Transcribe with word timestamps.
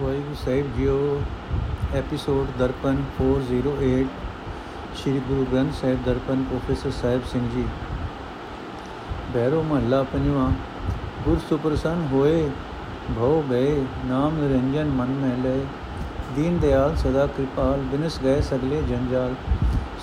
ਵਾਹਿਗੁਰੂ 0.00 0.34
ਸਾਹਿਬ 0.34 0.66
ਜੀਓ 0.76 0.96
episode 1.94 2.46
Darpan 2.58 2.96
408 3.20 4.02
Sri 4.96 5.20
Guru 5.28 5.46
Granth 5.52 5.72
Sahib 5.74 6.02
Darpan 6.06 6.42
professor 6.42 6.90
Sahib 6.90 7.22
Singh 7.32 7.48
ji. 7.50 7.64
ਬੈਰੋ 9.34 9.62
ਮਹੱਲਾ 9.62 10.02
ਪੰਜਵਾਂ, 10.02 10.50
ਗੁਰ 11.24 11.38
ਸੁਪਰਸੰਨ 11.48 12.06
ਹੋਏ, 12.12 12.50
ਭਉ 13.16 13.42
ਗਏ 13.50 13.84
ਨਾਮ 14.06 14.38
ਨਿਰੰਜਨ 14.40 14.90
ਮਨ 14.90 15.14
ਮਹਿ 15.22 15.36
ਲਏ 15.42 15.64
ਦੀਨ 16.36 16.58
ਦਿਆਲ 16.58 16.96
ਸਦਾ 16.96 17.26
ਕਿਰਪਾਲ, 17.26 17.80
ਬਿਨਸ 17.90 18.20
ਗਏ 18.22 18.40
ਸਗਲੇ 18.40 18.82
ਜੰਜਾਲ, 18.82 19.34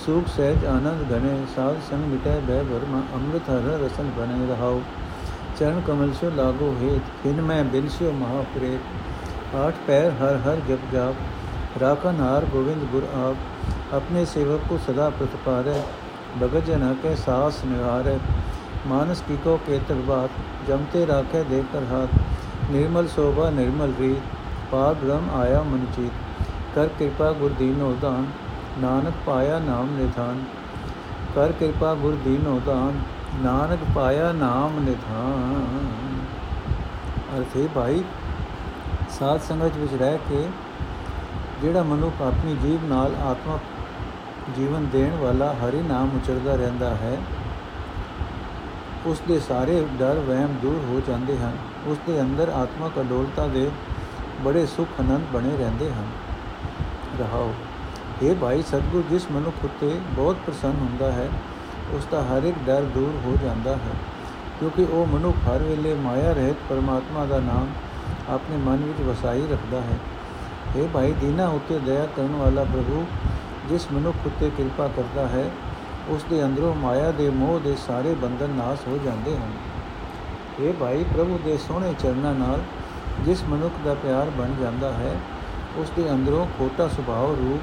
ਸੁਖ 0.05 0.27
ਸਹਿਜ 0.27 0.65
ਆਨੰਦ 0.65 1.11
ਘਨੇ 1.11 1.37
ਸਾਧ 1.55 1.75
ਸੰਗ 1.89 2.05
ਮਿਟੈ 2.05 2.39
ਬੈ 2.39 2.61
ਵਰਮਾ, 2.63 3.03
ਅੰਮ੍ਰਿਤ 3.15 3.49
ਹਰ 3.49 3.79
ਰਸਨ 3.85 4.11
ਬਨੇ 4.17 4.45
ਰਹਾਉ, 4.47 4.81
ਚਰਨ 5.59 5.81
ਕਮਲ 5.87 6.13
ਸੋ 6.13 6.31
ਲਾਗੋ 6.35 6.75
ਹੇਤ 6.81 7.23
ਖਿਨ 7.23 7.41
ਮੈਂ 7.41 7.63
ਬਿਨਸਿਓ 7.63 8.11
ਮਹਾਪ੍ਰੇਤ 8.11 9.12
ਆਠ 9.55 9.73
ਪੈਰ 9.87 10.11
ਹਰ 10.11 10.37
ਹਰ 10.37 10.59
ਜਪ 10.67 10.91
ਜਾਪ 10.93 11.81
ਰਾਖਨ 11.81 12.19
ਹਾਰ 12.19 12.45
ਗੋविंद 12.53 12.85
ਗੁਰ 12.91 13.03
ਆਪ 13.15 13.95
ਆਪਣੇ 13.95 14.23
ਸੇਵਕ 14.25 14.61
ਕੋ 14.69 14.77
ਸਦਾ 14.87 15.09
ਪ੍ਰਤਪਾਰੈ 15.09 15.81
ਭਗਤ 16.41 16.65
ਜਨ 16.65 16.93
ਕੇ 17.03 17.15
ਸਾਸ 17.15 17.63
ਨਿਵਾਰੈ 17.65 18.17
ਮਾਨਸ 18.87 19.21
ਕੀ 19.21 19.37
ਕੋ 19.43 19.59
ਕੇਤਕ 19.67 20.01
ਬਾਤ 20.07 20.29
ਜਮਤੇ 20.67 21.05
ਰਾਖੇ 21.07 21.43
ਦੇਖ 21.43 21.65
ਕਰ 21.73 21.83
ਹਾਥ 21.91 22.71
ਨਿਰਮਲ 22.71 23.07
ਸੋਭਾ 23.07 23.49
ਨਿਰਮਲ 23.49 23.93
ਰੀਤ 23.99 24.71
ਪਾਰ 24.71 24.93
ਬ੍ਰਹਮ 24.93 25.29
ਆਇਆ 25.35 25.61
ਮਨ 25.63 25.85
ਚੀਤ 25.95 26.11
ਕਰ 26.75 26.87
ਕਿਰਪਾ 26.99 27.31
ਗੁਰ 27.33 27.51
ਦੀਨੋ 27.59 27.93
ਦਾਨ 28.01 28.25
ਨਾਨਕ 28.81 29.13
ਪਾਇਆ 29.25 29.59
ਨਾਮ 29.59 29.95
ਨਿਧਾਨ 29.97 30.43
ਕਰ 31.35 31.51
ਕਿਰਪਾ 31.51 31.93
ਗੁਰ 31.93 32.17
ਦੀਨੋ 32.23 32.59
ਦਾਨ 32.65 32.99
ਨਾਨਕ 33.43 33.79
ਪਾਇਆ 33.95 34.31
ਨਾਮ 34.31 34.79
ਨਿਧਾਨ 34.79 35.45
ਅਰਥੇ 37.37 37.67
ਭਾਈ 37.75 38.03
ਸਾਧ 39.13 39.41
ਸੰਗਤ 39.41 39.75
ਵਿੱਚ 39.77 39.93
ਰਹਿ 39.93 40.17
ਕੇ 40.29 40.47
ਜਿਹੜਾ 41.61 41.83
ਮਨੁੱਖ 41.83 42.21
ਆਪਣੀ 42.21 42.55
ਜੀਵ 42.61 42.85
ਨਾਲ 42.85 43.15
ਆਤਮਾ 43.23 43.57
ਜੀਵਨ 44.55 44.85
ਦੇਣ 44.91 45.15
ਵਾਲਾ 45.17 45.53
ਹਰੀ 45.55 45.81
ਨਾਮ 45.81 46.15
ਉਚਰਦਾ 46.15 46.55
ਰਹਿੰਦਾ 46.55 46.89
ਹੈ 46.95 47.17
ਉਸ 49.07 49.21
ਦੇ 49.27 49.39
ਸਾਰੇ 49.39 49.83
ਡਰ, 49.99 50.19
ਵਹਿਮ 50.19 50.55
ਦੂਰ 50.61 50.79
ਹੋ 50.89 51.01
ਜਾਂਦੇ 51.07 51.37
ਹਨ। 51.37 51.57
ਉਸ 51.87 51.97
ਦੇ 52.07 52.19
ਅੰਦਰ 52.21 52.49
ਆਤਮਕ 52.49 52.99
ਅਡੋਲਤਾ 53.01 53.47
ਦੇ 53.47 53.69
ਬੜੇ 54.43 54.65
ਸੁਖ 54.65 54.99
ਆਨੰਦ 54.99 55.25
ਬਣੇ 55.33 55.55
ਰਹਿੰਦੇ 55.57 55.89
ਹਨ। 55.91 56.07
ਰਹਾਓ 57.19 57.53
ਇਹ 58.23 58.35
ਭਾਈ 58.35 58.61
ਸਤਗੁਰ, 58.61 59.03
ਜਿਸ 59.09 59.31
ਮਨੁੱਖ 59.31 59.65
ਉਤੇ 59.65 59.99
ਬਹੁਤ 60.15 60.37
ਪ੍ਰਸੰਨ 60.45 60.75
ਹੁੰਦਾ 60.79 61.11
ਹੈ 61.11 61.29
ਉਸ 61.93 62.07
ਦਾ 62.11 62.21
ਹਰ 62.23 62.43
ਇੱਕ 62.43 62.57
ਡਰ 62.67 62.83
ਦੂਰ 62.93 63.19
ਹੋ 63.25 63.37
ਜਾਂਦਾ 63.43 63.75
ਹੈ, 63.75 63.95
ਕਿਉਂਕਿ 64.59 64.85
ਉਹ 64.91 65.05
ਮਨੁੱਖ 65.07 65.47
ਹਰ 65.47 65.63
ਵੇਲੇ 65.63 65.93
ਮਾਇਆ 65.95 66.33
ਰਹਿਤ 66.33 66.57
ਪਰਮਾਤਮਾ 66.69 67.25
ਦਾ 67.25 67.39
ਨਾਮ 67.41 67.67
ਆਪਣੇ 68.29 68.57
ਮਨ 68.57 68.75
ਵਿੱਚ 68.75 69.01
ਵਸਾਈ 69.01 69.47
ਰੱਖਦਾ 69.51 69.81
ਹੈ। 69.81 69.97
ਇਹ 70.75 70.87
ਭਾਈ, 70.87 71.11
ਦੀਨਾ 71.11 71.47
ਉਤੇ 71.47 71.79
ਦਇਆ 71.79 72.05
ਕਰਨ 72.05 72.35
ਵਾਲਾ 72.35 72.63
ਪ੍ਰਭੂ, 72.63 73.05
ਜਿਸ 73.69 73.87
ਮਨੁੱਖ 73.91 74.17
ਉਤੇ 74.25 74.51
ਕਿਰਪਾ 74.57 74.87
ਕਰਦਾ 74.87 75.27
ਹੈ 75.27 75.51
ਉਸ 76.09 76.25
ਦੇ 76.29 76.43
ਅੰਦਰੋਂ 76.43 76.75
ਮਾਇਆ 76.75 77.11
ਦੇ 77.11 77.29
ਮੋਹ 77.29 77.59
ਦੇ 77.59 77.75
ਸਾਰੇ 77.87 78.13
ਬੰਧਨ 78.13 78.49
ਨਾਸ 78.49 78.87
ਹੋ 78.87 78.99
ਜਾਂਦੇ 79.05 79.37
ਹਨ। 79.37 79.51
ਇਹ 80.59 80.73
ਭਾਈ, 80.73 81.03
ਪ੍ਰਭੂ 81.03 81.39
ਦੇ 81.45 81.57
ਸੋਹਣੇ 81.57 81.93
ਚਰਨਾਂ 81.99 82.35
ਨਾਲ 82.35 82.59
ਜਿਸ 83.25 83.43
ਮਨੁੱਖ 83.43 83.73
ਦਾ 83.85 83.93
ਪਿਆਰ 83.93 84.29
ਬਣ 84.29 84.63
ਜਾਂਦਾ 84.63 84.91
ਹੈ 84.91 85.15
ਉਸ 85.77 85.91
ਦੇ 85.95 86.11
ਅੰਦਰੋਂ 86.11 86.47
ਖੋਟਾ 86.59 86.87
ਸੁਭਾਅ 86.87 87.25
ਰੂਪ, 87.25 87.61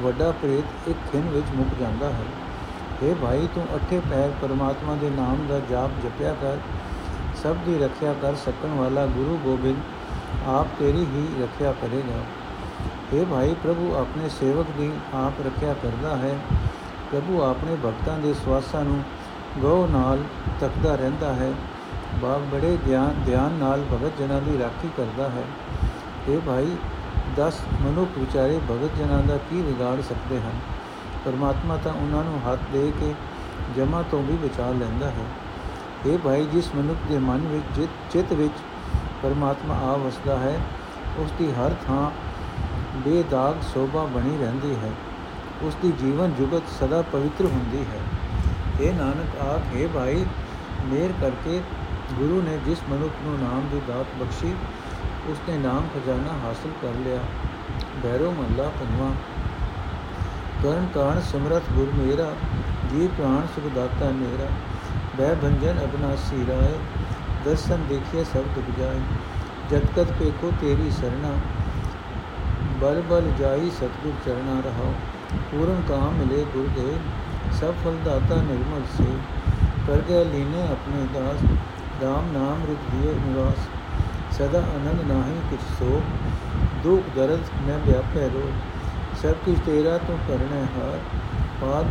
ਵੱਡਾ 0.00 0.30
ਪ੍ਰੇਤ 0.30 0.88
ਇੱਕ 0.88 0.98
ਖਿੰ 1.12 1.20
ਵਿੱਚ 1.20 1.46
ਮੁੱਕ 1.54 1.68
ਜਾਂਦਾ 1.80 2.08
ਹੈ। 2.08 2.24
हे 3.02 3.16
ਭਾਈ, 3.22 3.48
ਤੂੰ 3.54 3.66
ਅਠੇ 3.76 4.00
ਪੈਰ 4.10 4.30
ਪਰਮਾਤਮਾ 4.42 4.94
ਦੇ 4.94 5.10
ਨਾਮ 5.10 5.46
ਦਾ 5.48 5.60
ਜਾਪ 5.70 5.90
ਜਪਿਆ 6.02 6.34
ਕਰ 6.40 6.56
ਸਭ 7.42 7.54
ਦੀ 7.54 7.78
ਰੱਖਿਆ 7.78 8.14
ਕਰ 8.22 8.34
ਸਕਣ 8.34 8.68
ਵਾਲਾ 8.68 9.06
ਗੁਰੂ 9.06 9.38
ਗੋਬਿੰਦ 9.44 9.76
ਆਪ 10.48 10.66
ਤੇਰੀ 10.78 10.98
ਹੀ 10.98 11.42
ਰੱਖਿਆ 11.42 11.72
ਕਰੇਗਾ। 11.72 12.20
हे 13.12 13.26
ਭਾਈ 13.26 13.54
ਪ੍ਰਭੂ, 13.62 13.94
ਆਪਣੇ 13.94 14.28
ਸੇਵਕ 14.28 14.66
ਦੀ 14.78 14.90
ਆਪ 15.14 15.46
ਰੱਖਿਆ 15.46 15.74
ਕਰਦਾ 15.82 16.16
ਹੈ। 16.16 16.38
ਪ੍ਰਭੂ, 17.12 17.42
ਆਪਣੇ 17.42 17.76
ਭਗਤਾਂ 17.86 18.18
ਦੇ 18.18 18.34
ਸਵਾਸਾਂ 18.34 18.84
ਨੂੰ 18.84 19.02
ਗਉ 19.58 19.86
ਨਾਲ 19.86 20.18
ਤੱਕਦਾ 20.60 20.94
ਰਹਿੰਦਾ 20.94 21.34
ਹੈ। 21.34 21.52
ਬਾਪ 22.22 22.40
ਬੜੇ 22.40 22.78
ਗਿਆਨ 22.86 23.14
ਧਿਆਨ 23.26 23.52
ਨਾਲ 23.52 23.84
ਭਗਤ 23.92 24.12
ਜਨਾਂ 24.18 24.40
ਦੀ 24.40 24.58
ਰਾਖੀ 24.58 24.90
ਕਰਦਾ 24.96 25.28
ਹੈ। 25.28 25.42
ਇਹ 26.28 26.38
ਭਾਈ 26.46 26.76
10 27.36 27.60
ਮਨੁੱਖ 27.82 28.18
ਵਿਚਾਰੇ 28.18 28.60
ਭਗਤ 28.70 28.98
ਜਨਾਂ 28.98 29.22
ਦਾ 29.22 29.36
ਕੀ 29.36 29.62
ਵਿਗਾੜ 29.62 30.00
ਸਕਦੇ 30.00 30.40
ਹਨ? 30.40 30.52
ਪਰਮਾਤਮਾ 31.24 31.76
ਤਾਂ 31.76 31.92
ਉਹਨਾਂ 31.92 32.24
ਨੂੰ 32.24 32.52
ਹੱਥ 32.52 32.58
ਦੇ 32.72 32.92
ਕੇ 33.00 33.14
ਜਮਾ 33.76 34.02
ਤੋਂ 34.02 34.22
ਵੀ 34.22 34.36
ਬਚਾ 34.36 34.70
ਲੈਂਦਾ 34.70 35.08
ਹੈ। 35.08 35.49
ਇਹ 36.06 36.18
ਭਾਈ 36.18 36.46
ਜਿਸ 36.46 36.74
ਮਨੁੱਖ 36.74 36.98
ਦੇ 37.08 37.18
ਮਨ 37.18 37.38
ਵਿੱਚ 37.38 37.80
ਜਿਤ, 37.80 37.90
ਚਿਤ 38.12 38.32
ਵਿੱਚ 38.32 38.54
ਪਰਮਾਤਮਾ 39.22 39.74
ਆ 39.74 39.96
ਵਸਦਾ 39.96 40.38
ਹੈ 40.38 40.60
ਉਸ 41.18 41.32
ਦੀ 41.38 41.52
ਹਰ 41.52 41.74
ਥਾਂ 41.86 42.10
ਬੇਦਾਗ 42.96 43.54
ਸੋਭਾ 43.74 44.04
ਬਣੀ 44.04 44.38
ਰਹਿੰਦੀ 44.38 44.74
ਹੈ। 44.74 44.90
ਉਸ 45.62 45.76
ਦੀ 45.82 45.92
ਜੀਵਨ 45.92 46.32
ਜੁਗਤ 46.34 46.62
ਸਦਾ 46.80 47.02
ਪਵਿੱਤਰ 47.02 47.44
ਹੁੰਦੀ 47.44 47.78
ਹੈ। 47.78 48.00
ਇਹ 48.80 48.94
ਨਾਨਕ 48.94 49.40
ਆਖ 49.40 49.76
ਹੈ 49.76 49.88
ਭਾਈ, 49.88 50.26
ਮੇਰ 50.84 51.12
ਕਰਕੇ 51.20 51.62
ਗੁਰੂ 52.12 52.42
ਨੇ 52.42 52.58
ਜਿਸ 52.64 52.78
ਮਨੁੱਖ 52.90 53.14
ਨੂੰ 53.22 53.38
ਨਾਮ 53.38 53.68
ਦੀ 53.72 53.80
ਦਾਤ 53.88 54.06
ਬਖਸ਼ੀ 54.20 54.54
ਉਸ 55.26 55.38
ਨੇ 55.48 55.58
ਨਾਮ 55.58 55.82
ਖਜ਼ਾਨਾ 55.94 56.48
ਹਾਸਲ 56.48 56.70
ਕਰ 56.82 56.98
ਲਿਆ। 56.98 57.18
ਬੈਰੋ 58.02 58.30
ਮੱਲਾ 58.30 58.68
ਪੰਜਵਾ। 58.68 59.10
ਕਰਨ 60.62 60.86
ਕਾਣ 60.94 61.20
ਸਿਮਰਤ 61.20 61.62
ਗੁਰ 61.72 61.92
ਮੇਰਾ 61.94 62.32
ਜੀ 62.90 63.06
ਪ੍ਰਾਣ 63.06 63.40
ਸੁਖ 63.46 63.72
ਦਾਤਾ 63.74 64.10
ਮੇਰਾ। 64.10 64.46
ਬੈ 65.18 65.34
ਭੰਜਨ 65.34 65.78
ਅਬਨਾਸੀ 65.84 66.44
ਰਾਏ 66.46 66.74
ਦਰਸ਼ਨ 67.44 67.84
ਦੇਖਿਏ 67.88 68.24
ਸਭ 68.24 68.44
ਦੁਖ 68.54 68.78
ਜਾਏ 68.78 69.00
ਜਦ 69.70 69.86
ਕਤ 69.96 70.12
ਪੇਖੋ 70.18 70.52
ਤੇਰੀ 70.60 70.90
ਸਰਣਾ 70.90 71.32
ਬਲ 72.80 73.00
ਬਲ 73.10 73.30
ਜਾਈ 73.38 73.70
ਸਤਗੁਰ 73.70 74.12
ਚਰਣਾ 74.26 74.60
ਰਹਾਓ 74.60 74.92
ਪੂਰਨ 75.50 75.82
ਕਾਮ 75.88 76.14
ਮਿਲੇ 76.14 76.44
ਗੁਰ 76.54 76.68
ਦੇ 76.76 76.96
ਸਭ 77.60 77.74
ਫਲ 77.84 77.96
ਦਾਤਾ 78.04 78.36
ਨਿਰਮਲ 78.42 78.82
ਸੇ 78.96 79.12
ਕਰ 79.86 80.02
ਗਏ 80.08 80.24
ਲੀਨੇ 80.24 80.62
ਆਪਣੇ 80.62 81.06
ਦਾਸ 81.14 81.42
ਰਾਮ 82.02 82.30
ਨਾਮ 82.32 82.64
ਰਿਤ 82.66 82.90
ਦਿਏ 82.92 83.14
ਨਿਵਾਸ 83.16 83.68
ਸਦਾ 84.38 84.58
ਆਨੰਦ 84.74 85.00
ਨਾਹੀ 85.08 85.40
ਕਿਛ 85.50 85.60
ਸੋ 85.78 86.00
ਦੁਖ 86.84 87.14
ਦਰਦ 87.16 87.50
ਮੈਂ 87.66 87.78
ਵਿਆਪੈ 87.78 88.28
ਰੋ 88.28 88.50
ਸਭ 89.22 89.44
ਕੁਝ 89.44 89.58
ਤੇਰਾ 89.66 89.98
ਤੂੰ 89.98 90.18
ਕਰਨਾ 90.28 90.64
ਹਾਰ 90.76 90.98
ਪਾਰ 91.60 91.84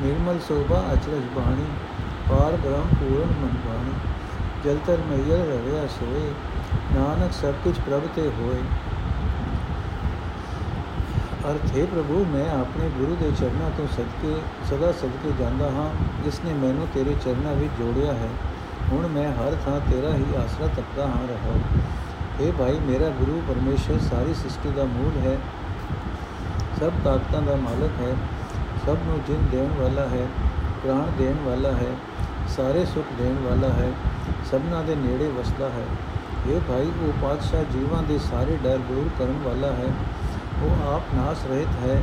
ਬ੍ਰਹਮ 0.00 0.14
ਗੁਰ 0.14 0.20
ਅਗਮ 0.20 0.32
ਅਪਾਰ 0.32 0.34
ਨਿਰਮਲ 0.34 0.38
ਸੋਭਾ, 0.38 0.84
ਅਚਰਜ 0.92 1.22
ਬਾਣੀ 1.36 1.64
ਪਾਰ 2.30 2.56
ਬ੍ਰਹਮ 2.56 2.88
ਪੂਰਨ 3.00 3.28
ਮਨ 3.42 3.48
ਬਾਣੀ, 3.48 3.92
ਜਲ 4.64 4.78
ਤਰ 4.86 4.98
ਮਈਲ 5.10 5.32
ਰਵਿਆ 5.32 5.86
ਸੋਏ, 5.86 6.32
ਨਾਨਕ 6.94 7.32
ਸਭ 7.32 7.52
ਕੁਝ 7.64 7.78
ਪ੍ਰਭ 7.78 8.02
ਤੇ 8.16 8.30
ਹੋਏ। 8.40 8.62
ਅਰਥ, 11.50 11.76
ਹੈ 11.78 11.86
ਪ੍ਰਭੂ, 11.86 12.24
ਮੈਂ 12.24 12.60
ਆਪਣੇ 12.60 12.88
ਗੁਰੂ 12.88 13.16
ਦੇ 13.16 13.32
ਚਰਨਾਂ 13.40 13.70
ਤੋਂ 13.70 13.86
ਸਦਕੇ, 13.86 14.36
ਸਦਾ 14.70 14.92
ਸਦਕੇ 14.92 15.32
ਜਾਂਦਾ 15.38 15.70
ਹਾਂ, 15.70 15.90
ਜਿਸ 16.24 16.40
ਨੇ 16.44 16.52
ਮੈਨੂੰ 16.54 16.88
ਤੇਰੇ 16.94 17.16
ਚਰਨਾਂ 17.24 17.54
ਵਿੱਚ 17.54 17.72
ਜੋੜਿਆ 17.78 18.12
ਹੈ। 18.12 18.28
ਹੁਣ 18.92 19.06
ਮੈਂ 19.06 19.32
ਹਰ 19.32 19.56
ਥਾਂ 19.64 19.80
ਤੇਰਾ 19.90 20.14
ਹੀ 20.14 20.26
ਆਸਰਾ 20.36 20.66
ਤੱਕਦਾ 20.66 21.06
ਹਾਂ 21.06 21.28
ਰਹਾ 21.28 21.58
ਇਹ 22.40 22.52
ਭਾਈ, 22.52 22.78
ਮੇਰਾ 22.78 23.08
ਗੁਰੂ 23.08 23.42
ਪਰਮੇਸ਼ਰ, 23.48 23.98
ਸਾਰੀ 24.10 24.34
ਸ੍ਰਿਸ਼ਟੀ 24.34 24.70
ਦਾ 24.70 24.84
ਮੂਲ 24.84 25.28
ਹੈ। 25.28 25.38
ਸਭ 26.80 26.92
ਤਾਕਤਾਂ 27.04 27.42
ਦਾ 27.42 27.56
ਮਾਲਕ 27.56 27.90
ਹੈ। 28.00 28.16
ਸਭ 28.86 28.96
ਨੂੰ 29.04 29.20
ਜਿੰਨ 29.26 29.48
ਦੇਣ 29.50 29.82
ਵਾਲਾ 29.82 30.08
ਹੈ, 30.08 30.26
ਪ੍ਰਾਣ 30.82 31.06
ਦੇਣ 31.18 31.34
ਵਾਲਾ 31.44 31.70
ਹੈ, 31.70 31.94
ਸਾਰੇ 32.48 32.84
ਸੁਖ 32.84 33.04
ਦੇਣ 33.18 33.34
ਵਾਲਾ 33.34 33.68
ਹੈ, 33.68 33.92
ਸਭਨਾ 34.50 34.82
ਦੇ 34.82 34.94
ਨੇੜੇ 34.94 35.28
ਵਸਦਾ 35.28 35.68
ਹੈ। 35.68 35.84
ਇਹ 36.48 36.60
ਭਾਈ, 36.60 36.86
ਉਹ 36.86 37.22
ਪਾਤਸ਼ਾਹ 37.22 37.64
ਜੀਵਾਂ 37.64 38.02
ਦੇ 38.02 38.18
ਸਾਰੇ 38.18 38.58
ਡਰ 38.64 38.78
ਦੂਰ 38.78 39.10
ਕਰਨ 39.18 39.40
ਵਾਲਾ 39.44 39.72
ਹੈ। 39.72 39.92
ਉਹ 40.62 40.94
ਆਪ 40.94 41.02
ਨਾਸ 41.14 41.46
ਰਹਿਤ 41.46 41.68
ਹੈ। 41.86 42.02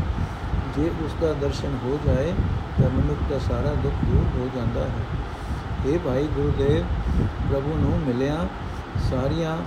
ਜੇ 0.76 0.92
ਉਸ 1.06 1.16
ਦਾ 1.22 1.34
ਦਰਸ਼ਨ 1.34 1.80
ਹੋ 1.84 2.00
ਜਾਏ, 2.06 2.34
ਤਾਂ 2.82 2.90
ਮਨੁੱਖ 2.90 3.32
ਦਾ 3.32 3.40
ਸਾਰਾ 3.40 3.74
ਦੁੱਖ 3.74 3.96
ਦੂਰ 4.06 4.40
ਹੋ 4.40 4.50
ਜਾਂਦਾ 4.56 4.82
ਹੈ। 4.82 5.06
ਇਹ 5.86 6.00
ਭਾਈ 6.00 6.28
ਗੁਰਦੇਵ, 6.28 6.84
ਪ੍ਰਭੂ 7.52 7.74
ਨੂੰ 7.76 8.00
ਮਿਲਿਆ 8.08 8.48
ਸਾਰੀਆਂ 9.12 9.58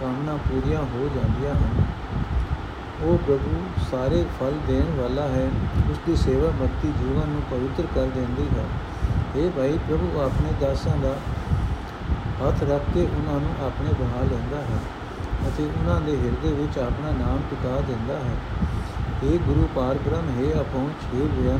ਕਾਮਨਾ 0.00 0.36
ਪੂਰੀਆਂ 0.36 0.80
ਹੋ 0.80 1.10
ਜਾਂਦੀਆਂ 1.14 1.54
ਹਨ। 1.54 1.84
ਉਹ 3.02 3.18
ਪ੍ਰਭੂ 3.18 3.62
ਸਾਰੇ 3.90 4.24
ਫਲ 4.40 4.52
ਦੇਣ 4.66 5.00
ਵਾਲਾ 5.00 5.22
ਹੈ 5.22 5.50
ਉਸ 5.90 5.98
ਦੀ 6.06 6.16
ਸੇਵਾ 6.16 6.48
ਭਗਤੀ 6.48 6.92
ਜੀਵਨ 6.98 7.28
ਨੂੰ 7.28 7.42
ਪਵਿੱਤਰ 7.50 7.86
ਕਰ 7.94 8.06
ਦਿੰਦੀ 8.06 8.48
ਹੈ। 8.58 8.64
ਇਹ 9.36 9.50
ਭਾਈ, 9.50 9.78
ਪ੍ਰਭੂ 9.88 10.20
ਆਪਣੇ 10.20 10.52
ਦਾਸਾਂ 10.60 10.96
ਦਾ 10.96 11.16
ਹੱਥ 12.42 12.62
ਰੱਖ 12.62 12.82
ਕੇ 12.94 13.02
ਉਹਨਾਂ 13.02 13.40
ਨੂੰ 13.40 13.66
ਆਪਣੇ 13.66 13.92
ਬਣਾ 13.92 14.20
ਲੈਂਦਾ 14.22 14.60
ਹੈ 14.60 14.78
ਅਤੇ 15.48 15.64
ਉਹਨਾਂ 15.64 16.00
ਦੇ 16.00 16.16
ਹਿਰਦੇ 16.16 16.52
ਵਿੱਚ 16.52 16.78
ਆਪਣਾ 16.78 17.10
ਨਾਮ 17.10 17.40
ਟਿਕਾ 17.50 17.80
ਦਿੰਦਾ 17.80 18.14
ਹੈ। 18.14 18.36
ਇਹ 19.24 19.38
ਗੁਰੂ 19.38 19.68
ਪਾਰ 19.74 19.94
ਬ੍ਰਹਮ, 19.94 20.28
ਹੈ 20.38 20.60
ਅਪਹੁੰਚ, 20.60 21.14
ਹੈ 21.14 21.26
ਵਿਅੰ 21.32 21.58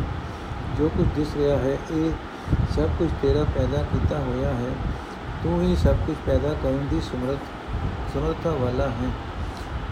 ਜੋ 0.78 0.88
ਕੁਝ 0.88 1.06
ਦਿਸ 1.16 1.36
ਰਿਹਾ 1.36 1.56
ਹੈ, 1.56 1.78
ਇਹ 1.90 2.10
ਸਭ 2.76 2.88
ਕੁਝ 2.98 3.10
ਤੇਰਾ 3.22 3.44
ਪੈਦਾ 3.44 3.82
ਕੀਤਾ 3.82 4.18
ਹੋਇਆ 4.18 4.48
ਹੈ। 4.48 4.70
ਤੂੰ 5.42 5.62
ਹੀ 5.62 5.76
ਸਭ 5.76 5.94
ਕੁਝ 6.06 6.16
ਪੈਦਾ 6.26 6.54
ਕਰਨ 6.62 6.86
ਦੀ 6.90 7.00
ਸਮਰੱਥ, 7.00 7.44
ਸਮਰੱਥਾ 8.14 8.50
ਵਾਲਾ 8.50 8.88
ਹੈ। 8.88 9.10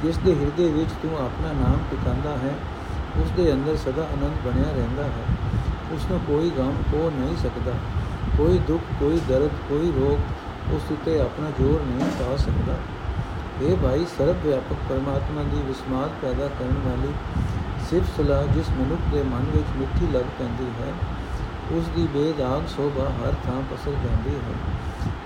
ਜਿਸ 0.03 0.19
ਦੇ 0.19 0.35
ਹਿਰਦੇ 0.35 0.69
ਵਿੱਚ 0.69 0.91
ਤੂੰ 1.03 1.25
ਆਪਣਾ 1.25 1.53
ਨਾਮ 1.53 1.79
ਟਿਕਾਉਂਦਾ 1.91 2.31
ਹੈ 2.31 2.55
ਉਸ 3.17 3.31
ਦੇ 3.31 3.53
ਅੰਦਰ 3.53 3.77
ਸਦਾ 3.77 4.03
ਆਨੰਦ 4.03 4.49
ਬਣਿਆ 4.49 4.73
ਰਹਿੰਦਾ 4.73 5.05
ਹੈ। 5.05 5.25
ਉਸ 5.93 6.07
ਨੂੰ 6.11 6.21
ਕੋਈ 6.27 6.51
ਗਮ 6.51 6.73
ਹੋ 6.93 7.13
ਨਹੀਂ 7.15 7.37
ਸਕਦਾ। 7.37 7.73
ਕੋਈ 8.39 8.59
ਦੁੱਖ, 8.59 8.83
ਕੋਈ 9.01 9.21
ਦਰਦ, 9.29 9.51
ਕੋਈ 9.69 9.93
ਰੋਗ 9.97 10.73
ਉਸ 10.75 10.83
ਉਤੇ 10.91 11.21
ਆਪਣਾ 11.21 11.51
ਜ਼ੋਰ 11.51 11.81
ਨਹੀਂ 11.83 12.11
ਪਾ 12.11 12.37
ਸਕਦਾ। 12.37 12.77
ਇਹ 13.63 13.77
ਭਾਈ 13.77 14.05
ਸਰਬ 14.19 14.37
ਵਿਆਪਕ 14.45 14.77
ਪਰਮਾਤਮਾ 14.89 15.43
ਦੀ 15.43 15.63
ਵਿਸਮਾਦ 15.63 16.11
ਪੈਦਾ 16.23 16.49
ਕਰਨ 16.49 16.81
ਵਾਲੀ 16.85 17.13
ਸਿਫਤ 17.91 18.21
ਸਲਾਹ 18.21 18.43
ਜਿਸ 18.43 18.71
ਮਨੁੱਖ 18.71 19.15
ਦੇ 19.15 19.23
ਮਨ 19.23 19.45
ਵਿੱਚ 19.53 19.77
ਮਿੱਠੀ 19.77 20.07
ਲੱਗ 20.13 20.25
ਪੈਂਦੀ 20.39 20.67
ਹੈ 20.81 20.93
ਉਸ 21.77 21.85
ਦੀ 21.97 22.07
ਬੇਦਾਗ 22.07 22.69
ਸੋਭਾ 22.69 23.05
ਹਰ 23.05 23.35
ਥਾਂ 23.45 23.63
ਪਸਰ 23.63 23.91
ਜਾਂਦੀ 23.91 24.37
ਹੈ। 24.37 24.55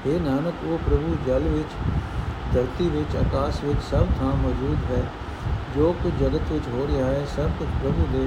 ਇਹ 0.07 0.21
ਨਾਨਕ, 0.21 0.55
ਉਹ 0.65 0.79
ਪ੍ਰਭੂ 0.79 1.17
ਜਲ 1.27 1.39
ਵਿੱਚ 1.39 1.69
ਧਰਤੀ 2.55 2.89
ਵਿੱਚ, 2.89 3.17
ਆਕਾਸ਼ 3.17 3.65
ਵਿੱਚ 3.65 3.81
ਸਭ 3.91 4.07
ਥਾਂ 4.19 4.37
ਮੌਜੂਦ 4.37 4.91
ਹੈ। 4.91 5.03
ਜੋ 5.77 5.95
ਕੁਝ 6.03 6.13
ਜਗਤ 6.15 6.53
ਵਿੱਚ 6.53 6.69
ਹੋ 6.69 6.87
ਰਿਹਾ 6.87 7.07
ਹੈ, 7.07 7.27
ਸਭ 7.37 7.51
ਕੁਝ 7.59 7.69
ਪ੍ਰਭੂ 7.83 8.07
ਦੇ 8.13 8.27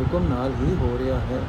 ਹੁਕਮ 0.00 0.28
ਨਾਲ 0.28 0.52
ਹੀ 0.60 0.74
ਹੋ 0.74 0.98
ਰਿਹਾ 0.98 1.18
ਹੈ। 1.18 1.40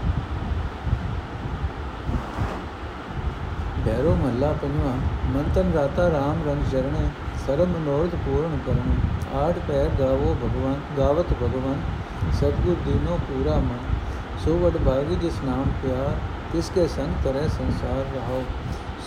ਭੈਰੋ 3.85 4.15
ਮਹੱਲਾ 4.15 4.51
ਪੰਜਵਾ, 4.51 4.93
ਮੰਤਨ 5.27 5.71
ਰਾਤਾ 5.73 6.07
RAM 6.07 6.47
ਰੰਗ 6.47 6.71
ਚਰਣੇ, 6.71 7.09
ਸਰਬ 7.47 7.67
ਮਨੋਰਥ 7.67 8.15
ਪੂਰਨ 8.15 8.57
ਕਰਨ। 8.67 9.37
ਆਠ 9.37 9.59
ਪੈਰ 9.67 9.89
ਗਾਵੋ 9.99 10.35
ਭਗਵਾਨ, 10.43 10.75
ਗਾਵਤ 10.97 11.33
ਭਗਵਾਨ, 11.43 11.81
ਸਤਗੁਰ 12.33 12.75
ਦੀਨੋ 12.85 13.19
ਪੂਰਾ 13.29 13.55
ਮਨ। 13.55 13.77
ਸੋ 14.45 14.57
ਵਡ 14.57 14.77
ਭਾਗੀ 14.77 15.15
ਜਿਸ 15.15 15.33
ਨਾਮ 15.45 15.65
ਪਿਆਰ, 15.83 16.15
ਤਿਸ 16.53 16.71
ਕੇ 16.75 16.87
ਸੰਗ 16.87 17.23
ਤਰੈ 17.23 17.47
ਸੰਸਾਰ 17.47 18.05
ਰਹੋ 18.15 18.43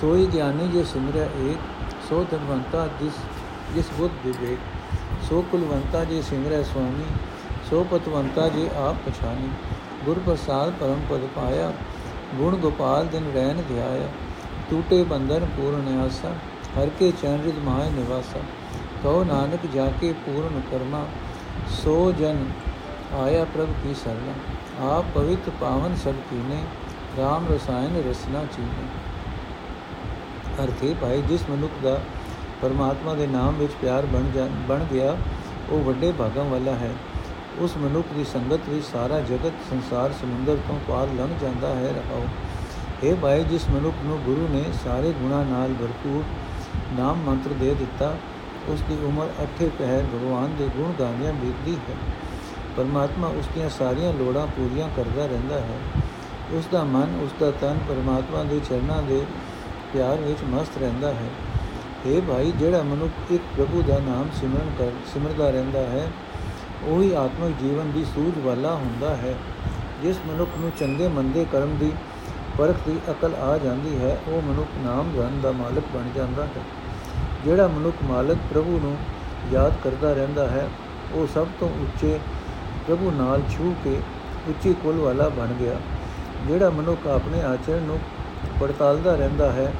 ਸੋਈ 0.00 0.26
ਗਿਆਨੀ 0.26 0.68
ਜੇ 0.68 0.84
ਸਿਮਰਿਆ 0.84 1.24
ਏਕ 1.24 1.73
ਸੋ 2.10 2.26
ਧਨਵੰਤਾ 2.30 2.88
ਜਿਸ 3.00 3.12
ਜਿਸ 3.74 3.84
ਬੁੱਧ 3.98 4.26
ਵਿਵੇਕ 4.26 4.58
ਸੋ 5.28 5.44
ਕੁਲਵੰਤਾ 5.52 6.04
ਜੇ 6.04 6.22
ਸਿਮਰੈ 6.22 6.62
ਸੁਆਮੀ, 6.62 7.04
ਸੋ 7.70 7.86
ਪਤਵੰਤਾ 7.90 8.48
ਜੇ 8.48 8.68
ਆਪ 8.76 9.08
ਪਛਾਨੀ। 9.08 9.48
ਗੁਰ 10.04 10.18
ਪ੍ਰਸਾਦ 10.26 10.72
ਪਰਮ 10.80 11.00
ਪਦ 11.10 11.26
ਪਾਇਆ, 11.36 11.72
ਗੁਣ 12.34 12.56
ਗੋਪਾਲ 12.56 13.06
ਦਿਨ 13.06 13.32
ਰਹਿਨ 13.34 13.62
ਧਿਆਇਆ। 13.68 14.08
ਟੂਟੇ 14.70 15.02
ਬੰਧਨ 15.02 15.46
ਪੂਰਨ 15.56 16.00
ਆਸਾ, 16.00 16.32
ਹਰ 16.78 16.88
ਕੇ 16.88 17.12
ਚਰਨ 17.22 17.42
ਰਿਦ 17.44 17.58
ਮਾਇ 17.58 17.90
ਨਿਵਾਸਾ। 17.90 18.38
ਕਹੋ 19.02 19.24
ਨਾਨਕ 19.24 19.66
ਜਾ 19.74 19.92
ਕੇ 20.00 20.12
ਪੂਰਨ 20.12 20.60
ਕਰਮਾ, 20.70 21.04
ਸੋ 21.70 22.12
ਜਨ 22.12 22.44
ਆਇਆ 23.14 23.44
ਪ੍ਰਭ 23.44 23.68
ਕੀ 23.84 23.94
ਸਰਨਾ। 23.94 24.32
ਆਪ 24.94 25.04
ਪਵਿੱਤ 25.14 25.50
ਪਾਵਨ 25.60 25.96
ਸਭ 25.96 26.12
ਕੀਨੇ 26.12 26.62
RAM 27.18 27.54
ਰਸਾਇਨ 27.54 28.10
ਰਸਨਾ 28.10 28.44
ਚੀਨੇ। 28.44 29.13
ਅਰਥੇ 30.62 30.94
ਭਾਈ 31.00 31.22
ਜਿਸ 31.22 31.50
ਮਨੁੱਖ 31.50 31.72
ਦਾ 31.82 32.00
ਪਰਮਾਤਮਾ 32.62 33.14
ਦੇ 33.14 33.26
ਨਾਮ 33.26 33.54
ਵਿੱਚ 33.54 33.72
ਪਿਆਰ 33.82 34.06
ਬਣ 34.06 34.22
ਬਣ 34.68 34.84
ਗਿਆ, 34.92 35.16
ਉਹ 35.70 35.84
ਵੱਡੇ 35.84 36.12
ਭਾਗਾਂ 36.18 36.44
ਵਾਲਾ 36.44 36.72
ਹੈ। 36.72 36.90
ਉਸ 37.58 37.76
ਮਨੁੱਖ 37.76 38.08
ਦੀ 38.14 38.24
ਸੰਗਤ 38.24 38.60
ਵਿੱਚ 38.68 38.84
ਸਾਰਾ 38.84 39.20
ਜਗਤ 39.20 39.52
ਸੰਸਾਰ 39.70 40.12
ਸਮੁੰਦਰ 40.12 40.56
ਤੋਂ 40.68 40.78
ਪਾਰ 40.88 41.08
ਲੰਘ 41.18 41.34
ਜਾਂਦਾ 41.42 41.74
ਹੈ। 41.74 41.92
ਰਹਾਓ 41.96 42.24
ਇਹ 43.02 43.14
ਭਾਈ, 43.14 43.44
ਜਿਸ 43.44 43.68
ਮਨੁੱਖ 43.68 43.96
ਨੂੰ 44.04 44.18
ਗੁਰੂ 44.18 44.48
ਨੇ 44.50 44.64
ਸਾਰੇ 44.84 45.12
ਗੁਣਾ 45.12 45.42
ਨਾਲ 45.42 45.74
ਭਰਪੂਰ 45.80 46.22
ਨਾਮ 46.98 47.16
ਮੰਤਰ 47.16 47.50
ਦੇ 47.50 47.74
ਦਿੱਤਾ, 47.74 48.16
ਉਸ 48.68 48.80
ਦੀ 48.80 48.96
ਉਮਰ 49.04 49.26
ਅਠੇ 49.42 49.70
ਪਹਿਰ 49.78 50.02
ਭਗਵਾਨ 50.02 50.54
ਦੇ 50.58 50.68
ਗੁਣ 50.76 50.92
ਗਾਉਂਦਿਆਂ 50.98 51.32
ਬੀਤਦੀ 51.32 51.74
ਹੈ। 51.74 51.96
ਪਰਮਾਤਮਾ 52.76 53.26
ਉਸ 53.28 53.48
ਦੀਆਂ 53.54 53.68
ਸਾਰੀਆਂ 53.68 54.12
ਲੋੜਾਂ 54.12 54.46
ਪੂਰੀਆਂ 54.46 54.88
ਕਰਦਾ 54.96 55.26
ਰਹਿੰਦਾ 55.26 55.60
ਹੈ। 55.60 55.78
ਉਸ 56.52 56.64
ਦਾ 56.72 56.84
ਮਨ, 56.84 57.20
ਉਸ 57.22 57.30
ਦਾ 57.40 57.50
ਤਨ 57.50 57.78
ਪਰਮਾਤਮਾ 57.88 58.44
ਦੇ 58.44 58.60
ਚਰਨਾਂ 58.60 59.02
ਦੇ 59.02 59.24
ਪਿਆਰ 59.94 60.16
ਵਿੱਚ 60.16 60.38
ਮਸਤ 60.44 60.78
ਰਹਿੰਦਾ 60.78 61.08
ਹੈ। 61.08 61.28
ਇਹ 62.06 62.22
ਭਾਈ, 62.22 62.52
ਜਿਹੜਾ 62.58 62.82
ਮਨੁੱਖ 62.82 63.32
ਇੱਕ 63.32 63.42
ਪ੍ਰਭੂ 63.56 63.82
ਦਾ 63.82 63.98
ਨਾਮ 63.98 64.28
ਸਿਮਰਨ 64.40 64.70
ਕਰ, 64.78 64.90
ਸਿਮਰਦਾ 65.12 65.50
ਰਹਿੰਦਾ 65.50 65.80
ਹੈ, 65.80 66.06
ਉਹੀ 66.84 67.12
ਆਤਮਿਕ 67.12 67.54
ਜੀਵਨ 67.60 67.90
ਦੀ 67.90 68.04
ਸੂਝ 68.04 68.38
ਵਾਲਾ 68.38 68.74
ਹੁੰਦਾ 68.74 69.16
ਹੈ। 69.16 69.34
ਜਿਸ 70.02 70.16
ਮਨੁੱਖ 70.26 70.50
ਨੂੰ 70.58 70.70
ਚੰਗੇ 70.78 71.08
ਮੰਦੇ 71.08 71.46
ਕਰਮ 71.52 71.76
ਦੀ 71.76 71.92
ਪਰਖ 72.58 72.76
ਦੀ 72.86 72.98
ਅਕਲ 73.10 73.34
ਆ 73.34 73.58
ਜਾਂਦੀ 73.58 73.98
ਹੈ, 73.98 74.18
ਉਹ 74.28 74.42
ਮਨੁੱਖ 74.42 74.68
ਨਾਮ 74.84 75.12
ਧਨ 75.16 75.40
ਦਾ 75.40 75.52
ਮਾਲਕ 75.52 75.84
ਬਣ 75.94 76.10
ਜਾਂਦਾ 76.16 76.44
ਹੈ। 76.44 76.62
ਜਿਹੜਾ 77.44 77.66
ਮਨੁੱਖ 77.68 77.96
ਮਾਲਕ 78.04 78.38
ਪ੍ਰਭੂ 78.50 78.78
ਨੂੰ 78.82 78.96
ਯਾਦ 79.52 79.72
ਕਰਦਾ 79.84 80.12
ਰਹਿੰਦਾ 80.12 80.48
ਹੈ, 80.48 80.68
ਉਹ 81.14 81.26
ਸਭ 81.34 81.46
ਤੋਂ 81.60 81.68
ਉੱਚੇ 81.68 82.18
ਪ੍ਰਭੂ 82.86 83.10
ਨਾਲ 83.10 83.42
ਛੂ 83.50 83.74
ਕੇ 83.84 84.00
ਉੱਚੀ 84.48 84.74
ਕੁਲ 84.74 84.96
ਵਾਲਾ 84.96 85.28
ਬਣ 85.28 85.46
ਗਿਆ। 85.46 85.76
ਜਿਹੜਾ 86.48 86.70
ਮਨੁੱਖ 86.70 87.06
ਆਪਣੇ 87.06 87.42
ਆਚਰਣ 87.42 87.82
ਨੂੰ 87.82 87.98
ਪੜਤਾਲਦਾ 88.60 89.14
ਰਹਿੰਦਾ 89.14 89.52
ਹੈ, 89.52 89.72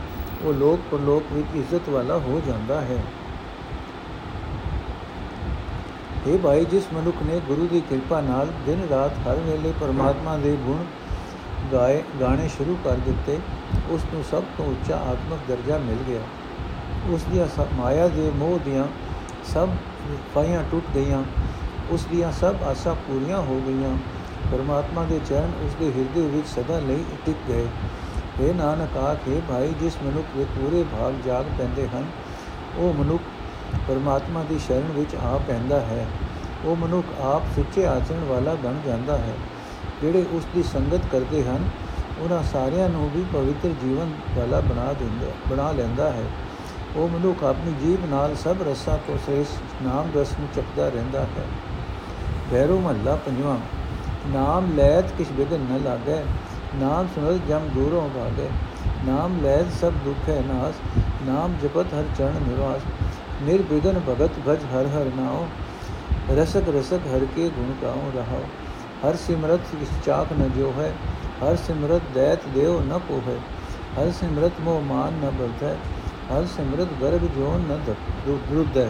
ਉਹ 0.45 0.53
ਲੋਕ 0.55 0.81
ਪਰਲੋਕ 0.91 1.33
ਵਿੱਚ 1.33 1.57
ਇੱਜ਼ਤ 1.57 1.89
ਵਾਲਾ 1.89 2.19
ਹੋ 2.19 2.41
ਜਾਂਦਾ 2.47 2.81
ਹੈ। 2.81 3.03
ਇਹ 6.27 6.39
ਭਾਈ, 6.39 6.65
ਜਿਸ 6.65 6.85
ਮਨੁੱਖ 6.95 7.23
ਨੇ 7.23 7.41
ਗੁਰੂ 7.49 7.67
ਦੀ 7.67 7.81
ਕਿਰਪਾ 7.81 8.21
ਨਾਲ 8.21 8.49
ਦਿਨ 8.67 8.87
ਰਾਤ 8.91 9.13
ਹਰ 9.27 9.37
ਵੇਲੇ 9.37 9.73
ਪਰਮਾਤਮਾ 9.81 10.37
ਦੇ 10.37 10.57
ਗੁਣ 10.57 10.85
ਗਾਏ, 11.73 12.03
ਗਾਣੇ 12.21 12.49
ਸ਼ੁਰੂ 12.49 12.77
ਕਰ 12.85 12.97
ਦਿੱਤੇ, 12.97 13.39
ਉਸ 13.91 14.05
ਨੂੰ 14.15 14.25
ਸਭ 14.25 14.43
ਤੋਂ 14.57 14.67
ਉੱਚਾ 14.67 14.97
ਆਤਮਿਕ 14.97 15.41
ਦਰਜਾ 15.49 15.79
ਮਿਲ 15.79 15.99
ਗਿਆ। 16.09 16.21
ਉਸ 17.11 17.23
ਦੀ 17.23 17.41
ਮਾਇਆ 17.75 18.09
ਦੇ 18.09 18.31
ਮੋਹ 18.37 18.59
ਦੀਆਂ 18.65 18.85
ਸਭ 19.53 19.69
ਪਾਈਆਂ 20.35 20.63
ਟੁੱਟ 20.71 20.85
ਗਈਆਂ, 20.95 21.23
ਉਸ 21.91 22.05
ਦੀਆਂ 22.05 22.33
ਸਭ 22.33 22.63
ਆਸਾਂ 22.63 22.95
ਪੂਰੀਆਂ 22.95 23.39
ਹੋ 23.39 23.61
ਗਈਆਂ। 23.67 23.97
ਪਰਮਾਤਮਾ 24.53 25.05
ਦੇ 25.05 25.21
ਚਰਨ 25.29 25.53
ਉਸ 25.65 25.75
ਦੇ 25.75 25.93
ਹਿਰਦੇ 25.97 26.21
ਵਿੱਚ 26.21 26.47
ਸਦਾ 26.47 26.79
ਲਈ 26.79 27.05
ਟਿਕ 27.27 27.37
ਗਏ। 27.49 27.67
ਇਹ 28.41 28.55
ਨਾਨਕ, 28.55 28.97
ਆਖੇ 28.97 29.41
ਭਾਈ, 29.49 29.75
ਜਿਸ 29.81 29.97
ਮਨੁੱਖ 30.05 30.27
ਦੇ 30.37 30.45
ਪੂਰੇ 30.45 30.83
ਭਾਗ 30.83 31.15
ਜਾਗ 31.27 31.45
ਪੈਂਦੇ 31.59 31.89
ਹਨ, 31.89 32.05
ਉਹ 32.77 32.95
ਮਨੁੱਖ 32.95 33.23
ਪਰਮਾਤਮਾ 33.89 34.45
ਦੀ 34.49 34.59
ਸ਼ਰਨ 34.59 34.93
ਵਿੱਚ 34.93 35.15
ਆ 35.15 35.41
ਪੈਂਦਾ 35.49 35.81
ਹੈ। 35.81 36.07
ਉਹ 36.65 36.77
ਮਨੁੱਖ 36.77 37.07
ਆਪ 37.21 37.43
ਸੁੱਚੇ 37.57 37.87
ਆਚਰਣ 37.87 38.25
ਵਾਲਾ 38.25 38.55
ਬਣ 38.55 38.75
ਜਾਂਦਾ 38.87 39.19
ਹੈ। 39.19 39.35
ਜਿਹੜੇ 40.03 40.27
ਉਸ 40.33 40.47
ਦੀ 40.55 40.63
ਸੰਗਤ 40.63 41.01
ਕਰਦੇ 41.13 41.45
ਹਨ, 41.45 41.69
ਉਹਨਾਂ 42.21 42.43
ਸਾਰਿਆਂ 42.43 42.89
ਨੂੰ 42.89 43.11
ਵੀ 43.11 43.25
ਪਵਿੱਤਰ 43.33 43.69
ਜੀਵਨ 43.69 44.11
ਵਾਲਾ 44.37 44.61
ਬਣਾ 44.61 44.93
ਦਿੰਦਾ, 44.93 45.27
ਬਣਾ 45.51 45.73
ਲੈਂਦਾ 45.73 46.13
ਹੈ। 46.13 46.25
ਉਹ 46.97 47.09
ਮਨੁੱਖ 47.09 47.45
ਆਪਣੀ 47.45 47.73
ਜੀਬ 47.73 48.11
ਨਾਲ 48.11 48.37
ਸਭ 48.37 48.57
ਰਸਾਂ 48.69 48.99
ਤੋਂ 48.99 49.19
ਸ੍ਰੇਸ਼ਟ 49.19 49.83
ਨਾਮ 49.83 50.11
ਰਸ 50.17 50.33
ਨੂੰ 50.41 50.49
ਚੱਕਦਾ 50.55 50.89
ਰਹਿੰਦਾ 50.89 51.21
ਹੈ। 51.21 51.47
ਬੈਰੋ 52.53 52.81
ਮਹੱਲਾ 52.81 53.17
ਪੰਜਵਾਂ, 53.17 53.59
ਨਾਮ 54.27 54.77
ਲੈਤ 54.77 55.05
ਕਿਛ 55.19 55.29
ਬਿਗਨ 55.33 55.61
ਨ 55.61 55.81
ਲਾਗੇ 55.85 56.23
ਨਾਮ 56.75 57.07
ਸੁਨਤ 57.15 57.47
ਜਮ 57.49 57.69
ਦੂਰੋਂ 57.75 58.09
ਭਾਗੇ 58.11 58.49
ਨਾਮ 59.05 59.41
ਲੈਤ 59.43 59.73
ਸਭ 59.81 59.93
ਦੁਖ 60.05 60.29
ਹੈ 60.29 60.41
ਨਾਸ 60.49 60.81
ਨਾਮ 61.23 61.55
ਜਪਤ 61.63 61.95
ਹਰ 61.95 62.05
ਚਰਨ 62.19 62.43
ਨਿਵਾਸ 62.49 62.83
ਨਿਰਬਿਗਨ 63.43 64.01
ਭਗਤ 64.09 64.39
ਭਜ 64.47 64.65
ਹਰ 64.73 64.87
ਹਰ 64.89 65.11
ਨਾਉ 65.17 65.45
ਰਸਕ 66.33 66.69
ਰਸਕ 66.69 67.07
ਹਰ 67.07 67.25
ਕੇ 67.35 67.49
ਗੁਣ 67.51 67.73
ਗਾਉ 67.83 68.11
ਰਹਾਉ 68.15 68.43
ਹਰ 69.03 69.17
ਸਿਮਰਤ 69.17 69.75
ਇਸ 69.83 69.89
ਚਾਖ 70.07 70.33
ਨ 70.33 70.49
ਜੋ 70.57 70.73
ਹੈ 70.79 70.93
ਹਰ 71.41 71.57
ਸਿਮਰਤ 71.57 72.03
ਦੈਤ 72.15 72.49
ਦੇਵ 72.55 72.81
ਨ 72.83 72.99
ਕੋਹੈ 73.09 73.37
ਹਰ 73.97 74.11
ਸਿਮਰਤ 74.13 74.61
ਮੋਹ 74.61 74.81
ਮਾਨ 74.83 75.15
ਨ 75.15 75.31
ਬਰਤੈ 75.39 75.75
ਹਰ 76.31 76.47
ਸਿਮਰਤ 76.47 76.89
ਗਰਭ 77.03 77.27
ਜੋਨ 77.37 77.65
ਨ 77.69 77.79
ਦੁਰੁਦੈ 78.27 78.89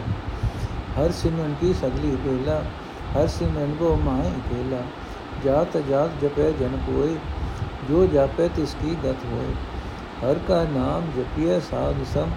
ਹਰ 0.99 1.13
ਸਿਮਰਨ 1.13 1.55
ਕੀ 1.61 1.73
ਸਗਲੀ 1.75 2.17
ਪਹਿਲਾ 2.19 2.63
ਹਰ 3.15 3.27
ਸਿਮਰਨ 3.29 3.75
ਕੋ 3.75 3.95
ਮਾਇ 3.97 4.29
ਇਕੇਲਾ 4.29 4.83
ਜਾਤ 5.45 5.77
ਜਾਤ 5.89 6.21
ਜਪੈ 6.23 6.51
ਜਨ 6.51 6.77
ਕੋਇ 6.87 7.17
ਜੋ 7.90 8.06
ਜਾਪੈ 8.08 8.48
ਤਿਸ 8.48 8.76
ਕੀ 8.82 8.96
ਗਤ 9.04 9.26
ਹੋਏ 9.26 9.54
हर 10.22 10.40
का 10.42 10.56
नाम 10.70 11.06
जपिय 11.12 11.52
साध 11.62 12.00
सम 12.08 12.32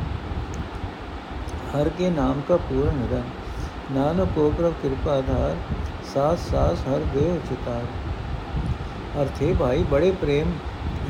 हर 1.71 1.89
के 1.93 2.11
नाम 2.11 2.43
का 2.49 2.59
पूर्ण 2.67 3.07
रंग 3.09 3.97
नानक 3.97 4.37
को 4.37 4.45
प्रभ 4.53 4.77
कृपा 4.83 5.17
धार 5.23 5.57
सास 6.11 6.45
सास 6.51 6.85
हर 6.87 7.07
देव 7.13 7.37
चितार 7.49 7.91
ਅਰਥੇ 9.17 9.53
ਭਾਈ 9.55 9.83
ਬੜੇ 9.85 10.11
ਪ੍ਰੇਮ 10.21 10.53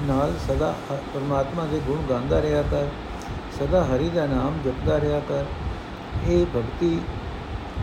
ਨਾਲ 0.06 0.32
ਸਦਾ 0.46 0.72
ਪਰਮਾਤਮਾ 1.14 1.64
ਦੇ 1.64 1.80
ਗੁਣ 1.86 1.98
ਗਾਉਂਦਾ 2.08 2.40
ਰਿਹਾ 2.42 2.62
ਕਰ 2.62 2.88
ਸਦਾ 3.58 3.82
ਹਰੀ 3.84 4.08
ਦਾ 4.08 4.26
ਨਾਮ 4.26 4.58
ਜਪਦਾ 4.64 4.98
ਰਿਹਾ 5.00 5.20
ਕਰ 5.28 5.44
ਇਹ 6.26 6.46
ਭਗਤੀ 6.46 6.88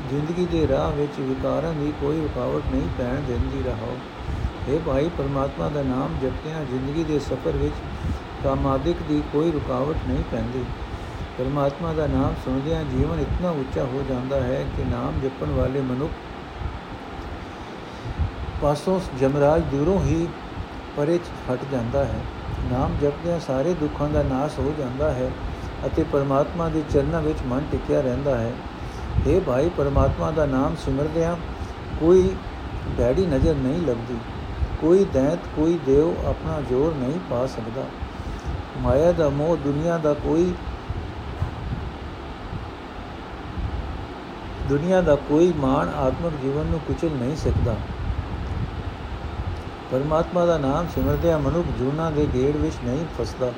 ਜ਼ਿੰਦਗੀ 0.09 0.45
ਦੇ 0.45 0.67
ਰਾਹ 0.67 0.91
ਵਿੱਚ 0.91 1.19
ਵਿਕਾਰਾਂ 1.19 1.73
ਦੀ 1.73 1.93
ਕੋਈ 2.01 2.21
ਰੁਕਾਵਟ 2.21 2.73
ਨਹੀਂ 2.73 2.89
ਪੈਣ 2.97 3.21
ਦਿੰਦੀ 3.21 3.63
ਰਹੋ 3.63 3.95
ਇਹ 4.68 4.78
ਭਾਈ, 4.87 5.11
ਪਰਮਾਤਮਾ 5.18 5.68
ਦਾ 5.68 5.83
ਨਾਮ 5.83 6.09
ਜਪਦਿਆਂ 6.23 6.64
ਜ਼ਿੰਦਗੀ 6.64 7.04
ਦੇ 7.04 7.18
ਸਫ਼ਰ 7.18 7.50
ਵਿੱਚ 7.50 7.75
ਕਾਮਾਦਿਕ 8.44 8.97
ਦੀ 9.09 9.23
ਕੋਈ 9.33 9.50
ਰੁਕਾਵਟ 9.52 9.97
ਨਹੀਂ 10.09 10.25
ਪੈਂਦੀ। 10.33 10.64
ਪਰਮਾਤਮਾ 11.38 11.92
ਦਾ 11.92 12.06
ਨਾਮ 12.06 12.35
ਸੁਣਦਿਆਂ 12.44 12.85
ਜੀਵਨ 12.85 13.21
ਇਤਨਾ 13.21 13.50
ਉੱਚਾ 13.50 13.83
ਹੋ 13.83 14.04
ਜਾਂਦਾ 14.09 14.40
ਹੈ 14.40 14.64
ਕਿ 14.76 14.85
ਨਾਮ 14.85 15.21
ਜਪਣ 15.21 15.50
ਵਾਲੇ 15.50 15.80
ਮਨੁੱਖ 15.80 16.12
ਪਾਸੋਂ 18.62 19.00
ਜਮਰਾਜ 19.21 19.62
ਦੂਰੋਂ 19.62 20.00
ਹੀ 20.00 20.28
ਪਰੇ 20.97 21.18
ਹਟ 21.52 21.59
ਜਾਂਦਾ 21.73 22.04
ਹੈ। 22.04 22.21
ਨਾਮ 22.73 22.97
ਜਪਦਿਆਂ 23.02 23.40
ਸਾਰੇ 23.40 23.75
ਦੁੱਖਾਂ 23.75 24.09
ਦਾ 24.09 24.23
ਨਾਸ਼ 24.23 24.59
ਹੋ 24.59 24.75
ਜਾਂਦਾ 24.78 25.12
ਹੈ 25.12 25.30
ਅਤੇ 25.87 26.04
ਪਰਮਾਤਮਾ 26.12 26.68
ਦੇ 26.68 26.83
ਚਰਨਾਂ 26.90 27.21
ਵਿੱਚ 27.23 27.38
ਮਨ 27.47 27.62
ਟਿਕਿਆ 27.73 28.00
ਰਹਿੰਦਾ 28.00 28.38
ਹੈ। 28.38 28.52
ਇਹ 29.26 29.40
ਭਾਈ, 29.40 29.71
ਪਰਮਾਤਮਾ 29.76 30.30
ਦਾ 30.30 30.47
ਨਾਮ 30.47 30.76
ਸਿਮਰਦਿਆਂ 30.85 31.37
ਕੋਈ 32.00 32.30
ਭੈੜੀ 32.99 33.26
ਨਜ਼ਰ 33.26 33.54
ਨਹੀਂ 33.54 33.87
ਲੱਗਦੀ। 33.87 34.16
ਕੋਈ 34.84 35.04
ਦੈਂਤ 35.04 35.38
ਕੋਈ 35.56 35.78
ਦੇਵ 35.86 36.26
ਆਪਣਾ 36.26 36.60
ਜ਼ੋਰ 36.68 36.94
ਨਹੀਂ 36.94 37.18
ਪਾ 37.30 37.46
ਸਕਦਾ। 37.46 37.84
ਮਾਇਆ 38.78 39.12
ਦਾ 39.12 39.28
ਮੋਹ 39.28 39.56
ਦੁਨੀਆ 39.56 39.98
ਦਾ 39.98 40.14
ਕੋਈ, 40.14 40.54
ਦੁਨੀਆ 44.68 45.00
ਦਾ 45.00 45.14
ਕੋਈ 45.14 45.52
ਮਾਣ 45.56 45.88
ਆਤਮਿਕ 45.88 46.32
ਜੀਵਨ 46.42 46.66
ਨੂੰ 46.66 46.80
ਕੁਚਲ 46.80 47.10
ਨਹੀਂ 47.10 47.36
ਸਕਦਾ। 47.36 47.76
ਪਰਮਾਤਮਾ 49.90 50.46
ਦਾ 50.46 50.58
ਨਾਮ 50.58 50.86
ਸਿਮਰਦਿਆਂ 50.94 51.38
ਮਨੁੱਖ 51.38 51.66
ਜੁਨਾ 51.78 52.10
ਦੇ 52.10 52.28
ਗੇੜ 52.34 52.56
ਵਿੱਚ 52.56 52.76
ਨਹੀਂ 52.84 53.06
ਫਸਦਾ। 53.18 53.52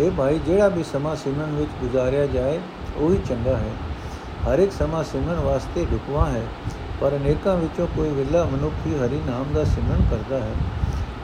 ਇਹ 0.00 0.10
ਭਾਈ, 0.10 0.38
ਜਿਹੜਾ 0.38 0.68
ਵੀ 0.68 0.82
ਸਮਾਂ 0.82 1.16
ਸਿਮਰਨ 1.16 1.56
ਵਿੱਚ 1.56 1.70
ਗੁਜ਼ਾਰਿਆ 1.80 2.26
ਜਾਏ, 2.26 2.60
ਉਹੀ 2.96 3.18
ਚੰਗਾ 3.28 3.56
ਹੈ। 3.56 3.70
ਹਰ 4.48 4.58
ਇੱਕ 4.58 4.72
ਸਮਾਂ 4.72 5.04
ਸਿਮਰਨ 5.04 5.40
ਵਾਸਤੇ 5.40 5.86
ਢੁਕਵਾ 5.92 6.26
ਹੈ। 6.30 6.42
ਪਰ 7.00 7.16
ਅਨੇਕਾਂ 7.16 7.56
ਵਿੱਚੋਂ 7.56 7.86
ਕੋਈ 7.96 8.08
ਵਿਲਾ 8.08 8.44
ਮਨੁੱਖ 8.44 8.86
ਹੀ 8.86 8.98
ਹਰੀ 8.98 9.20
ਨਾਮ 9.26 9.52
ਦਾ 9.54 9.64
ਸਿਮਰਨ 9.64 10.02
ਕਰਦਾ 10.10 10.38
ਹੈ। 10.38 10.52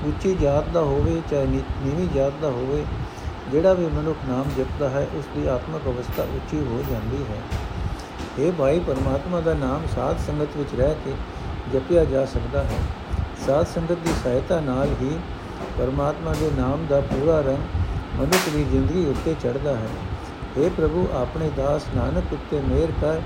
ਉੱਚੀ 0.06 0.34
ਜਾਤ 0.34 0.68
ਦਾ 0.68 0.80
ਹੋਵੇ 0.80 1.22
ਚਾਹੇ 1.30 1.46
ਨੀਵੀਂ 1.46 2.08
ਜਾਤ 2.14 2.32
ਦਾ 2.42 2.48
ਹੋਵੇ, 2.48 2.84
ਜਿਹੜਾ 3.52 3.72
ਵੀ 3.72 3.86
ਮਨੁੱਖ 3.86 4.18
ਨਾਮ 4.28 4.44
ਜਪਦਾ 4.58 4.88
ਹੈ, 4.88 5.06
ਉਸ 5.14 5.24
ਦੀ 5.34 5.46
ਆਤਮਿਕ 5.46 5.82
ਅਵਸਥਾ 5.86 6.22
ਉੱਚੀ 6.22 6.58
ਹੋ 6.58 6.82
ਜਾਂਦੀ 6.90 7.24
ਹੈ। 7.30 7.40
ਇਹ 8.38 8.52
ਭਾਈ, 8.52 8.80
ਪਰਮਾਤਮਾ 8.80 9.40
ਦਾ 9.40 9.54
ਨਾਮ 9.54 9.86
ਸਾਧ 9.94 10.18
ਸੰਗਤ 10.18 10.56
ਵਿੱਚ 10.56 10.74
ਰਹਿ 10.74 10.94
ਕੇ 11.04 11.12
ਜਪਿਆ 11.72 12.04
ਜਾ 12.04 12.24
ਸਕਦਾ 12.24 12.62
ਹੈ। 12.62 12.78
ਸਾਧ 13.46 13.66
ਸੰਗਤ 13.66 13.92
ਦੀ 13.92 14.12
ਸਹਾਇਤਾ 14.24 14.60
ਨਾਲ 14.60 14.88
ਹੀ 15.02 15.18
ਪਰਮਾਤਮਾ 15.78 16.32
ਦੇ 16.32 16.50
ਨਾਮ 16.58 16.86
ਦਾ 16.90 17.00
ਪੂਰਾ 17.00 17.40
ਰੰਗ 17.40 18.20
ਮਨੁੱਖ 18.20 18.48
ਦੀ 18.54 18.64
ਜ਼ਿੰਦਗੀ 18.64 19.06
ਉੱਤੇ 19.06 19.34
ਚੜਦਾ 19.42 19.76
ਹੈ। 19.76 19.88
اے 20.58 20.70
ਪ੍ਰਭੂ, 20.70 21.08
ਆਪਣੇ 21.14 21.50
ਦਾਸ 21.56 21.82
ਨਾਨਕ 21.96 22.32
ਉੱਤੇ 22.32 22.60
ਮਿਹਰ 22.60 22.92
ਕਰ 23.00 23.20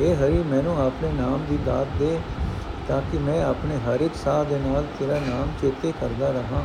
اے 0.00 0.14
ਹਰੀ, 0.16 0.42
ਮੈਨੂੰ 0.42 0.76
ਆਪਣੇ 0.80 1.12
ਨਾਮ 1.12 1.44
ਦੀ 1.48 1.58
ਦਾਤ 1.66 1.86
ਦੇ 1.98 2.18
ਤਾਂ 2.88 3.00
ਕਿ 3.02 3.18
ਮੈਂ 3.18 3.42
ਆਪਣੇ 3.44 3.76
ਹਰ 3.78 4.00
ਇੱਕ 4.00 4.14
ਸਾਹ 4.14 4.44
ਦੇ 4.44 4.58
ਨਾਲ 4.58 4.84
ਤੇਰਾ 4.98 5.18
ਨਾਮ 5.20 5.48
ਚੇਤੇ 5.62 5.92
ਕਰਦਾ 6.00 6.30
ਰਹਾ। 6.30 6.62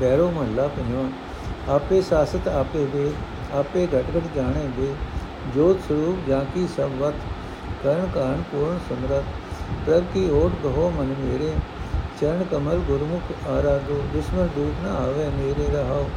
ਬੈਰੋ 0.00 0.30
ਮਹੱਲਾ 0.30 0.66
ਪੰਜਵਾਂ, 0.68 1.08
ਆਪੇ 1.68 2.00
ਸਾਸਤ, 2.02 2.48
ਆਪੇ 2.48 2.84
ਵੇ 2.84 3.10
ਆਪੇ 3.52 3.86
ਘਟ 3.86 4.16
ਘਟ 4.16 4.34
ਜਾਣੇ 4.36 4.66
ਵੇ 4.78 4.94
ਜੋਤ 5.54 5.80
ਸਰੂਪ 5.88 6.28
ਜਾਂ 6.28 6.44
ਕੀ 6.44 6.66
ਸਭ 6.76 6.90
ਵਤ, 7.00 7.14
ਕਰਨ 7.82 8.08
ਕਾਨ 8.14 8.42
ਪੂਰਨ 8.52 8.78
ਸਮਰਤ 8.88 9.24
ਪ੍ਰਭ 9.86 10.04
ਕੀ 10.14 10.28
ਓਟ 10.30 10.52
ਕਹੋ 10.62 10.90
ਮਨ 10.90 11.14
ਮੇਰੇ, 11.20 11.52
ਚਰਨ 12.20 12.44
ਕਮਲ 12.50 12.78
ਗੁਰਮੁਖ 12.78 13.46
ਆਰਾਧੋ। 13.48 14.00
ਦੁਸ਼ਮਨ 14.12 14.48
ਦੂਤ 14.54 14.82
ਨਾ 14.84 14.94
ਆਵੇ 14.96 15.28
ਮੇਰੇ 15.36 15.70
ਰਹਾਓ 15.72 16.08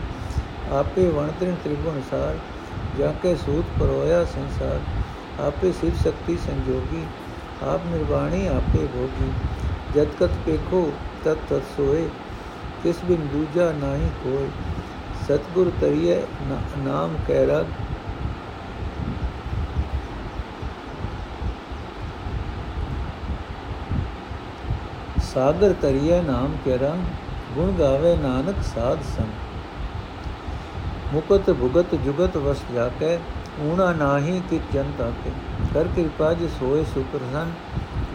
ਆਪੇ 0.72 1.08
ਵਣਤ੍ਰਿਣ 1.08 1.55
ਤ੍ਰਿਗੁਣ 1.63 2.01
ਸਾਰ 2.10 2.38
ਜਾਂ 3.00 3.13
ਕੇ 3.24 3.36
ਸੂਤ 3.36 3.79
ਪਰੋਇਆ 3.79 4.24
ਸੰਸਾਰ। 4.25 4.79
ਆਪੇ 5.40 5.72
ਸਿਵ 5.72 5.92
ਸ਼ਕਤੀ 6.04 6.38
ਸੰਜੋਗੀ, 6.38 7.06
ਆਪ 7.63 7.82
ਨਿਰਵਾਣੀ 7.86 8.48
ਆਪੇ 8.48 8.86
ਭੋਗੀ। 8.86 9.32
ਜਦ 9.96 10.08
ਕਤ 10.20 10.30
ਪੇਖੋ 10.46 10.92
ਤਤ 11.24 11.38
ਤਤ 11.50 11.62
ਸੋਏ, 11.78 12.10
ਕਿਸ 12.84 13.04
ਬਿਨ 13.06 13.28
ਦੂਜਾ 13.28 13.72
ਨਹੀਂ 13.72 14.10
ਕੋਈ 14.24 14.50
ਸਤਗੁਰ 15.24 15.72
ਤਰੀਏ 15.82 16.22
ਨਾਮ 16.78 17.16
ਕਹਿ 17.28 17.46
ਰਗ। 17.46 17.66
ਸਾਗਰ 25.34 25.74
ਤਰੀਏ 25.82 26.22
ਨਾਮ 26.22 26.58
ਕੇ 26.66 26.78
ਰੰਗ। 26.78 27.04
ਗੁਣ 27.56 27.72
ਗਾਵੇ, 27.72 28.16
ਨਾਨਕ 28.16 28.56
ਸਾਧ 28.75 29.02
ਸੰਗ। 29.18 29.32
ਮੁਕਤ 31.13 31.52
ਭੁਗਤ 31.52 31.96
ਜੁਗਤ 31.96 32.38
ਵਸ 32.38 32.58
ਜਾਕੇ। 32.74 33.20
ਊਣਾ 33.62 33.93
ਨਾਹੀ 33.93 34.41
ਕਿ 34.50 34.60
ਜਨਤਾ 34.74 35.12
ਕੇ 35.24 35.31
ਕਰ 35.74 35.88
ਕਿਰਪਾ 35.95 36.33
ਜਿ 36.33 36.48
ਸੋਏ 36.48 36.83
ਸੁਪਰਸਨ 36.83 37.51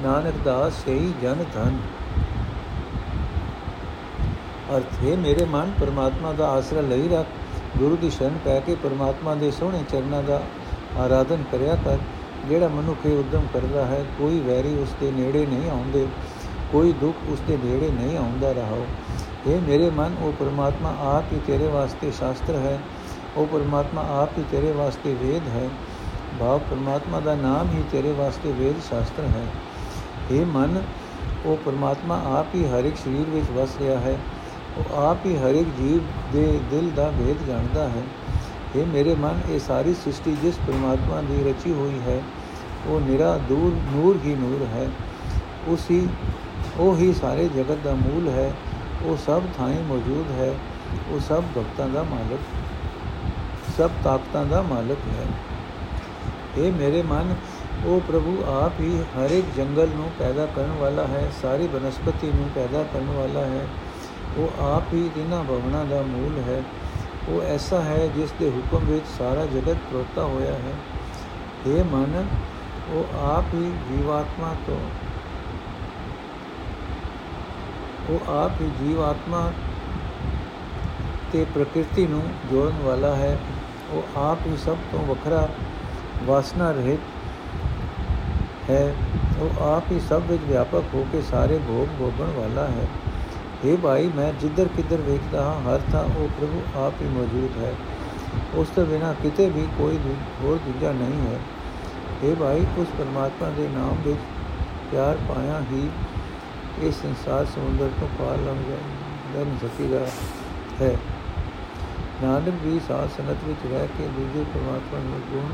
ਨਾਨਕ 0.03 0.35
ਦਾਸ 0.45 0.73
ਸਹੀ 0.73 1.15
ਜਨ 1.23 1.45
ਧਨ। 1.55 1.79
ਅਰਥ, 4.77 5.05
ਹੈ 5.05 5.17
ਮੇਰੇ 5.17 5.45
ਮਨ, 5.45 5.73
ਪਰਮਾਤਮਾ 5.81 6.33
ਦਾ 6.33 6.49
ਆਸਰਾ 6.49 6.81
ਲਈ 6.81 7.09
ਰੱਖ। 7.09 7.27
ਗੁਰੂ 7.79 7.97
ਦੀ 7.97 8.11
ਸ਼ਰਨ 8.11 8.39
ਪੈ 8.45 8.61
ਕੇ 8.61 8.75
ਪਰਮਾਤਮਾ 8.75 9.35
ਦੇ 9.35 9.51
ਸੋਹਣੇ 9.51 9.85
ਚਰਨਾਂ 9.89 10.23
ਦਾ 10.23 10.43
ਆਰਾਧਨ 10.99 11.45
ਕਰਿਆ 11.53 11.77
ਕਰ। 11.85 11.99
ਜਿਹੜਾ 12.49 12.69
ਮਨੁੱਖ 12.69 13.07
ਇਹ 13.07 13.19
ਉਦਮ 13.19 13.47
ਕਰਦਾ 13.55 13.87
ਹੈ, 13.87 14.05
ਕੋਈ 14.19 14.41
ਵੈਰੀ 14.41 14.79
ਉਸ 14.79 14.95
ਦੇ 15.01 15.11
ਨੇੜੇ 15.11 15.47
ਨਹੀਂ 15.47 15.71
ਆਉਂਦੇ। 15.71 16.07
ਕੋਈ 16.73 16.93
ਦੁੱਖ 16.93 17.17
ਉਸ 17.29 17.41
ਦੇ 17.49 17.59
ਨੇੜੇ 17.65 17.91
ਨਹੀਂ 17.91 18.19
ਆਉਂਦਾ 18.19 18.53
ਰਹਾਓ। 18.53 18.87
ਇਹ 19.47 19.61
ਮੇਰੇ 19.61 19.91
ਮਨ, 19.91 20.17
ਉਹ 20.21 20.33
ਪਰਮਾਤਮਾ 20.33 20.97
ਆਪ 21.01 21.33
ਹੀ 21.33 21.41
ਤੇਰੇ 21.47 21.67
ਵਾਸਤੇ 21.67 22.11
ਸ਼ਾਸਤਰ 22.11 22.55
ਹੈ। 22.55 22.79
ਉਹ 23.39 23.47
ਪਰਮਾਤਮਾ 23.49 24.03
ਆਪ 24.13 24.39
ਹੀ 24.39 24.45
ਤੇਰੇ 24.51 24.71
ਵਾਸਤੇ 24.73 25.15
ਵੇਦ 25.15 25.49
ਹੈ 25.49 25.69
ਭਾਵ 26.41 26.59
ਪਰਮਾਤਮਾ 26.71 27.21
ਦਾ 27.21 27.35
ਨਾਮ 27.35 27.69
ਹੀ 27.71 27.83
ਤੇਰੇ 27.93 28.13
ਵਾਸਤੇ 28.13 28.53
ਵੇਦ 28.53 28.81
ਸ਼ਾਸਤਰ 28.89 29.27
ਹੈ 29.27 29.45
ਇਹ 30.31 30.47
ਮਨ 30.47 30.83
ਉਹ 31.47 31.57
ਪਰਮਾਤਮਾ 31.57 32.21
ਆਪ 32.29 32.55
ਹੀ 32.55 32.65
ਹਰ 32.67 32.85
ਇੱਕ 32.85 32.97
ਸਰੀਰ 32.97 33.31
ਵਿੱਚ 33.31 33.51
ਵਸ 33.51 33.77
ਰਿਹਾ 33.81 33.99
ਹੈ 33.99 34.17
ਉਹ 34.79 34.97
ਆਪ 35.01 35.27
ਹੀ 35.27 35.37
ਹਰ 35.37 35.55
ਇੱਕ 35.55 35.69
ਜੀਵ 35.79 36.01
ਦੇ 36.33 36.47
ਦਿਲ 36.71 36.91
ਦਾ 36.91 37.09
ਵੇਦ 37.19 37.47
ਜਾਣਦਾ 37.47 37.89
ਹੈ 37.89 38.03
ਇਹ 38.77 38.87
ਮੇਰੇ 38.87 39.15
ਮਨ 39.15 39.41
ਇਹ 39.49 39.59
ਸਾਰੀ 39.59 39.95
ਸ੍ਰਿਸ਼ਟੀ 39.95 40.37
ਜਿਸ 40.43 40.59
ਪਰਮਾਤਮਾ 40.67 41.21
ਦੀ 41.23 41.43
ਰਚੀ 41.45 41.73
ਹੋਈ 41.73 42.01
ਹੈ 42.07 42.21
ਉਹ 42.89 43.01
ਨਿਰਾ 43.01 43.37
ਦੂਰ 43.49 43.77
ਨੂਰ 43.93 44.19
ਹੀ 44.25 44.35
ਨੂਰ 44.35 44.67
ਹੈ 44.75 44.89
ਉਸੇ 45.69 46.07
ਉਹ 46.79 46.97
ਹੀ 46.97 47.13
ਸਾਰੇ 47.13 47.49
ਜਗਤ 47.49 47.85
ਦਾ 47.85 47.95
ਮੂਲ 47.97 48.29
ਹੈ 48.29 48.53
ਉਹ 49.05 49.17
ਸਭ 49.17 49.43
ਥਾਂ 49.57 49.69
ਮੌਜੂਦ 49.89 50.31
ਹੈ 50.31 50.53
ਉਹ 51.13 51.21
ਸਭ 51.21 51.45
ਭਗਤਾਂ 51.57 51.89
ਦਾ 51.89 52.03
ਮਾਲਕ 52.03 52.58
ਸਭ 53.79 53.91
ਤਾਕਤਾਂ 54.05 54.45
ਦਾ 54.45 54.61
ਮਾਲਕ 54.63 54.99
ਹੈ। 55.09 55.27
ਇਹ 56.59 56.73
ਮੇਰੇ 56.73 57.03
ਮਨ, 57.03 57.35
ਉਹ 57.85 58.01
ਪ੍ਰਭੂ 58.01 58.43
ਆਪ 58.47 58.81
ਹੀ 58.81 59.05
ਹਰ 59.17 59.31
ਇੱਕ 59.31 59.47
ਜੰਗਲ 59.57 59.89
ਨੂੰ 59.89 60.11
ਪੈਦਾ 60.19 60.47
ਕਰਨ 60.47 60.73
ਵਾਲਾ 60.81 61.07
ਹੈ, 61.07 61.31
ਸਾਰੀ 61.43 61.67
ਬਨਸਪਤੀ 61.67 62.31
ਨੂੰ 62.35 62.49
ਪੈਦਾ 62.55 62.83
ਕਰਨ 62.83 63.11
ਵਾਲਾ 63.11 63.41
ਹੈ। 63.41 63.67
ਉਹ 64.37 64.63
ਆਪ 64.63 64.93
ਹੀ 64.95 65.11
ਤਿੰਨਾਂ 65.15 65.43
ਭਵਨਾਂ 65.45 65.85
ਦਾ 65.85 66.01
ਮੂਲ 66.03 66.39
ਹੈ। 66.49 66.63
ਉਹ 67.29 67.43
ਐਸਾ 67.43 67.81
ਹੈ 67.81 68.07
ਜਿਸ 68.07 68.33
ਦੇ 68.41 68.51
ਹੁਕਮ 68.51 68.85
ਵਿੱਚ 68.87 69.05
ਸਾਰਾ 69.19 69.45
ਜਗਤ 69.47 69.77
ਪ੍ਰੋਤਾ 69.91 70.23
ਹੋਇਆ 70.23 70.53
ਹੈ। 70.55 70.75
ਇਹ 71.67 71.85
ਮਨ, 71.85 72.27
ਉਹ 72.91 73.19
ਆਪ 73.19 73.55
ਹੀ 73.55 73.71
ਜੀਵਾਤਮਾ 73.89 74.55
ਤੋਂ, 74.67 74.81
ਉਹ 78.11 78.31
ਆਪ 78.31 78.61
ਹੀ 78.61 78.71
ਜੀਵਾਤਮਾ 78.81 79.51
ਤੇ 81.33 81.45
ਪ੍ਰਕਿਰਤੀ 81.55 82.07
ਨੂੰ 82.07 82.23
ਜੋੜਨ 82.51 82.83
ਵਾਲਾ 82.83 83.15
ਹੈ। 83.17 83.39
ਉਹ 83.91 84.19
ਆਪ 84.19 84.39
ਹੀ 84.47 84.57
ਸਭ 84.57 84.77
ਤੋਂ 84.93 85.07
ਵੱਖਰਾ 85.07 85.49
ਵਾਸਨਾ 86.25 86.71
ਰਹਿਤ 86.71 87.01
ਹੈ। 88.71 88.95
ਉਹ 89.39 89.63
ਆਪ 89.63 89.85
ਹੀ 89.93 90.01
ਸਭ 90.01 90.23
ਵਿੱਚ 90.29 90.43
ਵਿਆਪਕ 90.43 90.83
ਹੋ 90.95 91.07
ਕੇ 91.13 91.23
ਸਾਰੇ 91.23 91.59
ਭੋਗ 91.59 91.95
ਭੋਗਣ 91.99 92.41
ਵਾਲਾ 92.41 92.67
ਹੈ। 92.67 92.87
हे 93.65 93.77
ਭਾਈ, 93.77 94.11
ਮੈਂ 94.17 94.33
ਜਿੱਧਰ 94.33 94.69
ਕਿੱਧਰ 94.77 94.97
ਵੇਖਦਾ 94.97 95.43
ਹਾਂ, 95.43 95.63
ਹਰ 95.63 95.81
ਥਾਂ 95.93 96.05
ਉਹ 96.05 96.29
ਪ੍ਰਭੂ 96.29 96.63
ਆਪ 96.77 96.93
ਹੀ 97.03 97.07
ਮੌਜੂਦ 97.07 97.65
ਹੈ। 97.65 97.75
ਉਸ 98.55 98.69
ਤੋਂ 98.69 98.87
ਬਿਨਾ 98.87 99.15
ਕਿਤੇ 99.23 99.51
ਵੀ 99.51 99.69
ਕੋਈ 99.79 99.99
ਹੋਰ 100.43 100.59
ਦੂਜਾ 100.67 100.93
ਨਹੀਂ 100.93 101.27
ਹੈ। 101.27 101.39
हे 102.23 102.37
ਭਾਈ, 102.37 102.67
ਉਸ 102.79 102.87
ਪਰਮਾਤਮਾ 102.99 103.51
ਦੇ 103.51 103.69
ਨਾਮ 103.69 103.97
ਵਿੱਚ 104.05 104.19
ਪਿਆਰ 104.91 105.17
ਪਾਇਆ 105.29 105.61
ਹੀ 105.73 105.91
ਇਹ 106.81 106.93
ਸੰਸਾਰ 106.93 107.45
ਸਮੁੰਦਰ 107.45 107.91
ਤੋਂ 108.01 108.09
ਪਾਰ 108.09 108.39
ਲੰਘ 108.39 108.63
ਜਾ 108.71 109.41
ਲੰਘ 109.41 109.57
ਸਕੇਗਾ 109.63 110.07
ਹੈ। 110.81 110.97
ਨਾਨਕ 112.23 112.55
ਵੀ 112.63 112.81
ਸਾਧ 112.89 113.09
ਸੰਗਤ 113.09 113.45
ਵਿੱਚ 113.45 113.67
ਰਹਿ 113.73 113.87
ਕੇ 113.87 114.07
ਦੂਜੇ 114.07 114.45
ਪਰਮਾਤਮਾ 114.55 114.99
ਨੂੰ 114.99 115.21
ਗੁਣ 115.31 115.53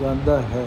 ਗਾਉਂਦਾ 0.00 0.40
ਹੈ। 0.42 0.66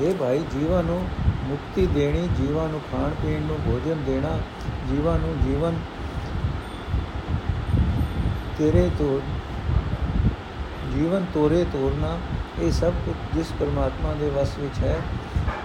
ਇਹ 0.00 0.14
ਭਾਈ, 0.14 0.38
ਜੀਵਾਂ 0.52 0.82
ਨੂੰ 0.82 1.00
ਮੁਕਤੀ 1.44 1.86
ਦੇਣੀ, 1.86 2.28
ਜੀਵਾਂ 2.36 2.68
ਨੂੰ 2.68 2.80
ਖਾਣ 2.92 3.10
ਪੀਣ 3.22 3.42
ਨੂੰ 3.42 3.58
ਭੋਜਨ 3.66 4.02
ਦੇਣਾ, 4.06 4.38
ਜੀਵਾਂ 4.88 5.18
ਨੂੰ 5.18 5.36
ਜੀਵਨ 5.44 5.78
ਤੇਰੇ 8.58 8.90
ਤੋਂ 8.98 9.20
ਜੀਵਨ 10.94 11.24
ਤੋਰੇ 11.34 11.64
ਤੋਰਨਾ, 11.64 12.18
ਇਹ 12.58 12.72
ਸਭ 12.72 12.92
ਕੁਝ 13.06 13.16
ਜਿਸ 13.34 13.52
ਪਰਮਾਤਮਾ 13.60 14.12
ਦੇ 14.14 14.30
ਵਸ 14.30 14.58
ਵਿੱਚ 14.58 14.78
ਹੈ 14.78 15.00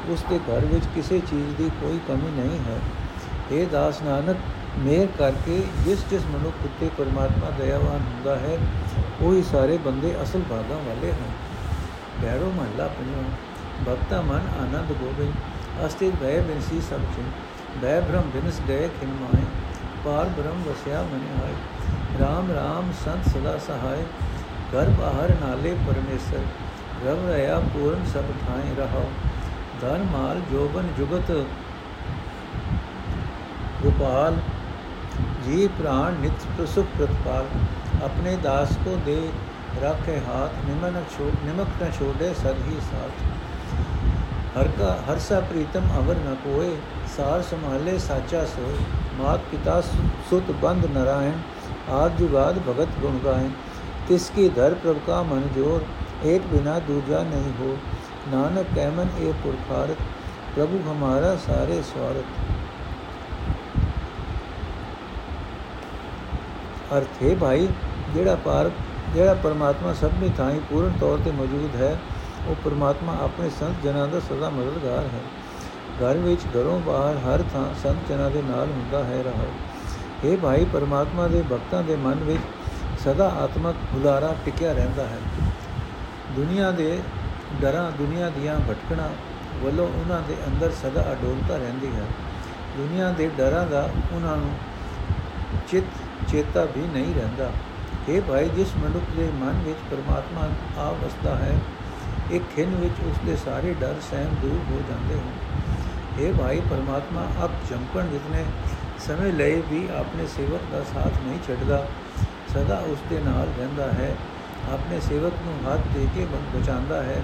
ਉਸ 0.10 0.24
ਦੇ 0.30 0.40
ਘਰ 0.40 0.66
ਵਿੱਚ 0.66 0.86
ਕਿਸੇ 0.96 1.20
ਚੀਜ਼ 1.20 1.56
ਦੀ 1.56 1.70
ਕੋਈ 1.82 2.00
ਕਮੀ 2.08 2.32
ਨਹੀਂ 2.32 2.60
ਹੈ। 2.60 2.80
ਇਹ 3.52 3.68
ਦਾਸ 3.68 4.02
ਨਾਨਕ 4.02 4.38
ਮੇਰ 4.80 5.08
ਕਰਕੇ 5.18 5.62
ਜਿਸ 5.86 6.06
ਜਿਸ 6.10 6.25
ਮਨੁੱਖ 6.25 6.66
ਉੱਤੇ 6.66 6.90
ਪਰਮਾਤਮਾ 6.98 7.50
ਦਇਆਵਾਨ 7.50 8.01
ਹੁੰਦਾ 8.13 8.36
ਹੈ, 8.36 8.58
ਉਹ 9.22 9.34
ਹੀ 9.34 9.44
ਸਾਰੇ 9.44 9.78
ਬੰਦੇ 9.78 10.13
ਅਸਲ 10.24 10.42
ਭਾਗਾਂ 10.50 10.78
ਵਾਲੇ 10.78 11.12
ਹਨ। 11.12 11.32
ਬੈਰੋ 12.22 12.51
ਮਹੱਲਾ 12.58 12.88
ਪੰਜਵਾਂ 12.88 13.24
ਭਗਤਾ 13.88 14.22
ਮਨ 14.22 14.48
ਆਨੰਦ 14.60 14.92
ਗੋਬਿੰਦ। 14.92 15.86
ਅਸਤਿਤ 15.86 16.16
ਭੈ 16.22 16.40
ਬਿਨਸੀ 16.42 16.82
ਸਭ 16.82 17.00
ਚਿੰ 17.16 17.25
ਭੈ 17.82 18.00
ਭ੍ਰਮ 18.01 18.30
ਬਿਨਸ 18.34 18.60
ਗਏ 18.68 18.90
ਖਿਨ 19.00 19.10
ਮਾਏ। 19.10 19.44
ਪਾਰ 20.06 20.30
ਬ੍ਰਹਮ 20.30 20.63
ਵਸਿਆ 20.63 21.01
ਮਨ 21.01 21.25
ਆਏ 21.42 21.54
RAM 22.22 22.51
RAM 22.51 22.92
ਸੰਤ 23.04 23.30
ਸਦਾ 23.30 23.58
ਸਹਾਇ 23.58 24.04
ਘਰ 24.74 24.90
ਬਾਹਰ 24.90 25.34
ਨਾਲੇ 25.42 25.75
ਪਰਮੇਸ਼ਰ। 25.88 26.44
ਰਵ 27.06 27.28
ਰਹਾ 27.30 27.60
ਪੂਰਨ 27.74 28.06
ਸਭ 28.06 28.32
ਥਾਏ 28.42 28.75
ਰਹਾ 28.78 29.04
ਧਨ 29.82 30.06
ਮਾਲ 30.12 30.42
ਜੋਬਨ 30.51 30.88
ਜੁਗਤ। 30.98 31.32
ਗੋਪਾਲ 33.84 34.38
जी 35.44 35.68
प्राण 35.75 36.20
नित 36.22 36.44
प्रसुख 36.58 36.92
प्रतपाल 36.98 37.48
अपने 38.04 38.36
दास 38.44 38.75
को 38.80 38.96
दे, 39.06 39.16
रखे 39.80 40.18
हाथ, 40.24 40.58
निमन 40.66 40.98
छोड़ 41.12 41.34
निमक 41.42 41.78
न 41.82 41.92
छोड़े 41.92 42.34
सद 42.36 42.62
ही 42.66 42.80
साथ। 42.84 43.24
हर 44.56 44.68
का, 44.72 44.92
हर 45.08 45.20
सा 45.20 45.40
प्रीतम 45.50 45.90
अवर 45.98 46.18
न 46.20 46.34
कोए, 46.42 46.70
सार 47.12 47.42
संभाले 47.44 47.98
साचा 48.01 48.44
सो 48.48 48.72
मात 49.18 49.46
पिता 49.51 49.80
सुत 50.30 50.51
बंद 50.62 50.86
नारायण 50.92 51.40
आज 51.94 52.18
जुगाद 52.18 52.58
भगत 52.68 53.00
गुण 53.01 53.20
गाय 53.22 53.50
तिसकी 54.08 54.48
धर 54.51 54.74
प्रभु 54.82 55.06
का 55.08 55.22
मन 55.25 55.50
ज़ोर, 55.56 55.86
एक 56.28 56.50
बिना 56.51 56.78
दूजा 56.86 57.24
नहीं 57.25 57.54
हो। 57.56 57.75
नानक 58.32 58.74
कैमन 58.75 59.13
ए 59.20 59.34
पुरखारत, 59.44 60.04
प्रभु 60.56 60.80
हमारा 60.90 61.36
सारे 61.42 61.82
स्वारत 61.86 62.50
ਅਰਥ 66.98 67.24
ਹੈ 67.24 67.36
ਭਾਈ, 67.36 67.67
ਜਿਹੜਾ 68.13 68.36
ਪਾਰ, 68.36 68.71
ਜਿਹੜਾ 69.13 69.33
ਪਰਮਾਤਮਾ 69.33 69.93
ਸਭ 69.93 70.10
ਵਿੱਚ 70.19 70.38
ਥਾਈ 70.38 70.60
ਪੂਰਨ 70.69 70.91
ਤੌਰ 71.00 71.19
ਤੇ 71.25 71.31
ਮੌਜੂਦ 71.31 71.75
ਹੈ, 71.75 72.00
ਉਹ 72.48 72.55
ਪਰਮਾਤਮਾ 72.65 73.17
ਆਪਣੇ 73.21 73.50
ਸੰਤ 73.50 73.83
ਜਨਾਂ 73.83 74.07
ਦਾ 74.07 74.19
ਸਦਾ 74.19 74.50
ਮਦਦਗਾਰ 74.50 75.03
ਹੈ। 75.03 75.21
ਘਰ 76.01 76.17
ਵਿੱਚ 76.17 76.41
ਘਰੋਂ 76.45 76.79
ਬਾਹਰ 76.79 77.17
ਹਰ 77.17 77.43
ਥਾਂ 77.53 77.74
ਸੰਤ 77.83 78.10
ਜਨਾਂ 78.10 78.31
ਦੇ 78.31 78.41
ਨਾਲ 78.41 78.67
ਹੁੰਦਾ 78.71 79.03
ਹੈ, 79.03 79.24
ਰਹੋ। 79.24 79.48
ਇਹ 80.24 80.38
ਭਾਈ, 80.38 80.65
ਪਰਮਾਤਮਾ 80.65 81.27
ਦੇ 81.27 81.43
ਭਗਤਾਂ 81.51 81.83
ਦੇ 81.83 81.95
ਮਨ 81.95 82.13
ਵਿੱਚ 82.13 82.41
ਸਦਾ 83.00 83.29
ਆਤਮਕ 83.29 83.75
ਹੁਲਾਰਾ 83.93 84.36
ਟਿਕਿਆ 84.45 84.74
ਰਹਿੰਦਾ 84.74 85.03
ਹੈ। 85.03 85.17
ਦੁਨੀਆ 86.36 86.71
ਦੇ 86.71 87.00
ਡਰਾਂ, 87.62 87.91
ਦੁਨੀਆ 87.91 88.29
ਦੀਆਂ 88.29 88.60
ਭਟਕਣਾ 88.60 89.10
ਵੱਲੋਂ 89.63 89.88
ਉਹਨਾਂ 89.88 90.21
ਦੇ 90.27 90.36
ਅੰਦਰ 90.48 90.71
ਸਦਾ 90.71 91.01
ਅਡੋਲਤਾ 91.12 91.57
ਰਹਿੰਦੀ 91.57 91.88
ਹੈ। 91.88 92.05
ਦੁਨੀਆ 92.77 93.10
ਦੇ 93.12 93.29
ਡਰਾਂ 93.38 93.65
ਦਾ 93.65 93.89
ਉਹਨਾਂ 94.13 94.38
ਨੂੰ 94.38 94.51
ਚਿਤ 95.67 95.83
ਚੇਤਾ 96.28 96.66
ਵੀ 96.66 96.82
ਨਹੀਂ 96.82 97.16
ਰਹਿੰਦਾ। 97.16 97.51
ਇਹ 98.10 98.22
ਭਾਈ, 98.22 98.50
ਜਿਸ 98.50 98.75
ਮਨੁੱਖ 98.78 99.06
ਦੇ 99.18 99.30
ਮਨ 99.36 99.62
ਵਿੱਚ 99.66 99.80
ਪਰਮਾਤਮਾ 99.92 100.48
ਆ 100.82 100.92
ਵਸਦਾ 100.92 101.36
ਹੈ, 101.36 101.56
ਇੱਕ 102.32 102.44
ਖਿੰਨ 102.56 102.75
ਵਿੱਚ 102.75 102.94
ਉਸ 103.08 103.20
ਦੇ 103.25 103.36
ਸਾਰੇ 103.36 103.75
ਡਰ, 103.82 103.96
ਸਹਿਮ 104.12 104.36
ਦੂਰ 104.42 104.60
ਹੋ 104.72 104.82
ਜਾਂਦੇ 104.90 105.16
ਹਨ। 105.16 105.32
ਇਹ 106.20 106.34
ਭਾਈ, 106.34 106.62
ਪਰਮਾਤਮਾ 106.70 107.28
ਅਬ 107.46 107.51
ਜੰਪਣ 107.70 108.08
ਜਿਤਨੇ 108.08 108.46
ਸਮੇਂ 109.00 109.34
ਲਈ 109.34 109.62
ਵੀ 109.70 109.88
ਆਪਣੇ 109.98 110.28
ਸੇਵਕ 110.28 110.62
ਦਾ 110.72 110.84
ਸਾਥ 110.94 111.13
ਨਹੀਂ 111.25 111.40
ਛੱਡਦਾ, 111.48 111.88
ਸਦਾ 112.54 112.84
ਉਸ 112.88 112.98
ਦੇ 113.10 113.20
ਨਾਲ 113.25 113.48
ਰਹਿੰਦਾ 113.58 113.92
ਹੈ, 113.92 114.16
ਆਪਣੇ 114.74 115.00
ਸੇਵਕ 115.00 115.34
ਨੂੰ 115.46 115.74
ਹੱਥ 115.74 115.80
ਦੇ 115.94 116.08
ਕੇ 116.16 116.28
ਬਚਾਉਂਦਾ 116.56 117.04
ਹੈ। 117.04 117.22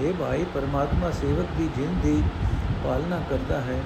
ਇਹ 0.00 0.12
ਭਾਈ, 0.12 0.44
ਪਰਮਾਤਮਾ 0.54 1.10
ਸੇਵਕ 1.10 1.46
ਦੀ 1.58 1.68
ਜਿੰਦ 1.76 2.02
ਦੀ 2.02 2.22
ਪਾਲਣਾ 2.84 3.20
ਕਰਦਾ 3.30 3.60
ਹੈ, 3.60 3.80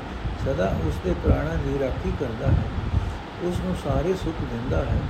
ਸਦਾ 0.44 0.74
ਉਸ 0.86 0.94
ਦੇ 1.04 1.14
ਪ੍ਰਾਣਾਂ 1.24 1.56
ਦੀ 1.56 1.78
ਰਾਖੀ 1.78 2.12
ਕਰਦਾ 2.20 2.46
ਹੈ। 2.46 2.62
ਉਸ 3.42 3.60
ਨੂੰ 3.60 3.74
ਸਾਰੇ 3.84 4.14
ਸੁੱਖ 4.14 4.36
ਦਿੰਦਾ 4.40 4.84
ਹੈ। 4.84 5.00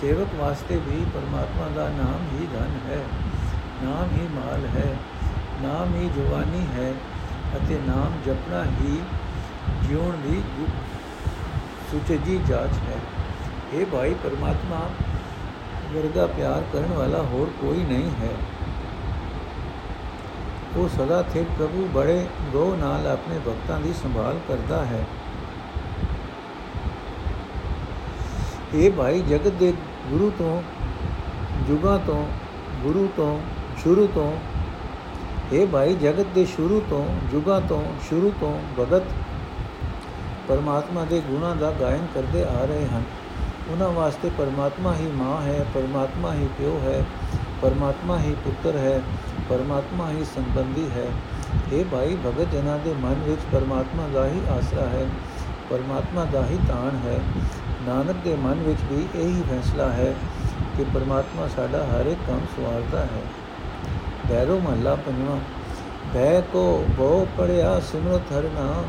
ਸੇਵਕ 0.00 0.28
ਵਾਸਤੇ 0.34 0.76
ਵੀ 0.76 1.04
ਪਰਮਾਤਮਾ 1.14 1.68
ਦਾ 1.76 1.88
ਨਾਮ 1.88 2.26
ਹੀ 2.32 2.46
ਧਨ 2.52 2.78
ਹੈ। 2.90 2.98
ਨਾਮ 3.82 4.08
ਹੀ 4.12 4.28
ਮਾਲ 4.28 4.66
ਹੈ। 4.66 4.96
ਨਾਮ 5.62 5.94
ਹੀ 5.94 6.08
ਜਵਾਨੀ 6.08 6.66
ਹੈ 6.76 6.94
ਅਤੇ 7.56 7.78
ਨਾਮ 7.86 8.12
ਜਪਣਾ 8.26 8.64
ਹੀ 8.64 9.00
ਜਿਉਣ 9.82 10.16
ਦੀ 10.16 10.42
ਸੁਚਜੀ 11.90 12.40
ਜਾਚ 12.48 12.72
ਹੈ। 12.72 12.98
ਇਹ 13.74 13.86
ਭਾਈ, 13.86 14.14
ਪਰਮਾਤਮਾ 14.14 14.80
ਵਰਗਾ 15.94 16.26
ਪਿਆਰ 16.26 16.64
ਕਰਨ 16.72 16.92
ਵਾਲਾ 16.94 17.18
ਹੋਰ 17.18 17.50
ਕੋਈ 17.60 17.84
ਨਹੀਂ 17.84 18.10
ਹੈ। 18.10 18.34
ਉਹ 20.76 20.88
ਸਦਾ 20.88 21.22
ਥੇ 21.22 21.44
ਪ੍ਰਭੂ 21.58 21.88
ਬੜੇ 21.94 22.26
ਗੋ 22.52 22.76
ਨਾਲ 22.80 23.06
ਆਪਣੇ 23.06 23.38
ਭਗਤਾਂ 23.38 23.80
ਦੀ 23.80 23.92
ਸੰਭਾਲ 23.92 24.38
ਕਰਦਾ 24.48 24.84
ਹੈ। 24.84 25.04
ਇਹ 28.74 28.90
ਭਾਈ 28.90 29.20
ਜਗਤ 29.20 29.52
ਦੇ 29.52 29.72
ਗੁਰੂ 30.10 30.32
ਤੋਂ, 30.38 30.62
ਜੁਗਾਂ 31.68 31.98
ਤੋਂ, 31.98 32.28
ਗੁਰੂ 32.82 33.08
ਤੋਂ, 33.16 33.40
ਸ਼ੁਰੂ 33.82 34.06
ਤੋਂ, 34.06 34.38
ਇਹ 35.52 35.66
ਭਾਈ 35.66 35.94
ਜਗਤ 35.94 36.26
ਦੇ 36.34 36.44
ਸ਼ੁਰੂ 36.44 36.82
ਤੋਂ, 36.90 37.06
ਜੁਗਾਂ 37.30 37.60
ਤੋਂ, 37.60 37.82
ਸ਼ੁਰੂ 38.08 38.32
ਤੋਂ 38.40 38.60
ਭਗਤ 38.80 39.02
ਪਰਮਾਤਮਾ 40.48 41.04
ਦੇ 41.04 41.20
ਗੁਣਾਂ 41.20 41.56
ਦਾ 41.56 41.72
ਗਾਇਨ 41.80 42.06
ਕਰਦੇ 42.14 42.44
ਆ 42.44 42.64
ਰਹੇ 42.64 42.86
ਹਨ। 42.86 43.02
ਉਹਨਾਂ 43.70 43.88
ਵਾਸਤੇ 43.88 44.30
ਪਰਮਾਤਮਾ 44.38 44.94
ਹੀ 44.94 45.06
ਮਾਂ 45.06 45.42
ਹੈ, 45.42 45.66
ਪਰਮਾਤਮਾ 45.74 46.34
ਹੀ 46.34 46.48
ਪਿਓ 46.58 46.80
ਹੈ, 46.84 47.04
ਪਰਮਾਤਮਾ 47.62 48.18
ਹੀ 48.18 48.36
ਪੁੱਤਰ 48.44 48.78
ਹੈ, 48.78 49.00
ਪਰਮਾਤਮਾ 49.48 50.10
ਹੀ 50.10 50.24
ਸੰਬੰਧੀ 50.24 50.90
ਹੈ। 50.90 51.06
ਇਹ 51.72 51.84
ਭਾਈ 51.84 52.16
ਭਗਤ 52.26 52.46
ਜਨਾਂ 52.52 52.78
ਦੇ 52.78 52.94
ਮਨ 52.94 53.14
ਵਿੱਚ 53.14 53.40
ਪਰਮਾਤਮਾ 53.52 54.08
ਦਾ 54.14 54.26
ਹੀ 54.26 54.40
ਆਸਰਾ 54.50 54.86
ਹੈ, 54.86 55.06
ਪਰਮਾਤਮਾ 55.70 56.24
ਦਾ 56.24 56.46
ਹੀ 56.46 56.58
ਤਾਣ 56.68 57.08
ਹੈ। 57.08 57.20
ਨਾਨਕ 57.86 58.16
ਦੇ 58.24 58.34
ਮਨ 58.36 58.62
ਵਿੱਚ 58.62 58.80
ਵੀ 58.90 59.06
ਇਹੀ 59.14 59.42
ਫੈਸਲਾ 59.50 59.88
ਹੈ 59.90 60.14
ਕਿ 60.76 60.84
ਪਰਮਾਤਮਾ 60.94 61.46
ਸਾਡਾ 61.48 61.84
ਹਰ 61.84 62.06
ਇੱਕ 62.06 62.20
ਕੰਮ 62.26 62.40
ਸਵਾਰਦਾ 62.56 63.00
ਹੈ। 63.04 63.22
ਬੈਰੋ 64.28 64.58
ਮਹੱਲਾ 64.60 64.94
ਪੰਜਵਾਂ 64.96 65.38
ਬੈ 66.14 66.40
ਕੋ 66.52 66.84
ਬਹੁ 66.96 67.26
ਪੜਿਆ 67.38 67.78
ਸਿਮਰਤ 67.80 68.32
ਹਰ 68.32 68.48
ਨਾਮ, 68.54 68.84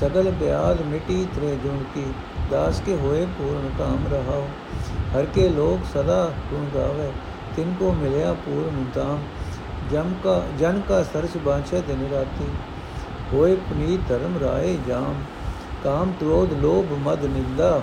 ਸਗਲ 0.00 0.30
ਬਿਆਦ 0.30 0.80
ਮਿਟੀ 0.82 1.26
ਤਰੇ 1.36 1.54
ਜੁਨ 1.56 1.82
ਕੀ, 1.94 2.04
ਦਾਸ 2.50 2.80
ਕੇ 2.86 2.96
ਹੋਏ 2.96 3.26
ਪੂਰਨ 3.38 3.70
ਕਾਮ 3.78 4.06
ਰਹਾਓ 4.12 4.46
ਹਰ 5.14 5.26
ਕੇ 5.34 5.48
ਲੋਕ 5.48 5.84
ਸਦਾ 5.94 6.24
ਗੁਣ 6.50 6.66
ਗਾਵੇ, 6.74 7.10
ਤਿਨ 7.56 7.74
ਕੋ 7.78 7.92
ਮਿਲਿਆ 7.92 8.32
ਪੂਰਨ 8.46 8.84
ਤਾਮ 8.94 9.18
ਜਮ 9.90 10.12
ਕਾ, 10.24 10.42
ਜਨ 10.58 10.80
ਕਾ 10.88 11.02
ਸਰਸ 11.02 11.36
ਬਾਛੇ 11.44 11.80
ਦਿਨ 11.80 12.08
ਰਾਤੀ, 12.12 12.48
ਹੋਏ 13.32 13.54
ਪੁਨੀਤ 13.68 14.00
ਧਰਮ 14.08 14.38
ਰਾਏ 14.42 14.76
ਜਾਮ, 14.88 15.14
ਕਾਮ 15.84 16.12
ਕ੍ਰੋਧ 16.20 16.52
ਲੋਭ 16.52 16.92
ਮਦ 17.04 17.24
ਨਿੰਦਾ 17.24 17.80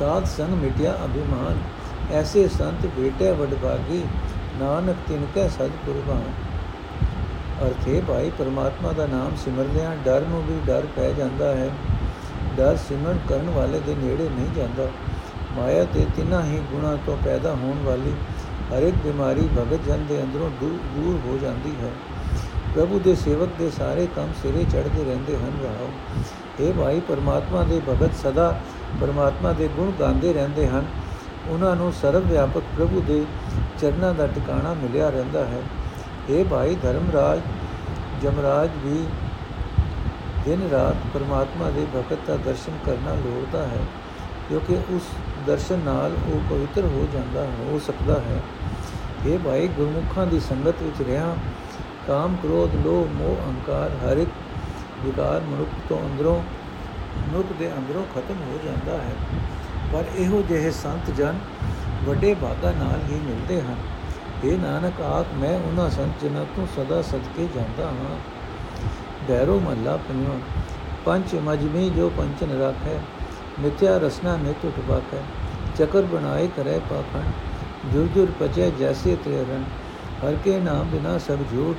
ਸਾਧ 0.00 0.24
ਸੰਗ 0.24 0.48
ਮਿਟਿਆ 0.48 0.92
ਅਭਿਮਾਨ, 1.04 1.58
ਐਸੇ 2.12 2.48
ਸੰਤ 2.48 2.86
ਬੇਟੇ 2.86 3.30
ਵਡਭਾਗੀ 3.30 4.02
ਨਾਨਕ 4.60 4.96
ਤਿਨ 5.08 5.26
ਕੈ 5.34 5.48
ਸਦ 5.48 5.70
ਕੁਰਬਾਨ। 5.86 6.22
ਅਰਥੇ 7.66 8.02
ਭਾਈ, 8.08 8.30
ਪਰਮਾਤਮਾ 8.38 8.92
ਦਾ 8.92 9.06
ਨਾਮ 9.06 9.36
ਸਿਮਰਦਿਆਂ 9.36 9.96
ਡਰ 10.04 10.20
ਨੂੰ 10.20 10.42
ਵੀ 10.42 10.58
ਡਰ 10.66 10.86
ਪੈ 10.96 11.12
ਜਾਂਦਾ 11.12 11.54
ਹੈ। 11.54 11.70
ਡਰ 12.56 12.76
ਸਿਮਰਨ 12.76 13.18
ਕਰਨ 13.28 13.50
ਵਾਲੇ 13.50 13.80
ਦੇ 13.80 13.94
ਨੇੜੇ 13.94 14.28
ਨਹੀਂ 14.28 14.50
ਜਾਂਦਾ। 14.56 14.88
ਮਾਇਆ 15.56 15.84
ਤੇ 15.84 16.06
ਤਿੰਨਾਂ 16.16 16.42
ਹੀ 16.42 16.62
ਗੁਣਾ 16.72 16.96
ਤੋਂ 17.06 17.16
ਪੈਦਾ 17.24 17.54
ਹੋਣ 17.54 17.82
ਵਾਲੀ 17.84 18.14
ਹਰ 18.72 18.82
ਇੱਕ 18.82 18.96
ਬਿਮਾਰੀ 18.96 19.48
ਭਗਤ 19.58 19.84
ਜਨ 19.86 20.06
ਦੇ 20.08 20.22
ਅੰਦਰੋਂ 20.22 20.50
ਦੂਰ 20.60 21.20
ਹੋ 21.26 21.38
ਜਾਂਦੀ 21.38 21.74
ਹੈ। 21.82 21.90
ਪ੍ਰਭੂ 22.74 22.98
ਦੇ 22.98 23.14
ਸੇਵਕ 23.14 23.48
ਦੇ 23.58 23.70
ਸਾਰੇ 23.70 24.08
ਕੰਮ 24.16 24.32
ਸਿਰੇ 24.42 24.64
ਚੜ੍ਹਦੇ 24.64 25.04
ਰਹਿੰਦੇ 25.04 25.36
ਹਨ। 25.36 25.52
ਰਹਾਓ 25.62 25.88
ਇਹ 26.60 26.72
ਭਾਈ, 26.72 27.00
ਪਰਮਾਤਮਾ 27.00 27.62
ਦੇ 27.62 27.80
ਭਗਤ 27.88 28.14
ਸਦਾ 28.22 28.60
ਪਰਮਾਤਮਾ 29.00 29.52
ਦੇ 29.52 29.68
ਗੁਣ 29.68 29.90
ਗਾਉਂਦੇ 30.00 30.32
ਰਹਿੰਦੇ 30.32 30.66
ਹਨ। 30.68 30.86
ਉਹਨਾਂ 31.48 31.74
ਨੂੰ 31.76 31.92
ਸਰਵ 31.92 32.26
ਵਿਆਪਕ 32.26 32.62
ਪ੍ਰਭੂ 32.76 33.00
ਦੇ 33.00 33.24
ਚਰਨਾਂ 33.80 34.14
ਦਾ 34.14 34.26
ਟਿਕਾਣਾ 34.26 34.74
ਮਿਲਿਆ 34.74 35.08
ਰਹਿੰਦਾ 35.10 35.44
ਹੈ। 35.44 35.62
ਇਹ 36.30 36.44
ਭਾਈ 36.44 36.74
ਧਰਮਰਾਜ, 36.74 37.40
ਜਮਰਾਜ 38.22 38.70
ਵੀ 38.84 39.04
ਦਿਨ 40.44 40.68
ਰਾਤ 40.72 40.96
ਪਰਮਾਤਮਾ 41.14 41.70
ਦੇ 41.70 41.86
ਭਗਤ 41.96 42.18
ਦਾ 42.26 42.36
ਦਰਸ਼ਨ 42.36 42.72
ਕਰਨਾ 42.86 43.14
ਲੋੜਦਾ 43.14 43.66
ਹੈ, 43.66 43.80
ਕਿਉਂਕਿ 44.48 44.78
ਉਸ 44.90 45.02
ਦਰਸ਼ਨ 45.46 45.78
ਨਾਲ 45.78 46.12
ਉਹ 46.26 46.40
ਪਵਿੱਤਰ 46.50 46.84
ਹੋ 46.84 47.06
ਜਾਂਦਾ 47.12 47.44
ਹੋ 47.60 47.78
ਸਕਦਾ 47.86 48.20
ਹੈ। 48.20 48.40
ਇਹ 49.26 49.38
ਭਾਈ 49.38 49.68
ਗੁਰਮੁਖਾਂ 49.68 50.26
ਦੀ 50.26 50.40
ਸੰਗਤ 50.40 50.82
ਵਿੱਚ 50.82 51.02
ਰਿਹਾ, 51.08 51.34
ਕਾਮ 52.06 52.36
ਕ੍ਰੋਧ, 52.36 52.74
ਲੋਭ, 52.84 53.08
ਮੋਹ, 53.12 53.36
ਅਹੰਕਾਰ 53.36 53.90
ਹਰ 54.04 54.16
ਇੱਕ 54.16 54.30
ਵਿਕਾਰ 55.04 55.40
ਮਨੁੱਖ 55.40 55.70
ਤੋਂ 55.88 55.98
ਅੰਦਰੋਂ 55.98 56.40
ਮਨੁੱਖ 57.18 57.46
ਦੇ 57.58 57.72
ਅੰਦਰੋਂ 57.72 58.04
ਖਤਮ 58.14 58.34
ਹੋ 58.34 58.58
ਜਾਂਦਾ 58.64 58.92
ਹੈ। 58.92 59.14
ਪਰ 59.92 60.04
ਇਹੋ 60.16 60.42
ਜਿਹੇ 60.48 60.70
ਸੰਤ 60.70 61.10
ਜਨ 61.10 61.38
ਵੱਡੇ 62.04 62.34
ਭਾਗਾ 62.34 62.70
ਨਾਲ 62.70 63.00
ਹੀ 63.08 63.20
ਮਿਲਦੇ 63.20 63.60
ਹਨ। 63.60 63.76
ਇਹ 64.44 64.58
ਨਾਨਕ 64.58 65.00
ਆਖ 65.00 65.26
ਮੈਂ 65.34 65.58
ਉਹਨਾਂ 65.58 65.90
ਸੰਤ 65.90 66.24
ਜਨਾਂ 66.24 66.44
ਤੋਂ 66.56 66.66
ਸਦਾ 66.66 67.02
ਸਦਕੇ 67.02 67.48
ਜਾਂਦਾ 67.54 67.86
ਹਾਂ। 67.86 68.16
ਬੈਰੋ 69.28 69.60
ਮੱਲਾ 69.60 69.96
ਪੰਜਵਾਂ, 69.96 70.38
ਪੰਚ 71.04 71.34
ਮਜਮੀ 71.34 71.90
ਜੋ 71.90 72.10
ਪੰਚਨ 72.16 72.60
ਰੱਖੈ, 72.60 72.98
ਮਿਥਿਆ 73.60 73.98
ਰਸਨਾ 73.98 74.36
ਨਿਤ 74.36 74.64
ਉਠਵਾਕੈ 74.64 75.18
ਚਕਰ 75.78 76.02
ਬਣਾਏ 76.02 76.48
ਕਰੇ 76.56 76.80
ਪਾਖਣ 76.90 77.22
ਜੁਰ 77.90 78.06
ਜੁਰ 78.06 78.28
ਪਚੇ 78.40 78.70
ਜੈਸੇ 78.70 79.16
ਤੇ 79.24 79.44
ਰਨ 79.50 79.64
ਹਰ 80.24 80.36
ਕੇ 80.44 80.60
ਨਾਮ 80.60 80.88
ਬਿਨਾ 80.88 81.18
ਸਭ 81.18 81.36
ਝੂਠ, 81.36 81.76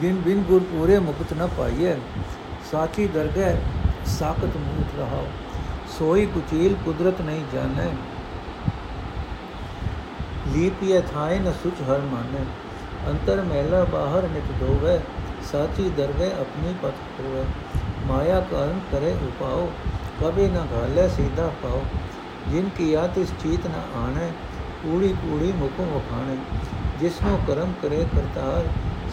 ਬਿਨ 0.00 0.16
ਬਿਨ 0.16 0.42
ਗੁਰ 0.42 0.60
ਪੂਰੇ 0.62 0.98
ਮੁਕਤ 0.98 1.32
ਨ 1.32 1.48
ਪਾਈਐ 1.58 1.94
ਸਾਚੀ 2.72 3.06
ਦਰਗਹਿ 3.06 3.56
ਸਾਖਤ 4.08 4.56
ਮੂਤ 4.58 4.98
ਰਹਾਓ 4.98 5.26
ਸੋਈ 5.92 6.26
ਕੁਚੀਲ 6.28 6.74
ਕੁਦਰਤ 6.84 7.20
ਨਹੀਂ 7.20 7.44
ਜਾਣੈ 7.52 7.90
ਲੀਪਿਐ 10.48 11.00
ਥਾਏ 11.12 11.38
ਨ 11.38 11.52
ਸੁਚ 11.62 11.82
ਹਰ 11.82 12.00
ਮਾਨੈ 12.06 12.44
ਅੰਤਰ 13.08 13.42
ਮਹਿਲਾ 13.42 13.84
ਬਾਹਰ 13.92 14.28
ਨਿਤ 14.28 14.52
ਦੋਵੇ 14.60 14.98
ਸਾਚੀ 15.52 15.88
ਦਰਗਹਿ 15.90 16.30
ਆਪਣੀ 16.32 16.74
ਪਤ 16.82 17.20
ਹੋਵੇ 17.20 17.44
ਮਾਇਆ 18.06 18.40
ਕਾਰਨ 18.50 18.80
ਕਰੇ 18.92 19.12
ਉਪਾਓ 19.24 19.68
ਕਬੇ 20.20 20.48
ਨ 20.48 20.66
ਘਾਲੇ 20.72 21.08
ਸੀਧਾ 21.10 21.50
ਪਾਓ 21.62 21.82
ਜਿਨ 22.48 22.68
ਕੀ 22.76 22.92
ਆਤਿਸ 22.96 23.32
ਚੀਤ 23.42 23.66
ਨ 23.66 23.80
ਆਣੈ 23.96 24.30
ਕੂੜੀ 24.82 25.12
ਕੂੜੀ 25.18 25.52
ਮੁਖੋਂ 25.54 25.86
ਵਖਾਣੇ 25.88 26.36
ਜਿਸਨੋ 27.00 27.36
ਕਰਮ 27.46 27.72
ਕਰੇ 27.82 28.04
ਕਰਤਾਰ 28.06 28.68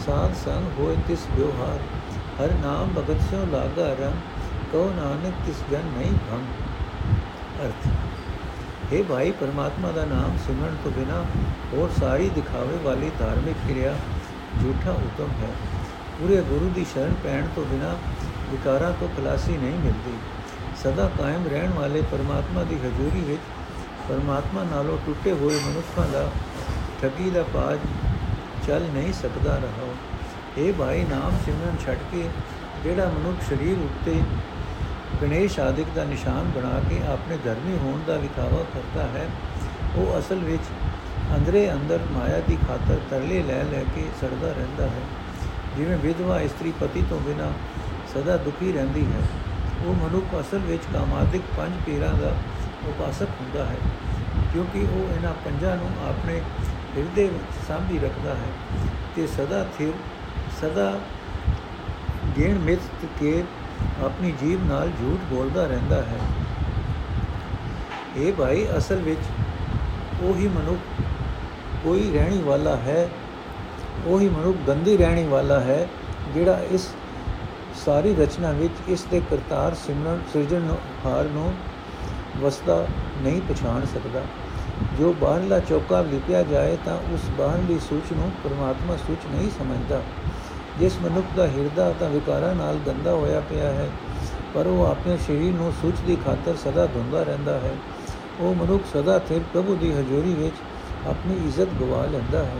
ਸਾਧ 0.06 0.34
ਸੰਗ 0.36 0.78
ਹੋਏ 0.78 0.96
ਤਿਸ 1.08 1.26
ਵਿਵਹਾਰ 1.30 1.78
ਹਰ 2.38 2.54
ਨਾਮ 2.62 2.90
ਭਗਤ 2.96 3.20
ਸਿਓ 3.20 3.44
ਲਾਗਾ 3.46 3.92
ਰੰਗ 3.94 4.39
ਕਉ 4.72 4.90
ਨਾਨਕ 4.96 5.34
ਕਿਸ 5.46 5.62
ਜਨ 5.70 5.86
ਨਹੀਂ 5.98 6.12
ਭੰਗ। 6.30 7.64
ਅਰਥ 7.64 7.86
हे 8.92 9.02
ਭਾਈ, 9.04 9.30
ਪਰਮਾਤਮਾ 9.30 9.90
ਦਾ 9.92 10.04
ਨਾਮ 10.04 10.36
ਸਿਮਰਨ 10.46 10.76
ਤੋਂ 10.84 10.90
ਬਿਨਾ 10.90 11.24
ਹੋਰ 11.72 11.90
ਸਾਰੀ 12.00 12.28
ਦਿਖਾਵੇ 12.28 12.78
ਵਾਲੀ 12.82 13.10
ਧਾਰਮਿਕ 13.18 13.56
ਕਿਰਿਆ 13.68 13.94
ਝੂਠਾ 14.62 14.90
ਉਤਮ 14.90 15.30
ਹੈ। 15.42 15.48
ਪੂਰੇ 16.20 16.42
ਗੁਰੂ 16.42 16.70
ਦੀ 16.74 16.84
ਸ਼ਰਨ 16.92 17.14
ਪੈਣ 17.24 17.46
ਤੋਂ 17.54 17.64
ਬਿਨਾ 17.64 17.96
ਵਿਕਾਰਾਂ 18.50 18.92
ਤੋਂ 18.92 19.08
ਖਲਾਸੀ 19.08 19.56
ਨਹੀਂ 19.56 19.78
ਮਿਲਦੀ। 19.78 20.16
ਸਦਾ 20.82 21.10
ਕਾਇਮ 21.18 21.46
ਰਹਿਣ 21.46 21.72
ਵਾਲੇ 21.72 22.02
ਪਰਮਾਤਮਾ 22.02 22.62
ਦੀ 22.62 22.74
ਹਜ਼ੂਰੀ 22.74 23.20
ਵਿੱਚ 23.20 23.40
ਪਰਮਾਤਮਾ 24.08 24.62
ਨਾਲੋਂ 24.62 24.98
ਟੁੱਟੇ 25.06 25.32
ਹੋਏ 25.32 25.58
ਮਨੁੱਖਾਂ 25.66 26.08
ਦਾ 26.08 26.28
ਠੱਗੀ 27.02 27.30
ਦਾ 27.30 27.42
ਪਾਜ 27.54 27.78
ਚੱਲ 28.66 28.82
ਨਹੀਂ 28.82 29.12
ਸਕਦਾ 29.12 29.56
ਰਹਾ। 29.56 29.92
ਇਹ 30.58 30.72
ਭਾਈ, 30.72 31.04
ਨਾਮ 31.10 31.32
ਸਿਮਰਨ 31.44 31.76
ਛੱਡ 31.86 31.98
ਕੇ 32.12 32.28
ਜਿਹੜਾ 32.84 33.04
ਮਨੁੱਖ 33.08 33.42
ਸਰੀਰ 33.48 33.78
ਉੱਤੇ 33.78 34.20
ਗਣੇਸ਼ 35.22 35.58
ਆਦਿਕ 35.60 35.86
ਦਾ 35.94 36.04
ਨਿਸ਼ਾਨ 36.04 36.50
ਬਣਾ 36.54 36.80
ਕੇ 36.90 37.00
ਆਪਣੇ 37.08 37.36
ਧਰਮੀ 37.44 37.76
ਹੋਣ 37.78 38.00
ਦਾ 38.06 38.16
ਵਿਖਾਵਾ 38.16 38.62
ਕਰਦਾ 38.74 39.06
ਹੈ। 39.08 39.26
ਉਹ 39.96 40.18
ਅਸਲ 40.18 40.38
ਵਿੱਚ 40.44 40.62
ਅੰਦਰੇ 41.36 41.72
ਅੰਦਰ 41.72 41.98
ਮਾਇਆ 42.12 42.40
ਦੀ 42.48 42.56
ਖਾਤਰ 42.68 43.00
ਤਰਲੇ 43.10 43.42
ਲੈ 43.42 43.62
ਲੈ 43.64 43.82
ਕੇ 43.94 44.06
ਸੜਦਾ 44.20 44.52
ਰਹਿੰਦਾ 44.52 44.86
ਹੈ। 44.86 45.02
ਜਿਵੇਂ 45.76 45.98
ਵਿਧਵਾ 45.98 46.40
ਇਸਤਰੀ 46.40 46.72
ਪਤੀ 46.80 47.04
ਤੋਂ 47.10 47.20
ਬਿਨਾ 47.20 47.50
ਸਦਾ 48.14 48.36
ਦੁਖੀ 48.36 48.72
ਰਹਿੰਦੀ 48.72 49.04
ਹੈ। 49.06 49.20
ਉਹ 49.84 49.94
ਮਨੁੱਖ 49.94 50.40
ਅਸਲ 50.40 50.58
ਵਿੱਚ 50.58 50.82
ਕਾਮਾਦਿਕ 50.92 51.42
ਪੰਜ 51.56 51.74
ਪੀਰਾਂ 51.86 52.12
ਦਾ 52.14 52.34
ਉਪਾਸਕ 52.88 53.28
ਹੁੰਦਾ 53.40 53.64
ਹੈ, 53.64 53.76
ਕਿਉਂਕਿ 54.52 54.80
ਉਹ 54.80 55.14
ਇਹਨਾਂ 55.14 55.32
ਪੰਜਾਂ 55.44 55.76
ਨੂੰ 55.76 55.90
ਆਪਣੇ 56.08 56.40
ਹਿਰਦੇ 56.96 57.24
ਵਿੱਚ 57.24 57.66
ਸਾਂਭੀ 57.68 57.98
ਰੱਖਦਾ 57.98 58.34
ਹੈ 58.34 58.50
ਤੇ 59.16 59.26
ਸਦਾ 59.26 59.64
ਥਿਰ, 59.78 59.92
ਸਦਾ 60.60 60.92
ਗੇਣ 62.38 62.58
ਮਿੱਤ 62.58 63.06
ਕੇ 63.20 63.42
ਆਪਣੀ 64.04 64.32
ਜੀਬ 64.32 64.66
ਨਾਲ 64.66 64.90
ਝੂਠ 64.90 65.34
ਬੋਲਦਾ 65.34 65.66
ਰਹਿੰਦਾ 65.66 65.96
ਹੈ। 65.96 66.18
ਇਹ 68.16 68.32
ਭਾਈ 68.32 68.66
ਅਸਲ 68.78 68.96
ਵਿੱਚ 68.96 69.20
ਉਹੀ 70.22 70.48
ਮਨੁੱਖ, 70.48 71.02
ਕੋਈ 71.84 72.10
ਰਹਿਣੀ 72.12 72.42
ਵਾਲਾ 72.42 72.76
ਹੈ, 72.76 73.08
ਉਹੀ 74.06 74.28
ਮਨੁੱਖ 74.28 74.58
ਗੰਦੀ 74.68 74.96
ਰਹਿਣੀ 74.96 75.24
ਵਾਲਾ 75.24 75.60
ਹੈ, 75.60 75.88
ਜਿਹੜਾ 76.34 76.60
ਇਸ 76.70 76.88
ਸਾਰੀ 77.84 78.14
ਰਚਨਾ 78.14 78.50
ਵਿੱਚ 78.50 78.74
ਇਸ 78.88 79.04
ਦੇ 79.04 79.22
ਕਰਤਾਰ 79.30 79.74
ਸਿਮਰਨ, 79.74 80.20
ਸਿਰਜਣ 80.32 80.68
ਹਾਰ 81.06 81.24
ਨੂੰ 81.24 81.52
ਵਸਦਾ 82.40 82.86
ਨਹੀਂ 83.22 83.40
ਪਛਾਣ 83.40 83.86
ਸਕਦਾ। 83.86 84.22
ਜੋ 84.98 85.12
ਬਾਹਰਲਾ 85.12 85.58
ਚੌਕਾ 85.58 86.00
ਲਿਪਿਆ 86.00 86.42
ਜਾਏ 86.42 86.76
ਤਾਂ 86.84 86.96
ਉਸ 87.12 87.20
ਬਾਹਰਲੀ 87.38 87.78
ਸੂਚ 87.78 88.12
ਨੂੰ 88.12 88.30
ਪਰਮਾਤਮਾ 88.44 88.96
ਸੂਚ 88.96 89.26
ਨਹੀਂ 89.30 89.50
ਸਮਝਦਾ। 89.58 90.00
ਜਿਸ 90.80 90.96
ਮਨੁੱਖ 91.02 91.26
ਦਾ 91.36 91.46
ਹਿਰਦਾ 91.46 91.92
ਤਾਂ 92.00 92.08
ਵਿਕਾਰਾਂ 92.08 92.54
ਨਾਲ 92.54 92.78
ਗੰਦਾ 92.86 93.12
ਹੋਇਆ 93.12 93.40
ਪਿਆ 93.40 93.72
ਹੈ, 93.72 93.88
ਪਰ 94.54 94.66
ਉਹ 94.66 94.84
ਆਪਣੇ 94.86 95.16
ਸਰੀਰ 95.16 95.52
ਨੂੰ 95.54 95.72
ਸੂਚ 95.82 96.00
ਦੀ 96.06 96.16
ਖਾਤਰ 96.16 96.56
ਸਦਾ 96.56 96.86
ਧੁੰਦਾ 96.86 97.22
ਰਹਿੰਦਾ 97.22 97.58
ਹੈ। 97.58 97.72
ਉਹ 98.40 98.54
ਮਨੁੱਖ 98.54 98.84
ਸਦਾ 98.92 99.18
ਥਿਰ 99.18 99.42
ਪ੍ਰਭੂ 99.52 99.74
ਦੀ 99.76 99.90
ਹਜ਼ੂਰੀ 99.92 100.34
ਵਿੱਚ 100.34 100.54
ਆਪਣੀ 101.08 101.34
ਇੱਜ਼ਤ 101.46 101.74
ਗਵਾ 101.80 102.04
ਲੈਂਦਾ 102.06 102.44
ਹੈ। 102.44 102.56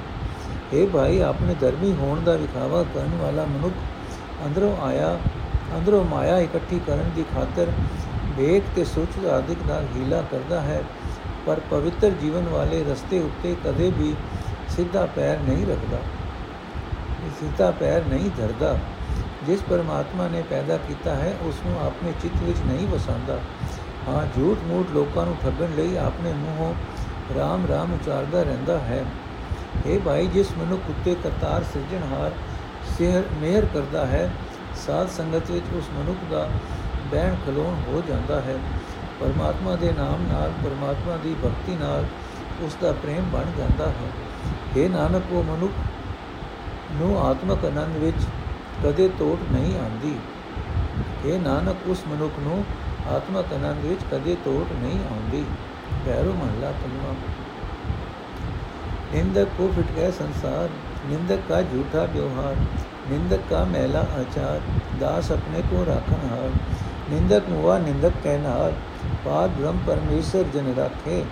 ਇਹ 0.73 0.87
ਭਾਈ, 0.89 1.21
ਆਪਣੇ 1.21 1.55
ਧਰਮੀ 1.61 1.93
ਹੋਣ 1.93 2.21
ਦਾ 2.21 2.37
ਵਿਖਾਵਾ 2.37 2.83
ਕਰਨ 2.95 3.17
ਵਾਲਾ 3.23 3.45
ਮਨੁੱਖ 3.47 3.75
ਅੰਦਰੋਂ 4.47 4.77
ਆਇਆ, 4.83 5.19
ਅੰਦਰੋਂ 5.77 6.05
ਮਾਇਆ 6.05 6.39
ਇਕੱਠੀ 6.39 6.81
ਕਰਨ 6.87 7.11
ਦੀ 7.17 7.25
ਖਾਤਰ 7.35 7.73
ਵੇਖ 8.37 8.65
ਤੇ 8.77 8.85
ਸੋਚ 8.85 9.25
ਆਦਿਕ 9.27 9.67
ਨਾਲ 9.69 9.87
ਹੀਲਾ 9.97 10.23
ਕਰਦਾ 10.31 10.61
ਹੈ, 10.61 10.83
ਪਰ 11.47 11.61
ਪਵਿੱਤਰ 11.71 12.11
ਜੀਵਨ 12.21 12.49
ਵਾਲੇ 12.49 12.85
ਰਸਤੇ 12.85 13.19
ਉੱਤੇ 13.21 13.57
ਕਦੇ 13.65 13.91
ਵੀ 13.99 14.15
ਸਿੱਧਾ 14.69 15.07
ਪੈਰ 15.07 15.39
ਨਹੀਂ 15.49 15.67
ਰੱਖਦਾ। 15.67 15.99
ਸੀਤਾ 17.41 17.71
ਪੈਰ 17.71 18.05
ਨਹੀਂ 18.05 18.31
ਧਰਦਾ। 18.37 18.79
ਜਿਸ 19.47 19.63
ਪਰਮਾਤਮਾ 19.71 20.29
ਨੇ 20.29 20.43
ਪੈਦਾ 20.51 20.77
ਕੀਤਾ 20.77 21.15
ਹੈ 21.15 21.35
ਉਸ 21.43 21.55
ਨੂੰ 21.67 21.87
ਆਪਣੇ 21.87 22.13
ਚਿੱਤ 22.23 22.43
ਵਿੱਚ 22.43 22.59
ਨਹੀਂ 22.67 22.87
ਵਸਾਉਂਦਾ। 22.89 23.39
ਹਾਂ 24.09 24.27
ਝੂਠ 24.27 24.59
ਮੂਠ 24.65 24.87
ਲੋਕਾਂ 24.91 25.27
ਨੂੰ 25.27 25.37
ਠੱਗਣ 25.43 25.75
ਲਈ 25.77 25.97
ਆਪਣੇ 25.97 26.33
ਮੂੰਹੋਂ 26.33 26.75
ਰਾਮ 27.39 27.67
ਰਾਮ 27.67 27.93
ਉਚਾਰਦਾ 27.95 28.43
ਰਹਿੰਦਾ 28.43 28.79
ਹੈ। 28.79 29.05
ਇਹ 29.87 30.01
ਭਾਈ, 30.01 30.27
ਜਿਸ 30.27 30.53
ਮਨੁੱਖ 30.59 30.83
ਉੱਤੇ 30.91 31.15
ਕਰਤਾਰ 31.15 31.65
ਸਿਰਜਣਹਾਰ 31.73 32.31
ਸਿਹਰ 32.99 33.23
ਮਿਹਰ 33.33 33.65
ਕਰਦਾ 33.65 34.07
ਹੈ, 34.07 34.31
ਸਾਧ 34.87 35.09
ਸੰਗਤ 35.09 35.51
ਵਿੱਚ 35.51 35.75
ਉਸ 35.75 35.85
ਮਨੁੱਖ 35.95 36.19
ਦਾ 36.31 36.49
ਬਹਿਣ 37.13 37.35
ਖਲੋਣ 37.47 37.75
ਹੋ 37.89 38.03
ਜਾਂਦਾ 38.09 38.41
ਹੈ। 38.41 38.57
ਪਰਮਾਤਮਾ 39.21 39.77
ਦੇ 39.77 39.93
ਨਾਮ 39.93 40.27
ਨਾਲ, 40.33 40.53
ਪਰਮਾਤਮਾ 40.65 41.17
ਦੀ 41.17 41.37
ਭਗਤੀ 41.45 41.77
ਨਾਲ 41.77 42.05
ਉਸ 42.61 42.77
ਦਾ 42.83 42.93
ਪ੍ਰੇਮ 42.93 43.25
ਬਣ 43.33 43.45
ਜਾਂਦਾ 43.59 43.87
ਹੈ। 43.87 44.11
ਇਹ 44.77 44.91
ਨਾਨਕ, 44.91 45.23
ਉਹ 45.33 45.45
ਮਨੁੱਖ 45.45 45.73
ਨੂੰ 46.93 47.21
ਆਤਮਕ 47.21 47.65
ਆਨੰਦ 47.65 47.97
ਵਿੱਚ 47.97 48.27
ਕਦੇ 48.85 49.11
ਟੋਟ 49.19 49.53
ਨਹੀਂ 49.53 49.79
ਆਉਂਦੀ। 49.79 50.17
ਇਹ 51.25 51.41
ਨਾਨਕ, 51.41 51.77
ਉਸ 51.87 52.05
ਮਨੁੱਖ 52.09 52.35
ਨੂੰ 52.39 52.65
ਆਤਮਕ 53.09 53.53
ਆਨੰਦ 53.53 53.85
ਵਿੱਚ 53.85 54.01
ਕਦੇ 54.13 54.37
ਟੋਟ 54.45 54.73
ਨਹੀਂ 54.73 54.99
ਆਉਂਦੀ। 54.99 55.45
ਪੈਰੋ 56.07 56.33
ਮਹਲਾ 56.33 56.71
ਪੰਜਵਾਂ। 56.71 57.15
ਨਿੰਦਕ 59.15 59.49
ਕੋ 59.59 59.73
ਫਟਕੇ 59.77 60.11
ਸੰਸਾਰ, 60.11 60.69
ਨਿੰਦਕ 61.07 61.39
ਦਾ 61.49 61.63
ਝੂਠਾ 61.63 62.05
ਵਿਵਹਾਰ, 62.05 62.57
ਨਿੰਦਕ 63.11 63.41
ਦਾ 63.51 63.65
ਮੈਲਾ 63.65 64.01
ਆਚਾਰ, 64.01 64.61
ਦਾਸ 65.01 65.33
ਆਪਣੇ 65.33 65.63
ਕੋ 65.63 65.85
ਰੱਖਨ 65.89 66.29
ਹਾਰ। 66.31 66.51
ਨਿੰਦਕ 67.11 67.43
ਨੂੰ 67.49 67.73
ਆ 67.73 67.79
ਨਿੰਦਕ 67.79 68.13
ਕਹਿਨਾ 68.25 68.71
ਪਾਦ 69.25 69.51
ਬ੍ਰਹਮ 69.51 69.79
ਪਰਮੇਸ਼ਰ 69.87 70.43
ਜਨ 70.43 70.75
ਰਾਖੇ। 70.77 71.25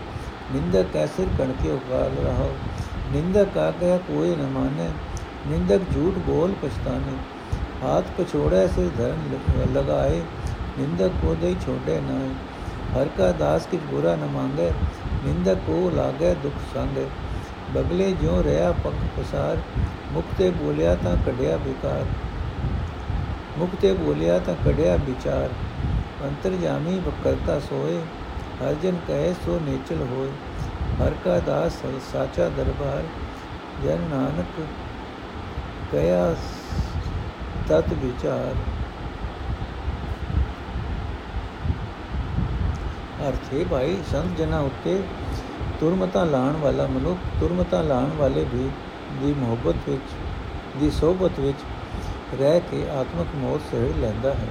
ਨਿੰਦਕ 0.53 0.87
ਕੈਸੇ 0.93 1.27
ਕਣ 1.39 1.53
ਕੇ 1.63 1.71
ਉਪਾਲ 1.71 2.25
ਰਹਾ 2.25 2.49
ਨਿੰਦਕ 3.13 3.59
ਆ 3.59 3.71
ਗਿਆ 3.71 3.99
ਕੋਈ 3.99 4.37
ਨਾ 4.37 4.49
ਮਾਨੇ। 4.49 4.89
निंदक 5.48 5.92
झूठ 5.92 6.20
बोल 6.26 6.56
पछताने 6.62 7.16
हाथ 7.82 8.14
पछोड़े 8.18 8.64
से 8.70 8.88
धर्म 8.98 9.74
लगाए 9.74 10.18
निंदक 10.78 11.20
को 11.22 11.36
दे 11.36 11.54
छोड़े 11.58 12.00
न 12.04 12.22
हर 12.92 13.14
का 13.18 13.32
दास 13.40 13.68
किछ 13.72 13.92
बुरा 13.92 14.16
न 14.16 14.32
मांगे 14.32 14.72
निंदक 15.26 15.64
को 15.68 15.78
लागे 15.96 16.34
दुख 16.44 16.66
संगे 16.74 17.06
ਬਗਲੇ 17.74 18.12
ਜਿਉ 18.12 18.42
ਰਿਆ 18.44 18.72
ਪੱਕ 18.84 18.96
ਪਸਾਰ 19.18 19.58
ਮੁਕਤੇ 20.12 20.50
ਬੋਲਿਆ 20.50 20.96
ਤਾਂ 20.96 21.16
ਕਢਿਆ 21.26 21.56
ਵਿਕਾਰ 21.58 22.06
ਮੁਕਤੇ 23.58 23.94
ਬੋਲਿਆ 23.94 24.38
ਤਾਂ 24.40 24.56
ਕਢਿਆ 24.66 24.96
ਵਿਚਾਰ 24.98 25.50
ਅੰਤਰ 26.24 26.56
ਜਾਮੀ 26.56 27.00
ਬਕਰਤਾ 27.00 27.60
ਸੋਏ 27.60 27.98
ਹਰ 28.62 28.74
ਜਨ 28.74 28.98
ਕਹੇ 29.08 29.34
ਸੋ 29.46 29.60
ਨੇਚਲ 29.66 30.06
ਹੋਏ 30.12 30.30
ਹਰ 31.02 31.14
ਕਾ 31.26 31.40
ਦਾਸ 31.40 31.82
ਸਾਚਾ 32.12 32.50
ਦਰਬਾਰ 32.50 33.04
ਜਨ 33.84 34.08
ਨਾਨਕ 34.12 34.62
ਕਹਿਆ 35.93 36.35
ਤਤ 37.69 37.93
ਵਿਚਾਰ। 37.95 38.55
ਅਰਥੇ 43.29 43.65
ਭਾਈ, 43.71 43.97
ਸੰਤ 44.11 44.37
ਜਨਾ 44.39 44.59
ਉੱਤੇ 44.61 45.01
ਤੁਰਮਤਾ 45.81 46.25
ਲਾਣ 46.25 46.57
ਵਾਲਾ 46.57 46.87
ਮਨੁੱਖ, 46.87 47.19
ਤੁਰਮਤਾ 47.41 47.81
ਲਾਣ 47.83 48.11
ਵਾਲੇ 48.17 48.45
ਵੀ 48.45 48.69
ਦੀ 49.21 49.33
ਮੁਹੱਬਤ 49.39 49.89
ਵਿੱਚ, 49.89 50.13
ਦੀ 50.79 50.91
ਸੋਭਤ 50.91 51.41
ਵਿੱਚ 51.41 51.59
ਰਹਿ 52.41 52.61
ਕੇ 52.61 52.85
ਆਤਮਕ 52.91 53.35
ਮੋਹ 53.35 53.59
ਸਹਿ 53.71 53.93
ਲੈਂਦਾ 53.99 54.35
ਹੈ। 54.35 54.49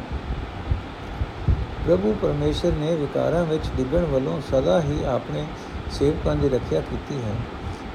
ਪ੍ਰਭੂ 1.86 2.16
ਪਰਮੇਸ਼ਰ 2.22 2.72
ਨੇ 2.72 2.96
ਵਿਕਾਰਾਂ 2.96 3.44
ਵਿੱਚ 3.46 3.70
ਡਿੱਗਣ 3.78 4.06
ਵੱਲੋਂ 4.06 4.40
ਸਦਾ 4.42 4.82
ਹੀ 4.82 5.04
ਆਪਣੇ 5.06 5.46
ਸੇਵਕਾਂ 5.92 6.36
ਦੀ 6.36 6.50
ਰੱਖਿਆ 6.50 6.82
ਕੀਤੀ 6.82 7.22
ਹੈ, 7.24 7.36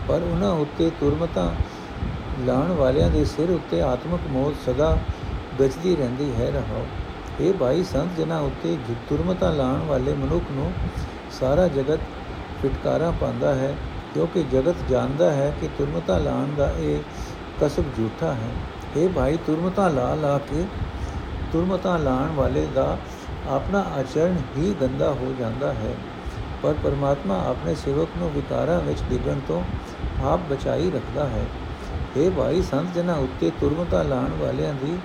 ਪਰ 0.08 0.22
ਉਹਨਾਂ 0.22 0.50
ਉੱਤੇ 0.56 0.90
ਤੁਰਮਤਾ 1.00 1.52
ਲਾਣ 2.40 2.72
ਵਾਲਿਆਂ 2.72 3.10
ਦੇ 3.10 3.24
ਸਿਰ 3.24 3.50
ਉੱਤੇ 3.50 3.82
ਆਤਮਕ 3.82 4.20
ਮੋਹ 4.30 4.52
ਸਦਾ 4.66 4.98
ਗਜਦੀ 5.60 5.96
ਰਹਿੰਦੀ 5.96 6.32
ਹੈ 6.34 6.50
ਰਹਾਓ 6.50 6.86
ਇਹ 7.40 7.52
ਭਾਈ 7.54 7.84
ਸੰਤ 7.84 8.16
ਜਨਾਂ 8.16 8.40
ਉੱਤੇ 8.40 8.76
ਤੁਰਮਤਾ 9.08 9.50
ਲਾਣ 9.50 9.80
ਵਾਲੇ 9.80 10.14
ਮਨੁੱਖ 10.14 10.44
ਨੂੰ 10.52 10.72
ਸਾਰਾ 11.40 11.68
ਜਗਤ 11.68 12.00
ਫਿਟਕਾਰਾ 12.62 13.10
ਪਾਉਂਦਾ 13.10 13.54
ਹੈ, 13.54 13.74
ਕਿਉਂਕਿ 14.14 14.42
ਜਗਤ 14.42 14.74
ਜਾਣਦਾ 14.90 15.30
ਹੈ 15.32 15.52
ਕਿ 15.60 15.68
ਤੁਰਮਤਾ 15.78 16.18
ਲਾਣ 16.18 16.54
ਦਾ 16.56 16.70
ਇਹ 16.78 16.98
ਕਸਬ 17.60 17.84
ਝੂਠਾ 17.96 18.32
ਹੈ। 18.32 18.50
ਇਹ 18.96 19.08
ਭਾਈ 19.08 19.38
ਤੁਰਮਤਾ 19.46 19.88
ਲਾ 19.88 20.14
ਲਾ 20.14 20.38
ਕੇ 20.38 20.64
ਤੁਰਮਤਾ 21.52 21.96
ਲਾਣ 21.96 22.34
ਵਾਲੇ 22.34 22.66
ਦਾ 22.74 22.96
ਆਪਣਾ 23.48 23.84
ਆਚਰਣ 23.98 24.36
ਹੀ 24.58 24.74
ਗੰਦਾ 24.80 25.10
ਹੋ 25.10 25.34
ਜਾਂਦਾ 25.38 25.72
ਹੈ। 25.72 25.94
ਪਰ 26.62 26.74
ਪਰਮਾਤਮਾ 26.82 27.38
ਆਪਣੇ 27.46 27.74
ਸੇਵਕ 27.74 28.08
ਨੂੰ 28.18 28.30
ਵਿਕਾਰਾਂ 28.30 28.80
ਵਿੱਚ 28.80 29.02
ਡਿੱਗਣ 29.10 29.40
ਤੋਂ 29.48 29.62
ਆਪ 30.24 30.40
ਬਚਾਈ 30.50 30.90
ਰੱਖਦਾ 30.90 31.28
ਹੈ। 31.28 31.44
ਇਹ 32.16 32.30
ਭਾਈ 32.30 32.62
ਸੰਤ 32.62 32.94
ਜਨਾਂ 32.94 33.14
ਉੱਤੇ 33.14 33.50
ਤੁਰਮਤਾ 33.60 34.02
ਲਾਣ 34.02 34.30
ਵਾਲਿਆਂ 34.40 34.74
ਦੀ 34.74 34.98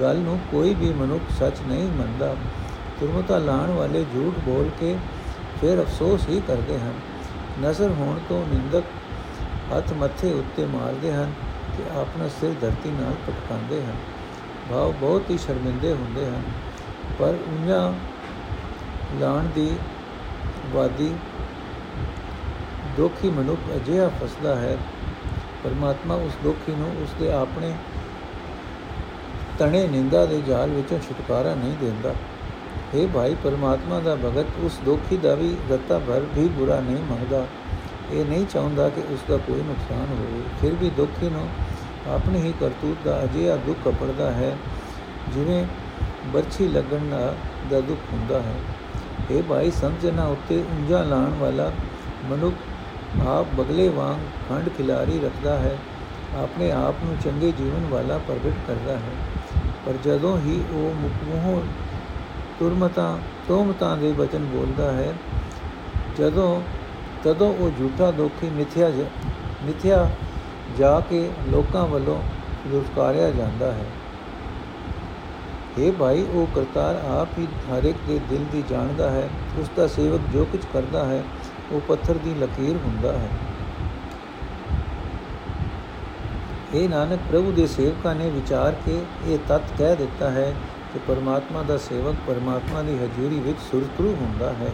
ਗੱਲ 0.00 0.16
ਨੂੰ 0.16 0.38
ਕੋਈ 0.50 0.74
ਵੀ 0.74 0.92
ਮਨੁੱਖ 0.92 1.22
ਸੱਚ 1.38 1.54
ਨਹੀਂ 1.66 1.88
ਮੰਨਦਾ। 1.88 2.36
ਤੁਰਮਤਾ 3.00 3.38
ਲਾਣ 3.38 3.70
ਵਾਲੇ 3.70 4.04
ਝੂਠ 4.04 4.38
ਬੋਲ 4.44 4.70
ਕੇ 4.80 4.96
ਫਿਰ 5.60 5.82
ਅਫਸੋਸ 5.82 6.28
ਹੀ 6.28 6.42
ਕਰਦੇ 6.46 6.78
ਹਨ। 6.78 6.94
ਨਜ਼ਰ 7.64 7.90
ਹੋਣ 7.90 8.18
ਤੋਂ 8.28 8.46
ਨਿੰਦਕ 8.46 8.82
ਹੱਥ 9.76 9.92
ਮੱਥੇ 9.92 10.32
ਉੱਤੇ 10.32 10.66
ਮਾਰਦੇ 10.66 11.12
ਹਨ 11.12 11.32
ਕਿ 11.76 11.82
ਆਪਣਾ 12.00 12.28
ਸਿਰ 12.28 12.54
ਧਰਤੀ 12.60 12.90
ਨਾਲ 12.90 13.14
ਪਟਕਾਉਂਦੇ 13.26 13.84
ਹਨ। 13.84 13.96
ਭਾਵ 14.70 14.92
ਬਹੁਤ 14.92 15.30
ਹੀ 15.30 15.38
ਸ਼ਰਮਿੰਦੇ 15.38 15.92
ਹੁੰਦੇ 15.92 16.26
ਹਨ। 16.26 16.42
ਪਰ 17.18 17.34
ਉਹਨਾਂ 17.46 17.92
ਲਾਣ 19.20 19.44
ਦੀ 19.54 19.76
ਵਾਦੀ 20.66 21.14
ਦੋਖੀ 22.96 23.30
ਮਨੁੱਖ 23.30 23.60
ਅਜਿਹਾ 23.76 24.08
ਫਸਦਾ 24.08 24.56
ਹੈ 24.56 24.76
ਪਰਮਾਤਮਾ 25.64 26.14
ਉਸ 26.14 26.32
ਦੋਖੀ 26.44 26.74
ਨੂੰ 26.74 26.90
ਉਸ 27.02 27.14
ਦੇ 27.20 27.32
ਆਪਣੇ 27.32 27.72
ਤਣੇ 29.58 29.86
ਨਿੰਦਾ 29.86 30.24
ਦੇ 30.26 30.40
ਜਾਲ 30.46 30.70
ਵਿੱਚੋਂ 30.70 30.98
ਛੁਟਕਾਰਾ 30.98 31.54
ਨਹੀਂ 31.54 31.76
ਦਿੰਦਾ। 31.80 32.14
हे 32.94 33.06
ਭਾਈ, 33.14 33.34
ਪਰਮਾਤਮਾ 33.44 34.00
ਦਾ 34.00 34.14
ਭਗਤ 34.16 34.58
ਉਸ 34.64 34.78
ਦੋਖੀ 34.84 35.16
ਦਾ 35.16 35.34
ਵੀ 35.34 35.56
ਰੱਤਾ 35.70 35.98
ਭਰ 35.98 36.26
ਵੀ 36.34 36.48
ਬੁਰਾ 36.48 36.80
ਨਹੀਂ 36.80 37.02
ਮੰਗਦਾ 37.10 37.46
ਇਹ 38.12 38.24
ਨਹੀਂ 38.24 38.46
ਚਾਹੁੰਦਾ 38.46 38.88
ਕਿ 38.88 39.02
ਉਸ 39.12 39.20
ਦਾ 39.28 39.36
ਕੋਈ 39.36 39.62
ਨੁਕਸਾਨ 39.62 40.06
ਹੋਵੇ। 40.10 40.42
ਫਿਰ 40.60 40.74
ਵੀ 40.74 40.90
ਦੋਖੀ 40.90 41.28
ਨੂੰ 41.28 41.48
ਆਪਣੀ 42.08 42.42
ਹੀ 42.42 42.52
ਕਰਤੂਤ 42.60 42.96
ਦਾ 43.04 43.22
ਅਜਿਹਾ 43.24 43.56
ਦੁੱਖ 43.56 43.88
ਅਪੜਦਾ 43.88 44.30
ਹੈ, 44.30 44.56
ਜਿਵੇਂ 45.34 45.64
ਬਰਛੀ 46.26 46.68
ਲੱਗਣ 46.68 47.08
ਦਾ 47.70 47.80
ਦੁੱਖ 47.80 48.12
ਹੁੰਦਾ 48.12 48.40
ਹੈ। 48.42 48.54
ਇਹ 49.30 49.42
ਭਾਈ 49.42 49.70
ਸਮਝਣਾ 49.70 50.26
ਉੱਤੇ 50.26 50.62
ਉਂਝਾ 50.72 51.02
ਲਾਣ 51.02 51.34
ਵਾਲਾ 51.38 51.70
ਮਨੁੱਖ 52.24 52.54
ਆਪ 53.24 53.46
ਬਗਲੇ 53.54 53.88
ਵਾਂਗ 53.88 54.16
ਖੰਡ 54.48 54.68
ਖਿਲਾਰੀ 54.68 55.20
ਰੱਖਦਾ 55.20 55.58
ਹੈ, 55.58 55.76
ਆਪਣੇ 56.42 56.70
ਆਪ 56.70 56.94
ਨੂੰ 57.04 57.16
ਚੰਗੇ 57.24 57.52
ਜੀਵਨ 57.52 57.86
ਵਾਲਾ 57.90 58.18
ਪ੍ਰਗਟ 58.18 58.52
ਕਰਦਾ 58.66 58.92
ਹੈ। 58.92 59.14
ਪਰ 59.86 59.92
ਜਦੋਂ 60.04 60.38
ਹੀ 60.38 60.64
ਉਹ 60.72 60.94
ਮੁਖਮੋਹ 60.94 61.62
ਤੁਰਮਤਾ, 62.58 63.18
ਤੋਮਤਾ 63.48 63.96
ਦੇ 63.96 64.12
ਬਚਨ 64.12 64.44
ਬੋਲਦਾ 64.44 64.92
ਹੈ, 64.92 65.14
ਜਦੋਂ, 66.18 66.60
ਤਦੋਂ 67.24 67.54
ਉਹ 67.54 67.70
ਝੂਠਾ 67.78 68.10
ਦੋਖੀ 68.10 68.50
ਮਿਥਿਆ 68.50 68.90
ਮਿਥਿਆ 69.64 70.10
ਜਾ 70.78 71.00
ਕੇ 71.00 71.30
ਲੋਕਾਂ 71.48 71.86
ਵੱਲੋਂ 71.86 72.22
ਦੁਸਕਾਰਿਆ 72.68 73.30
ਜਾਂਦਾ 73.30 73.72
ਹੈ। 73.72 73.84
ਇਹ 75.78 75.92
ਭਾਈ, 75.92 76.22
ਉਹ 76.22 76.46
ਕਰਤਾਰ 76.54 76.94
ਆਪ 76.94 77.28
ਹੀ 77.38 77.46
ਹਰ 77.72 77.84
ਇੱਕ 77.84 77.98
ਦੇ 78.08 78.20
ਦਿਲ 78.30 78.44
ਦੀ 78.52 78.62
ਜਾਣਦਾ 78.70 79.10
ਹੈ 79.10 79.28
ਉਸ 79.58 79.70
ਦਾ 79.76 79.86
ਸੇਵਕ 79.86 80.20
ਜੋ 80.32 80.44
ਕੁਝ 80.44 80.60
ਕਰਦਾ 80.72 81.04
ਹੈ 81.04 81.22
ਉਹ 81.72 81.80
ਪੱਥਰ 81.80 82.14
ਦੀ 82.14 82.34
ਲਕੀਰ 82.34 82.76
ਹੁੰਦਾ 82.76 83.12
ਹੈ। 83.12 83.28
ਇਹ 86.74 86.88
ਨਾਨਕ, 86.88 87.20
ਪ੍ਰਭੂ 87.30 87.52
ਦੇ 87.52 87.66
ਸੇਵਕਾਂ 87.66 88.14
ਨੇ 88.14 88.30
ਵਿਚਾਰ 88.30 88.74
ਕੇ 88.86 89.02
ਇਹ 89.26 89.38
ਤਤ 89.48 89.62
ਕਹਿ 89.78 89.96
ਦਿੱਤਾ 89.96 90.30
ਹੈ 90.30 90.54
ਕਿ 90.92 90.98
ਪਰਮਾਤਮਾ 91.08 91.62
ਦਾ 91.62 91.76
ਸੇਵਕ 91.76 92.16
ਪਰਮਾਤਮਾ 92.26 92.82
ਦੀ 92.82 92.98
ਹਜ਼ੂਰੀ 92.98 93.40
ਵਿੱਚ 93.40 93.58
ਸੁਰਤਰੂ 93.70 94.16
ਹੁੰਦਾ 94.20 94.52
ਹੈ। 94.52 94.72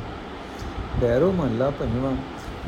ਬੈਰੋ 1.00 1.32
ਮਹੱਲਾ 1.32 1.70
ਪੰਜਵਾਂ, 1.70 2.12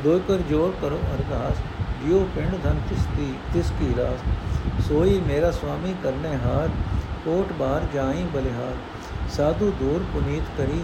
ਦੋ 0.04 0.18
ਕਰ 0.28 0.38
ਜੋਰ 0.38 0.74
ਕਰੋ 0.82 1.00
ਅਰਦਾਸ, 1.14 1.56
ਜਿਉ 2.04 2.26
ਪਿੰਡ 2.34 2.54
ਧਨ 2.64 2.80
ਤਿਸ 2.88 3.06
ਦੀ, 3.16 3.34
ਤਿਸ 3.54 3.70
ਕੀ 3.70 3.94
ਰਾਸ। 3.98 4.88
ਸੋਈ 4.88 5.20
ਮੇਰਾ 5.20 5.50
ਸੁਆਮੀ 5.50 5.94
ਕਰਨੇ 6.02 6.36
ਹਾਰ, 6.44 6.68
ਕੋਟ 7.24 7.52
ਬਾਰ 7.52 7.86
ਜਾਈ 7.94 8.24
ਬਲਿਹਾਰ। 8.34 8.74
ਸਾਧੂ 9.30 9.72
ਦੂਰ 9.80 10.04
ਪੁਨੀਤ 10.14 10.42
ਕਰੀ, 10.58 10.82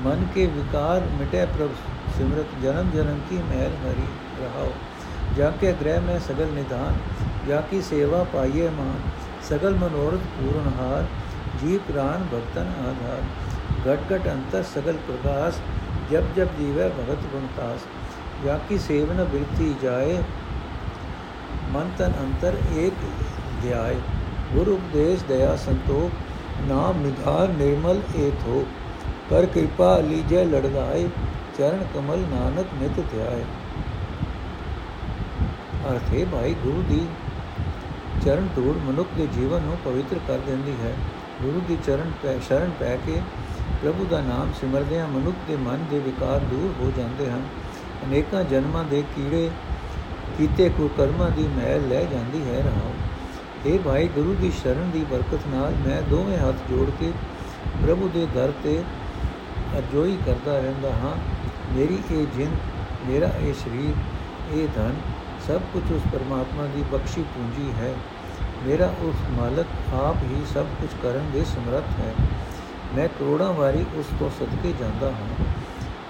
ਮਨ 0.00 0.26
ਕੇ 0.34 0.46
ਵਿਕਾਰ 0.46 1.00
ਮਿਟੇ 1.00 1.44
ਪ੍ਰਭ 1.46 1.70
ਸਿਮਰਤ 2.12 2.60
ਜਨਮ 2.62 2.90
ਜਨਮ 2.90 3.18
ਕੀ 3.28 3.38
ਮਹਿਲ 3.40 3.72
ਹਰੀ 3.82 4.06
ਰਹਾਓ 4.40 4.72
ਜਾ 5.36 5.50
ਕੇ 5.60 5.72
ਗ੍ਰਹਿ 5.72 6.00
ਮੈਂ 6.00 6.18
ਸਗਲ 6.20 6.48
ਨਿਦਾਨ 6.54 6.96
ਜਾ 7.48 7.60
ਕੀ 7.70 7.80
ਸੇਵਾ 7.82 8.22
ਪਾਈਏ 8.32 8.68
ਮਾਨ 8.70 9.00
ਸਗਲ 9.48 9.74
ਮਨੋਰਥ 9.76 10.26
ਪੂਰਨ 10.34 10.70
ਹਾਰ 10.78 11.04
ਜੀ 11.62 11.78
ਪ੍ਰਾਨ 11.88 12.26
ਭਗਤਨ 12.32 12.72
ਆਧਾਰ 12.82 13.22
ਘਟ 13.86 14.12
ਘਟ 14.12 14.28
ਅੰਤਰ 14.28 14.62
ਸਗਲ 14.64 14.96
ਪ੍ਰਕਾਸ਼ 15.06 15.58
ਜਬ 16.10 16.34
ਜਬ 16.36 16.48
ਜੀਵੇ 16.58 16.88
ਭਗਤ 16.90 17.26
ਗੁਣਤਾਸ 17.32 17.86
ਜਾ 18.44 18.58
ਕੀ 18.68 18.78
ਸੇਵਨ 18.78 19.24
ਬਿਰਤੀ 19.24 19.74
ਜਾਏ 19.82 20.22
ਮਨ 21.72 21.90
ਤਨ 21.98 22.12
ਅੰਤਰ 22.20 22.56
ਏਕ 22.76 23.04
ਧਿਆਏ 23.62 23.96
ਗੁਰੂ 24.54 24.74
ਉਪਦੇਸ਼ 24.74 25.24
ਦਇਆ 25.24 25.54
ਸੰਤੋਖ 25.56 26.68
ਨਾਮ 26.68 27.00
ਨਿਧਾਰ 27.02 27.48
ਨਿਰਮਲ 27.50 28.00
ਏਕ 28.16 28.46
ਹੋ 28.46 28.64
ਕਰ 29.30 29.46
ਕਿਰਪਾ 29.46 29.96
ਲੀਜੈ 30.00 30.44
ਲੜਵਾਏ 30.44 31.08
ਚਰਨ 31.58 31.84
ਕਮਲ 31.94 32.18
ਨਾਨਕ 32.18 32.66
ਨਿਤ 32.82 33.04
ਧਿਆਏ। 33.12 33.44
ਅਰਥੇ 35.90 36.26
ਭਾਈ, 36.32 36.54
ਗੁਰੂ 36.54 36.82
ਦੀ 36.88 37.06
ਚਰਨ 38.24 38.48
ਧੂੜ 38.56 38.76
ਮਨੁੱਖ 38.76 39.08
ਦੇ 39.16 39.26
ਜੀਵਨ 39.26 39.62
ਨੂੰ 39.62 39.76
ਪਵਿੱਤਰ 39.84 40.18
ਕਰ 40.28 40.38
ਦਿੰਦੀ 40.38 40.72
ਹੈ। 40.82 40.94
ਗੁਰੂ 41.42 41.62
ਦੀ 41.68 41.78
ਚਰਨ 41.86 42.12
ਪੈ, 42.22 42.38
ਸ਼ਰਨ 42.38 42.70
ਪੈ 42.80 42.96
ਕੇ 42.96 43.20
ਪ੍ਰਭੂ 43.82 44.06
ਦਾ 44.10 44.20
ਨਾਮ 44.20 44.52
ਸਿਮਰਦਿਆਂ 44.60 45.08
ਮਨੁੱਖ 45.08 45.36
ਦੇ 45.48 45.56
ਮਨ 45.56 45.84
ਦੇ 45.90 45.98
ਵਿਕਾਰ 45.98 46.38
ਦੂਰ 46.40 46.74
ਹੋ 46.80 46.92
ਜਾਂਦੇ 46.96 47.30
ਹਨ। 47.30 47.42
ਅਨੇਕਾਂ 48.04 48.44
ਜਨਮਾਂ 48.44 48.84
ਦੇ 48.84 49.02
ਕੀੜੇ, 49.16 49.50
ਕੀਤੇ 50.38 50.68
ਕੋ 50.68 50.90
ਕਰਮਾਂ 50.96 51.30
ਦੀ 51.30 51.48
ਮੈਲ 51.48 51.88
ਲੈ 51.88 52.04
ਜਾਂਦੀ 52.04 52.50
ਹੈ 52.50 52.58
ਰਹਾਉ 52.58 52.92
ਇਹ 53.66 53.78
ਭਾਈ, 53.78 54.08
ਗੁਰੂ 54.08 54.34
ਦੀ 54.40 54.50
ਸ਼ਰਨ 54.62 54.90
ਦੀ 54.90 55.04
ਬਰਕਤ 55.10 55.46
ਨਾਲ 55.48 55.74
ਮੈਂ 55.86 56.02
ਦੋਵੇਂ 56.02 56.38
ਹੱਥ 56.38 56.54
ਜੋੜ 56.70 56.90
ਕੇ 57.00 57.12
ਪ੍ਰਭੂ 57.82 58.10
ਦੇ 58.14 58.26
ਦਰ 58.34 58.52
ਤੇ 58.64 58.82
ਅਰਜ਼ੋਈ 59.78 60.18
ਕਰਦਾ 60.26 60.58
ਰਹਿੰਦਾ 60.58 60.90
ਹਾਂ। 60.90 61.41
ਮੇਰੀ 61.70 61.98
ਇਹ 62.10 62.26
ਜਿੰਦ, 62.36 62.56
ਮੇਰਾ 63.06 63.26
ਇਹ 63.26 63.54
ਸਰੀਰ, 63.54 63.94
ਇਹ 64.54 64.68
ਧਨ, 64.76 64.94
ਸਭ 65.48 65.60
ਕੁਝ 65.72 65.92
ਉਸ 65.92 66.02
ਪਰਮਾਤਮਾ 66.12 66.66
ਦੀ 66.66 66.84
ਬਖਸ਼ੀ 66.92 67.22
ਪੂੰਜੀ 67.22 67.72
ਹੈ। 67.80 67.94
ਮੇਰਾ 68.66 68.94
ਉਸ 69.00 69.14
ਮਾਲਕ 69.30 69.94
ਆਪ 69.94 70.16
ਹੀ 70.22 70.42
ਸਭ 70.54 70.64
ਕੁਝ 70.64 70.90
ਕਰਨ 71.02 71.30
ਦੇ 71.32 71.44
ਸਮਰੱਥ 71.44 72.00
ਹੈ। 72.00 72.14
ਮੈਂ 72.94 73.08
ਕਰੋੜਾਂ 73.08 73.52
ਵਾਰੀ 73.52 73.84
ਉਸ 73.96 74.06
ਤੋਂ 74.18 74.30
ਸਦਕੇ 74.30 74.74
ਜਾਂਦਾ 74.80 75.10
ਹਾਂ। 75.10 75.44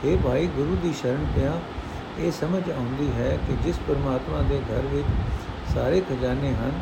ਇਹ 0.04 0.18
ਭਾਈ, 0.18 0.46
ਗੁਰੂ 0.46 0.76
ਦੀ 0.82 0.92
ਸ਼ਰਨ 0.92 1.26
ਪਿਆ। 1.36 1.60
ਇਹ 2.18 2.32
ਸਮਝ 2.32 2.70
ਆਉਂਦੀ 2.70 3.12
ਹੈ 3.18 3.38
ਕਿ 3.46 3.56
ਜਿਸ 3.62 3.78
ਪਰਮਾਤਮਾ 3.88 4.42
ਦੇ 4.42 4.60
ਘਰ 4.72 4.80
ਵਿੱਚ 4.80 5.06
ਸਾਰੇ 5.74 6.00
ਖਜ਼ਾਨੇ 6.00 6.54
ਹਨ, 6.54 6.72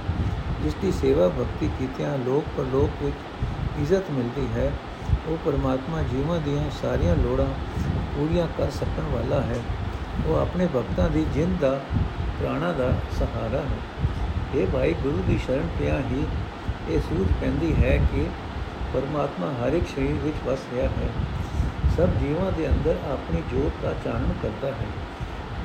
ਜਿਸ 0.63 0.75
ਦੀ 0.75 0.93
ਸੇਵਾ 0.93 1.29
ਭਗਤੀ 1.29 1.71
ਕੀਤਿਆਂ 1.79 2.19
ਲੋਕ 2.19 2.45
ਪਰਲੋਕ 2.57 3.05
ਵਿੱਚ 3.05 3.17
ਇੱਜ਼ਤ 3.81 4.03
ਮਿਲਦੀ 4.11 4.47
ਹੈ, 4.55 4.73
ਉਹ 5.27 5.39
ਪਰਮਾਤਮਾ 5.45 6.03
ਜੀਵਾਂ 6.03 6.39
ਦੀਆਂ 6.39 6.71
ਸਾਰੀਆਂ 6.83 7.17
ਲੋੜਾਂ 7.17 7.47
ਪੂਰੀਆਂ 8.21 8.47
ਕਰ 8.59 8.71
ਸਕਣ 8.71 9.03
ਵਾਲਾ 9.03 9.41
ਹੈ। 9.41 9.57
ਉਹ 10.27 10.37
ਆਪਣੇ 10.39 10.67
ਭਗਤਾਂ 10.67 11.09
ਦੀ 11.09 11.27
ਜਿੰਦ 11.35 11.61
ਦਾ, 11.61 11.81
ਪ੍ਰਾਣਾ 12.41 12.73
ਦਾ 12.73 12.93
ਸਹਾਰਾ 13.21 13.59
ਹੈ। 13.59 14.09
ਇਹ 14.55 14.67
ਭਾਈ, 14.67 14.95
ਗੁਰੂ 14.95 15.23
ਦੀ 15.27 15.39
ਸ਼ਰਨ 15.39 15.69
ਪਿਆ 15.79 15.99
ਹੀ 15.99 16.27
ਇਹ 16.89 17.01
ਸੂਝ 17.01 17.29
ਪੈਂਦੀ 17.41 17.85
ਹੈ 17.85 17.97
ਕਿ 17.97 18.27
ਪਰਮਾਤਮਾ 18.95 19.47
ਹਰ 19.47 19.73
ਇੱਕ 19.73 19.89
ਸਰੀਰ 19.89 20.13
ਵਿੱਚ 20.13 20.37
ਵਸ 20.47 20.59
ਰਿਹਾ 20.75 20.89
ਹੈ। 20.89 21.09
ਸਭ 21.97 22.09
ਜੀਵਾਂ 22.21 22.53
ਦੇ 22.53 22.69
ਅੰਦਰ 22.69 22.97
ਆਪਣੀ 23.13 23.43
ਜੋਤ 23.53 23.73
ਦਾ 23.83 23.95
ਚਾਨਣ 24.05 24.33
ਕਰਦਾ 24.43 24.69
ਹੈ। 24.69 24.87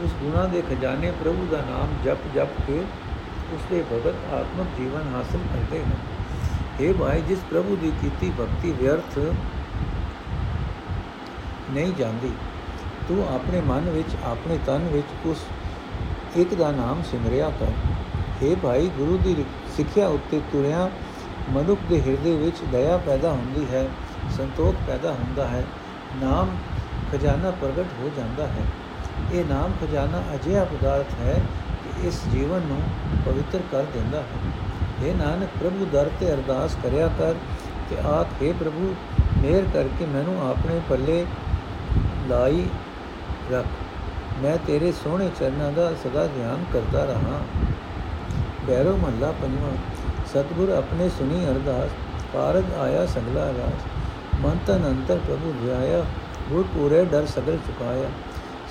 ਉਸ 0.02 0.12
ਗੁਣਾ 0.22 0.46
ਦੇ 0.46 0.62
ਖਜ਼ਾਨੇ 0.62 1.12
ਪ੍ਰਭੂ 1.12 1.48
ਦਾ 1.52 1.58
ਨਾਮ 1.58 1.88
ਜਪ 2.06 2.18
ਜਪ 2.36 2.48
ਕੇ 2.68 2.84
ਉਸ 3.54 3.62
ਦੇ 3.72 3.84
ਭਗਤ 3.94 4.34
ਆਤਮਿਕ 4.34 4.68
ਜੀਵਨ 4.78 5.16
ਹਾਸਲ 5.16 5.38
ਕਰਦੇ 5.38 5.80
ਹਨ। 5.84 5.92
ਇਹ 6.80 6.94
ਭਾਈ, 6.94 7.22
ਜਿਸ 7.22 7.40
ਪ੍ਰਭੂ 7.52 7.76
ਦੀ 7.76 7.92
ਕੀਤੀ 8.02 8.32
ਭਗਤੀ 8.40 8.72
ਵਿਅਰਥ 8.72 9.20
ਨਹੀਂ 11.72 11.94
ਜਾਂਦੀ। 11.94 12.32
ਤੂੰ 13.08 13.36
ਆਪਣੇ 13.36 13.62
ਮਨ 13.62 13.90
ਵਿੱਚ, 13.90 14.10
ਆਪਣੇ 14.24 14.60
ਤਨ 14.66 14.88
ਵਿੱਚ 14.92 15.08
ਉਸ 15.26 15.38
ਇੱਕ 16.36 16.54
ਦਾ 16.54 16.72
ਨਾਮ 16.72 17.02
ਸਿਮਰਿਆ 17.12 17.52
ਕਰ। 17.60 17.68
हे 18.44 18.58
ਭਾਈ, 18.64 18.88
ਗੁਰੂ 18.88 19.18
ਦੀ 19.18 19.46
ਸਿੱਖਿਆ 19.78 20.08
ਉੱਤੇ 20.08 20.42
ਤੁਰਿਆ 20.52 20.90
ਮਨੁੱਖ 21.50 21.82
ਦੇ 21.90 22.02
ਹਿਰਦੇ 22.02 22.36
ਵਿੱਚ 22.36 22.58
ਦਇਆ 22.72 22.98
ਪੈਦਾ 22.98 23.32
ਹੁੰਦੀ 23.32 23.66
ਹੈ, 23.72 23.88
ਸੰਤੋਖ 24.38 24.76
ਪੈਦਾ 24.88 25.12
ਹੁੰਦਾ 25.12 25.48
ਹੈ। 25.48 25.66
ਨਾਮ 26.24 26.50
ਖਜ਼ਾਨਾ 27.12 27.52
ਪ੍ਰਗਟ 27.52 27.86
ਹੋ 28.00 28.12
ਜਾਂਦਾ 28.18 28.48
ਹੈ। 28.48 28.66
ਇਹ 29.34 29.46
ਨਾਮ 29.46 29.72
ਖਜ਼ਾਨਾ 29.82 30.24
ਅਜਿਹਾ 30.36 30.64
ਪਦਾਰਥ 30.64 31.14
ਹੈ 31.22 31.42
ਕਿ 31.84 32.08
ਇਸ 32.08 32.22
ਜੀਵਨ 32.32 32.62
ਨੂੰ 32.62 32.82
ਪਵਿੱਤਰ 33.26 33.60
ਕਰ 33.72 33.84
ਦਿੰਦਾ 33.84 34.22
ਹੈ। 34.22 35.06
ਇਹ 35.06 35.16
ਨਾਨਕ, 35.16 35.50
ਪ੍ਰਭੂ 35.60 35.88
ਦਰ 35.92 36.10
ਤੇ 36.20 36.34
ਅਰਦਾਸ 36.34 36.78
ਕਰਿਆ 36.84 37.10
ਕਰ 37.20 37.34
ਕਿ 37.90 37.96
ਆਖ 38.08 38.28
हे 38.44 38.54
ਪ੍ਰਭੂ 38.60 38.96
ਮਿਹਰ 39.38 39.64
ਕਰਕੇ 39.74 40.06
ਮੈਨੂੰ 40.06 40.50
ਆਪਣੇ 40.50 40.82
ਪੱਲੇ 40.90 41.26
ਲਾਈ 42.28 42.66
ਰੱਖ। 43.52 43.66
ਮੈਂ 44.44 44.58
ਤੇਰੇ 44.68 44.92
ਸੋਹਣੇ 44.92 45.30
ਚਰਨਾਂ 45.40 45.72
ਦਾ 45.72 45.92
ਸਦਾ 46.04 46.26
ਧਿਆਨ 46.28 46.64
ਕਰਦਾ 46.74 47.04
ਰਹਾ। 47.06 47.40
ਬੈਰੋ 48.68 48.96
ਮਹੱਲਾ 48.98 49.32
ਪੰਜਵਾਂ। 49.32 49.76
ਸਤਗੁਰ 50.34 50.70
ਆਪਣੇ 50.70 51.10
ਸੁਣੀ 51.10 51.46
ਅਰਦਾਸ 51.46 51.92
ਕਾਰਜ 52.34 52.74
ਆਇਆ 52.80 53.06
ਸਗਲਾ 53.06 53.46
ਰਾਸ। 53.48 53.86
ਮਨ 54.42 54.58
ਤਨ 54.68 54.88
ਅੰਤਰ 54.88 55.18
ਪ੍ਰਭੂ 55.18 55.54
ਧਿਆਇਆ 55.62 56.04
ਗੁਰ 56.50 56.66
ਪੂਰੇ 56.74 57.06
ਡਰ 57.06 57.26
ਸਗਲ 57.26 57.58
ਚੁਕਾਇਆ। 57.58 58.10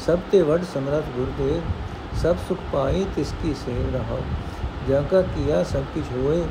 ਸਭ 0.06 0.18
ਤੇ 0.32 0.42
ਵੱਡ 0.42 0.64
ਸਮਰਥ 0.64 1.04
ਗੁਰਦੇਵ, 1.16 1.60
ਸਭ 2.22 2.36
ਸੁਖ 2.48 2.58
ਪਾਈ 2.72 3.06
ਤਿਸ 3.16 3.32
ਕੀ 3.42 3.54
ਸੇਵ 3.54 3.94
ਰਹਾ 3.94 4.18
ਜਾਕਾ 4.88 5.22
ਕੀਆ 5.22 5.62
ਸਭ 5.64 5.82
ਕੁਛ 5.94 6.04
ਹੋਏ, 6.12 6.44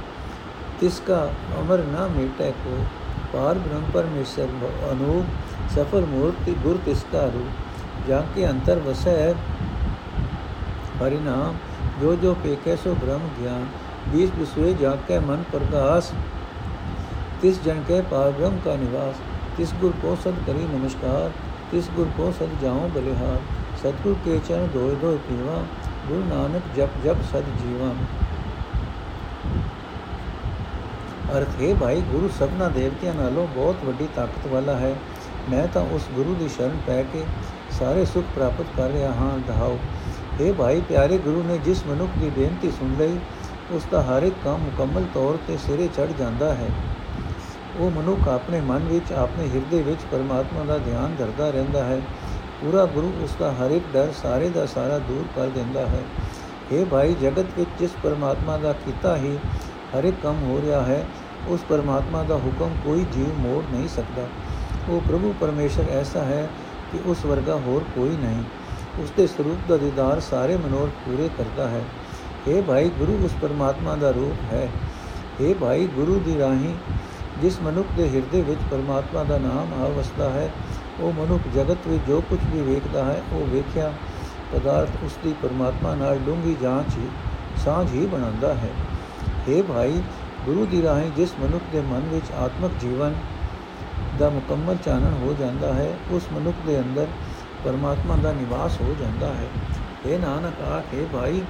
ਤਿਸ 0.80 1.02
ਕਾ 1.08 1.30
ਅਮਰ 1.60 1.84
ਨਾ 1.88 2.08
ਮਿਟੈ 2.08 2.52
ਕੋ। 2.52 2.86
ਪਾਰ 3.34 3.58
ਬ੍ਰਹਮ 3.58 3.84
ਪਰਮੇਸ਼ਰ 3.94 4.48
ਅਨੂਪ 4.92 5.53
ਸਫਲ 5.75 6.07
ਮੂਰਤੀ 6.07 6.55
ਗੁਰ 6.63 6.79
ਤਿਸ 6.85 7.05
ਕਾ 7.13 7.25
ਰੂਪ 7.27 8.09
ਜਾਂ 8.09 8.23
ਕੇ 8.35 8.49
ਅੰਤਰ 8.49 8.79
ਵਸੈ 8.79 9.33
ਹਰਿਨਾਮ 11.01 11.57
ਜੋ 12.01 12.15
ਜੋ 12.17 12.35
ਪੇਕੇ 12.43 12.77
ਸੋ 12.77 12.95
ਬ੍ਰਹਮ 12.95 13.29
ਗਿਆਨ 13.41 13.67
बीस 14.09 14.31
विश्वे 14.33 14.73
जाग 14.75 15.01
के 15.03 15.19
मन 15.21 15.41
प्रकाश 15.49 16.07
तिस 17.43 17.63
जन 17.65 17.81
के 17.83 18.01
पार 18.11 18.31
ब्रह्म 18.33 18.61
का 18.61 18.77
निवास 18.77 19.19
तिस 19.57 19.73
गुर 19.81 19.93
को 20.03 20.15
सद 20.19 20.39
करी 20.47 20.69
नमस्कार 20.69 21.35
तिस 21.71 21.91
गुर 21.97 22.07
को 22.17 22.31
सद 22.33 22.55
जाऊं 22.63 22.87
बलिहार 22.95 23.43
सतगुर 23.83 24.15
के 24.25 24.39
चरण 24.41 24.73
धोए 24.73 24.95
धोए 25.03 25.19
पीवा 25.27 25.59
गुरु 26.07 26.23
नानक 26.27 26.73
जप 26.77 26.97
जप 27.05 27.29
सद 27.33 27.53
जीवा 27.59 27.93
ਅਰਥ 31.31 31.61
ਹੈ 31.61 31.73
ਭਾਈ 31.75 32.01
ਗੁਰੂ 32.03 32.29
ਸਭਨਾ 32.29 32.69
ਦੇਵਤਿਆਂ 32.69 33.13
ਨਾਲੋਂ 33.15 33.47
ਬਹੁਤ 33.47 33.85
ਵੱਡੀ 33.85 34.07
ਤਾਕਤ 34.17 34.47
ਵਾਲਾ 34.47 34.77
ਹੈ 34.77 34.95
ਮੈਂ 35.50 35.68
ਤਾਂ 35.68 35.82
ਉਸ 35.82 36.02
ਗੁਰੂ 36.16 36.36
ਦੀ 36.36 36.50
ਸ਼ਰਨ 36.50 36.78
ਪੈ 36.88 37.04
ਕੇ 37.04 37.24
ਸਾਰੇ 37.80 38.06
ਸੁਖ 38.06 38.24
ਪ੍ਰਾਪਤ 38.36 38.66
ਕਰ 38.78 38.90
ਰਿਹਾ 38.90 39.14
ਹਾਂ, 39.14 39.40
ਦਹਾਓ। 39.40 39.80
ਇਹ 40.42 40.54
ਭਾਈ, 40.54 40.82
ਪਿਆਰੇ 40.82 41.18
ਗੁਰੂ 41.18 41.44
ਨੇ 41.44 41.58
ਜਿਸ 41.58 41.86
ਮਨੁੱਖ 41.88 42.12
ਦੀ 42.20 42.30
ਬੇਨਤੀ 42.30 42.72
ਸੁਣ 42.72 42.96
ਲਈ, 43.00 43.20
ਉਸ 43.72 43.86
ਦਾ 43.92 44.02
ਹਰ 44.02 44.24
ਇੱਕ 44.24 44.36
ਕੰਮ 44.44 44.58
ਮੁਕੰਮਲ 44.58 45.06
ਤੌਰ 45.14 45.38
ਤੇ 45.48 45.58
ਸਿਰੇ 45.58 45.88
ਚੜ 45.88 46.08
ਜਾਂਦਾ 46.20 46.54
ਹੈ। 46.54 46.70
ਉਹ 47.80 47.92
ਮਨੁੱਖ 47.92 48.28
ਆਪਣੇ 48.28 48.62
ਮਨ 48.62 48.80
ਵਿੱਚ, 48.80 49.12
ਆਪਣੇ 49.12 49.48
ਹਿਰਦੇ 49.48 49.82
ਵਿੱਚ 49.82 50.00
ਪਰਮਾਤਮਾ 50.12 50.64
ਦਾ 50.64 50.78
ਧਿਆਨ 50.78 51.16
ਧਰਦਾ 51.20 51.50
ਰਹਿੰਦਾ 51.50 51.84
ਹੈ। 51.84 52.02
ਪੂਰਾ 52.62 52.86
ਗੁਰੂ 52.86 53.14
ਉਸ 53.24 53.36
ਦਾ 53.40 53.52
ਹਰ 53.52 53.72
ਇੱਕ 53.72 53.86
ਡਰ 53.94 54.12
ਸਾਰੇ 54.24 54.50
ਦਾ 54.50 54.66
ਸਾਰਾ 54.66 55.00
ਦੂਰ 55.00 55.26
ਕਰ 55.36 55.48
ਦਿੰਦਾ 55.48 55.86
ਹੈ। 55.86 56.04
ਇਹ 56.72 56.86
ਭਾਈ, 56.86 57.14
ਜਗਤ 57.14 57.46
ਵਿੱਚ 57.58 57.70
ਜਿਸ 57.80 57.92
ਪਰਮਾਤਮਾ 58.04 58.58
ਦਾ 58.58 58.74
ਕੀਤਾ 58.74 59.18
ਹੀ 59.18 59.38
ਹਰ 59.98 60.04
ਇੱਕ 60.04 60.16
ਕੰਮ 60.24 60.44
ਹੋ 60.44 60.62
ਰਿਹਾ 60.66 60.82
ਹੈ, 60.84 61.06
ਉਸ 61.48 61.60
ਪਰਮਾਤਮਾ 61.70 62.24
ਦਾ 62.24 62.36
ਹੁਕਮ 62.36 62.70
ਕੋਈ 62.84 63.06
ਜੀਵ 63.12 63.34
ਮੋੜ 63.38 63.64
ਨਹੀਂ 63.72 63.88
ਸਕਦਾ। 63.88 64.28
ਉਹ 64.90 65.02
ਪ੍ਰਭੂ 65.02 65.34
ਪਰਮੇਸ਼ਰ 65.42 65.84
ਐਸਾ 65.90 66.24
ਹੈ 66.24 66.50
ਕਿ 66.92 67.00
ਉਸ 67.06 67.26
ਵਰਗਾ 67.26 67.56
ਹੋਰ 67.56 67.84
ਕੋਈ 67.96 68.10
ਨਹੀਂ। 68.10 68.44
ਉਸ 69.00 69.12
ਦੇ 69.18 69.28
ਸਰੂਪ 69.28 69.70
ਦਾ 69.70 69.78
ਦੀਦਾਰ 69.78 70.20
ਸਾਰੇ 70.20 70.58
ਮਨੋਰਥ 70.58 70.92
ਪੂਰੇ 70.92 71.30
ਕਰਦਾ 71.38 71.68
ਹੈ। 71.68 71.82
اے 72.48 72.62
ਭਾਈ 72.62 72.90
ਗੁਰੂ, 72.90 73.20
ਉਸ 73.26 73.32
ਪਰਮਾਤਮਾ 73.42 73.96
ਦਾ 73.96 74.12
ਰੂਪ 74.12 74.54
ਹੈ। 74.54 74.70
اے 75.42 75.56
ਭਾਈ 75.62 75.88
ਗੁਰੂ 75.88 76.20
ਦੀ 76.20 76.40
ਰਾਹੀਂ 76.40 76.76
ਜਿਸ 77.42 77.62
ਮਨੁੱਖ 77.62 77.88
ਦੇ 77.98 78.10
ਹਿਰਦੇ 78.10 78.42
ਵਿੱਚ 78.42 78.60
ਪਰਮਾਤਮਾ 78.72 79.24
ਦਾ 79.24 79.38
ਨਾਮ 79.38 79.84
ਆਵਸਦਾ 79.84 80.30
ਹੈ, 80.30 80.50
ਉਹ 81.00 81.14
ਮਨੁੱਖ 81.14 81.56
ਜਗਤ 81.56 81.78
ਵਿੱਚ 81.88 82.04
ਜੋ 82.08 82.22
ਕੁਝ 82.30 82.40
ਵੀ 82.54 82.62
ਵੇਖਦਾ 82.62 83.06
ਹੈ, 83.06 83.22
ਉਹ 83.32 83.46
ਵੇਖਿਆ 83.46 83.94
ਪਦਾਰਥ 84.54 84.90
ਉਸ 85.04 85.18
ਦੀ 85.24 85.34
ਪਰਮਾਤਮਾ 85.42 85.96
ਨਾਲ 85.96 86.18
ਡੂੰਗੀ 86.18 86.56
ਜਾਂਚ 86.62 86.98
ਹੀ, 86.98 87.08
ਸਾਂਝ 87.66 87.94
ਹੀ 87.94 88.06
ਬਣਾਉਂਦਾ 88.06 88.54
ਹੈ। 88.54 88.70
اے 89.50 89.64
ਭਾਈ 89.64 90.02
ਗੁਰੂ 90.46 90.66
ਦੀ 90.66 90.82
ਰਾਹੀਂ 90.84 91.12
ਜਿਸ 91.12 91.34
ਮਨੁੱਖ 91.40 91.64
ਦੇ 91.72 91.82
ਮਨ 91.82 92.02
ਵਿੱਚ 92.12 92.32
ਆਤਮਿਕ 92.32 92.72
ਜੀਵਨ 92.82 93.14
ਦਾ 94.20 94.30
ਮੁਕੰਮਲ 94.30 94.78
ਚਾਨਣ 94.86 95.14
ਹੋ 95.14 95.36
ਜਾਂਦਾ 95.40 95.74
ਹੈ, 95.74 95.94
ਉਸ 96.12 96.24
ਮਨੁੱਖ 96.34 96.58
ਦੇ 96.68 96.80
ਅੰਦਰ 96.80 97.08
ਪਰਮਾਤਮਾ 97.66 98.16
ਦਾ 98.16 98.32
ਨਿਵਾਸ 98.32 98.82
ਹੋ 98.82 98.96
ਜਾਂਦਾ 99.00 99.28
ਹੈ। 99.28 99.48
ਇਹ 100.06 100.20
ਨਾਨਕ, 100.20 100.62
ਆਖੇ 100.62 101.06
ਭਾਈ, 101.14 101.42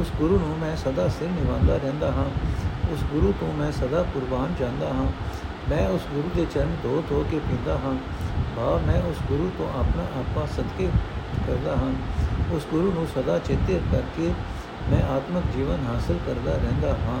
ਉਸ 0.00 0.12
ਗੁਰੂ 0.18 0.38
ਨੂੰ 0.38 0.58
ਮੈਂ 0.58 0.76
ਸਦਾ 0.76 1.08
ਸਿਰ 1.08 1.28
ਨਿਵਾਉਂਦਾ 1.28 1.76
ਰਹਿੰਦਾ 1.76 2.12
ਹਾਂ। 2.12 2.24
ਉਸ 2.92 2.98
ਗੁਰੂ 3.12 3.34
ਤੋਂ 3.40 3.52
ਮੈਂ 3.54 3.72
ਸਦਾ 3.72 4.02
ਕੁਰਬਾਨ 4.02 4.54
ਜਾਂਦਾ 4.60 4.86
ਹਾਂ। 4.86 5.06
ਮੈਂ 5.70 5.88
ਉਸ 5.88 6.00
ਗੁਰੂ 6.14 6.30
ਦੇ 6.36 6.46
ਚਰਨ 6.54 6.76
ਧੋ 6.82 7.04
ਧੋ 7.08 7.24
ਕੇ 7.30 7.38
ਪੀਂਦਾ 7.38 7.74
ਹਾਂ। 7.74 7.94
ਭਾਵ 8.56 8.80
ਮੈਂ 8.80 9.02
ਉਸ 9.02 9.16
ਗੁਰੂ 9.28 9.50
ਤੋਂ 9.58 9.80
ਆਪਣਾ 9.80 10.02
ਆਪਾ 10.02 10.46
ਸਦਕੇ 10.46 10.88
ਕਰਦਾ 11.46 11.76
ਹਾਂ। 11.76 11.92
ਉਸ 12.54 12.66
ਗੁਰੂ 12.70 12.92
ਨੂੰ 12.94 13.06
ਸਦਾ 13.14 13.38
ਚੇਤੇ 13.38 13.80
ਕਰਕੇ 13.92 14.32
ਮੈਂ 14.90 15.02
ਆਤਮਿਕ 15.02 15.44
ਜੀਵਨ 15.56 15.78
ਹਾਸਲ 15.86 16.18
ਕਰਦਾ 16.26 16.52
ਰਹਿੰਦਾ 16.52 16.88
ਹਾਂ। 16.88 17.20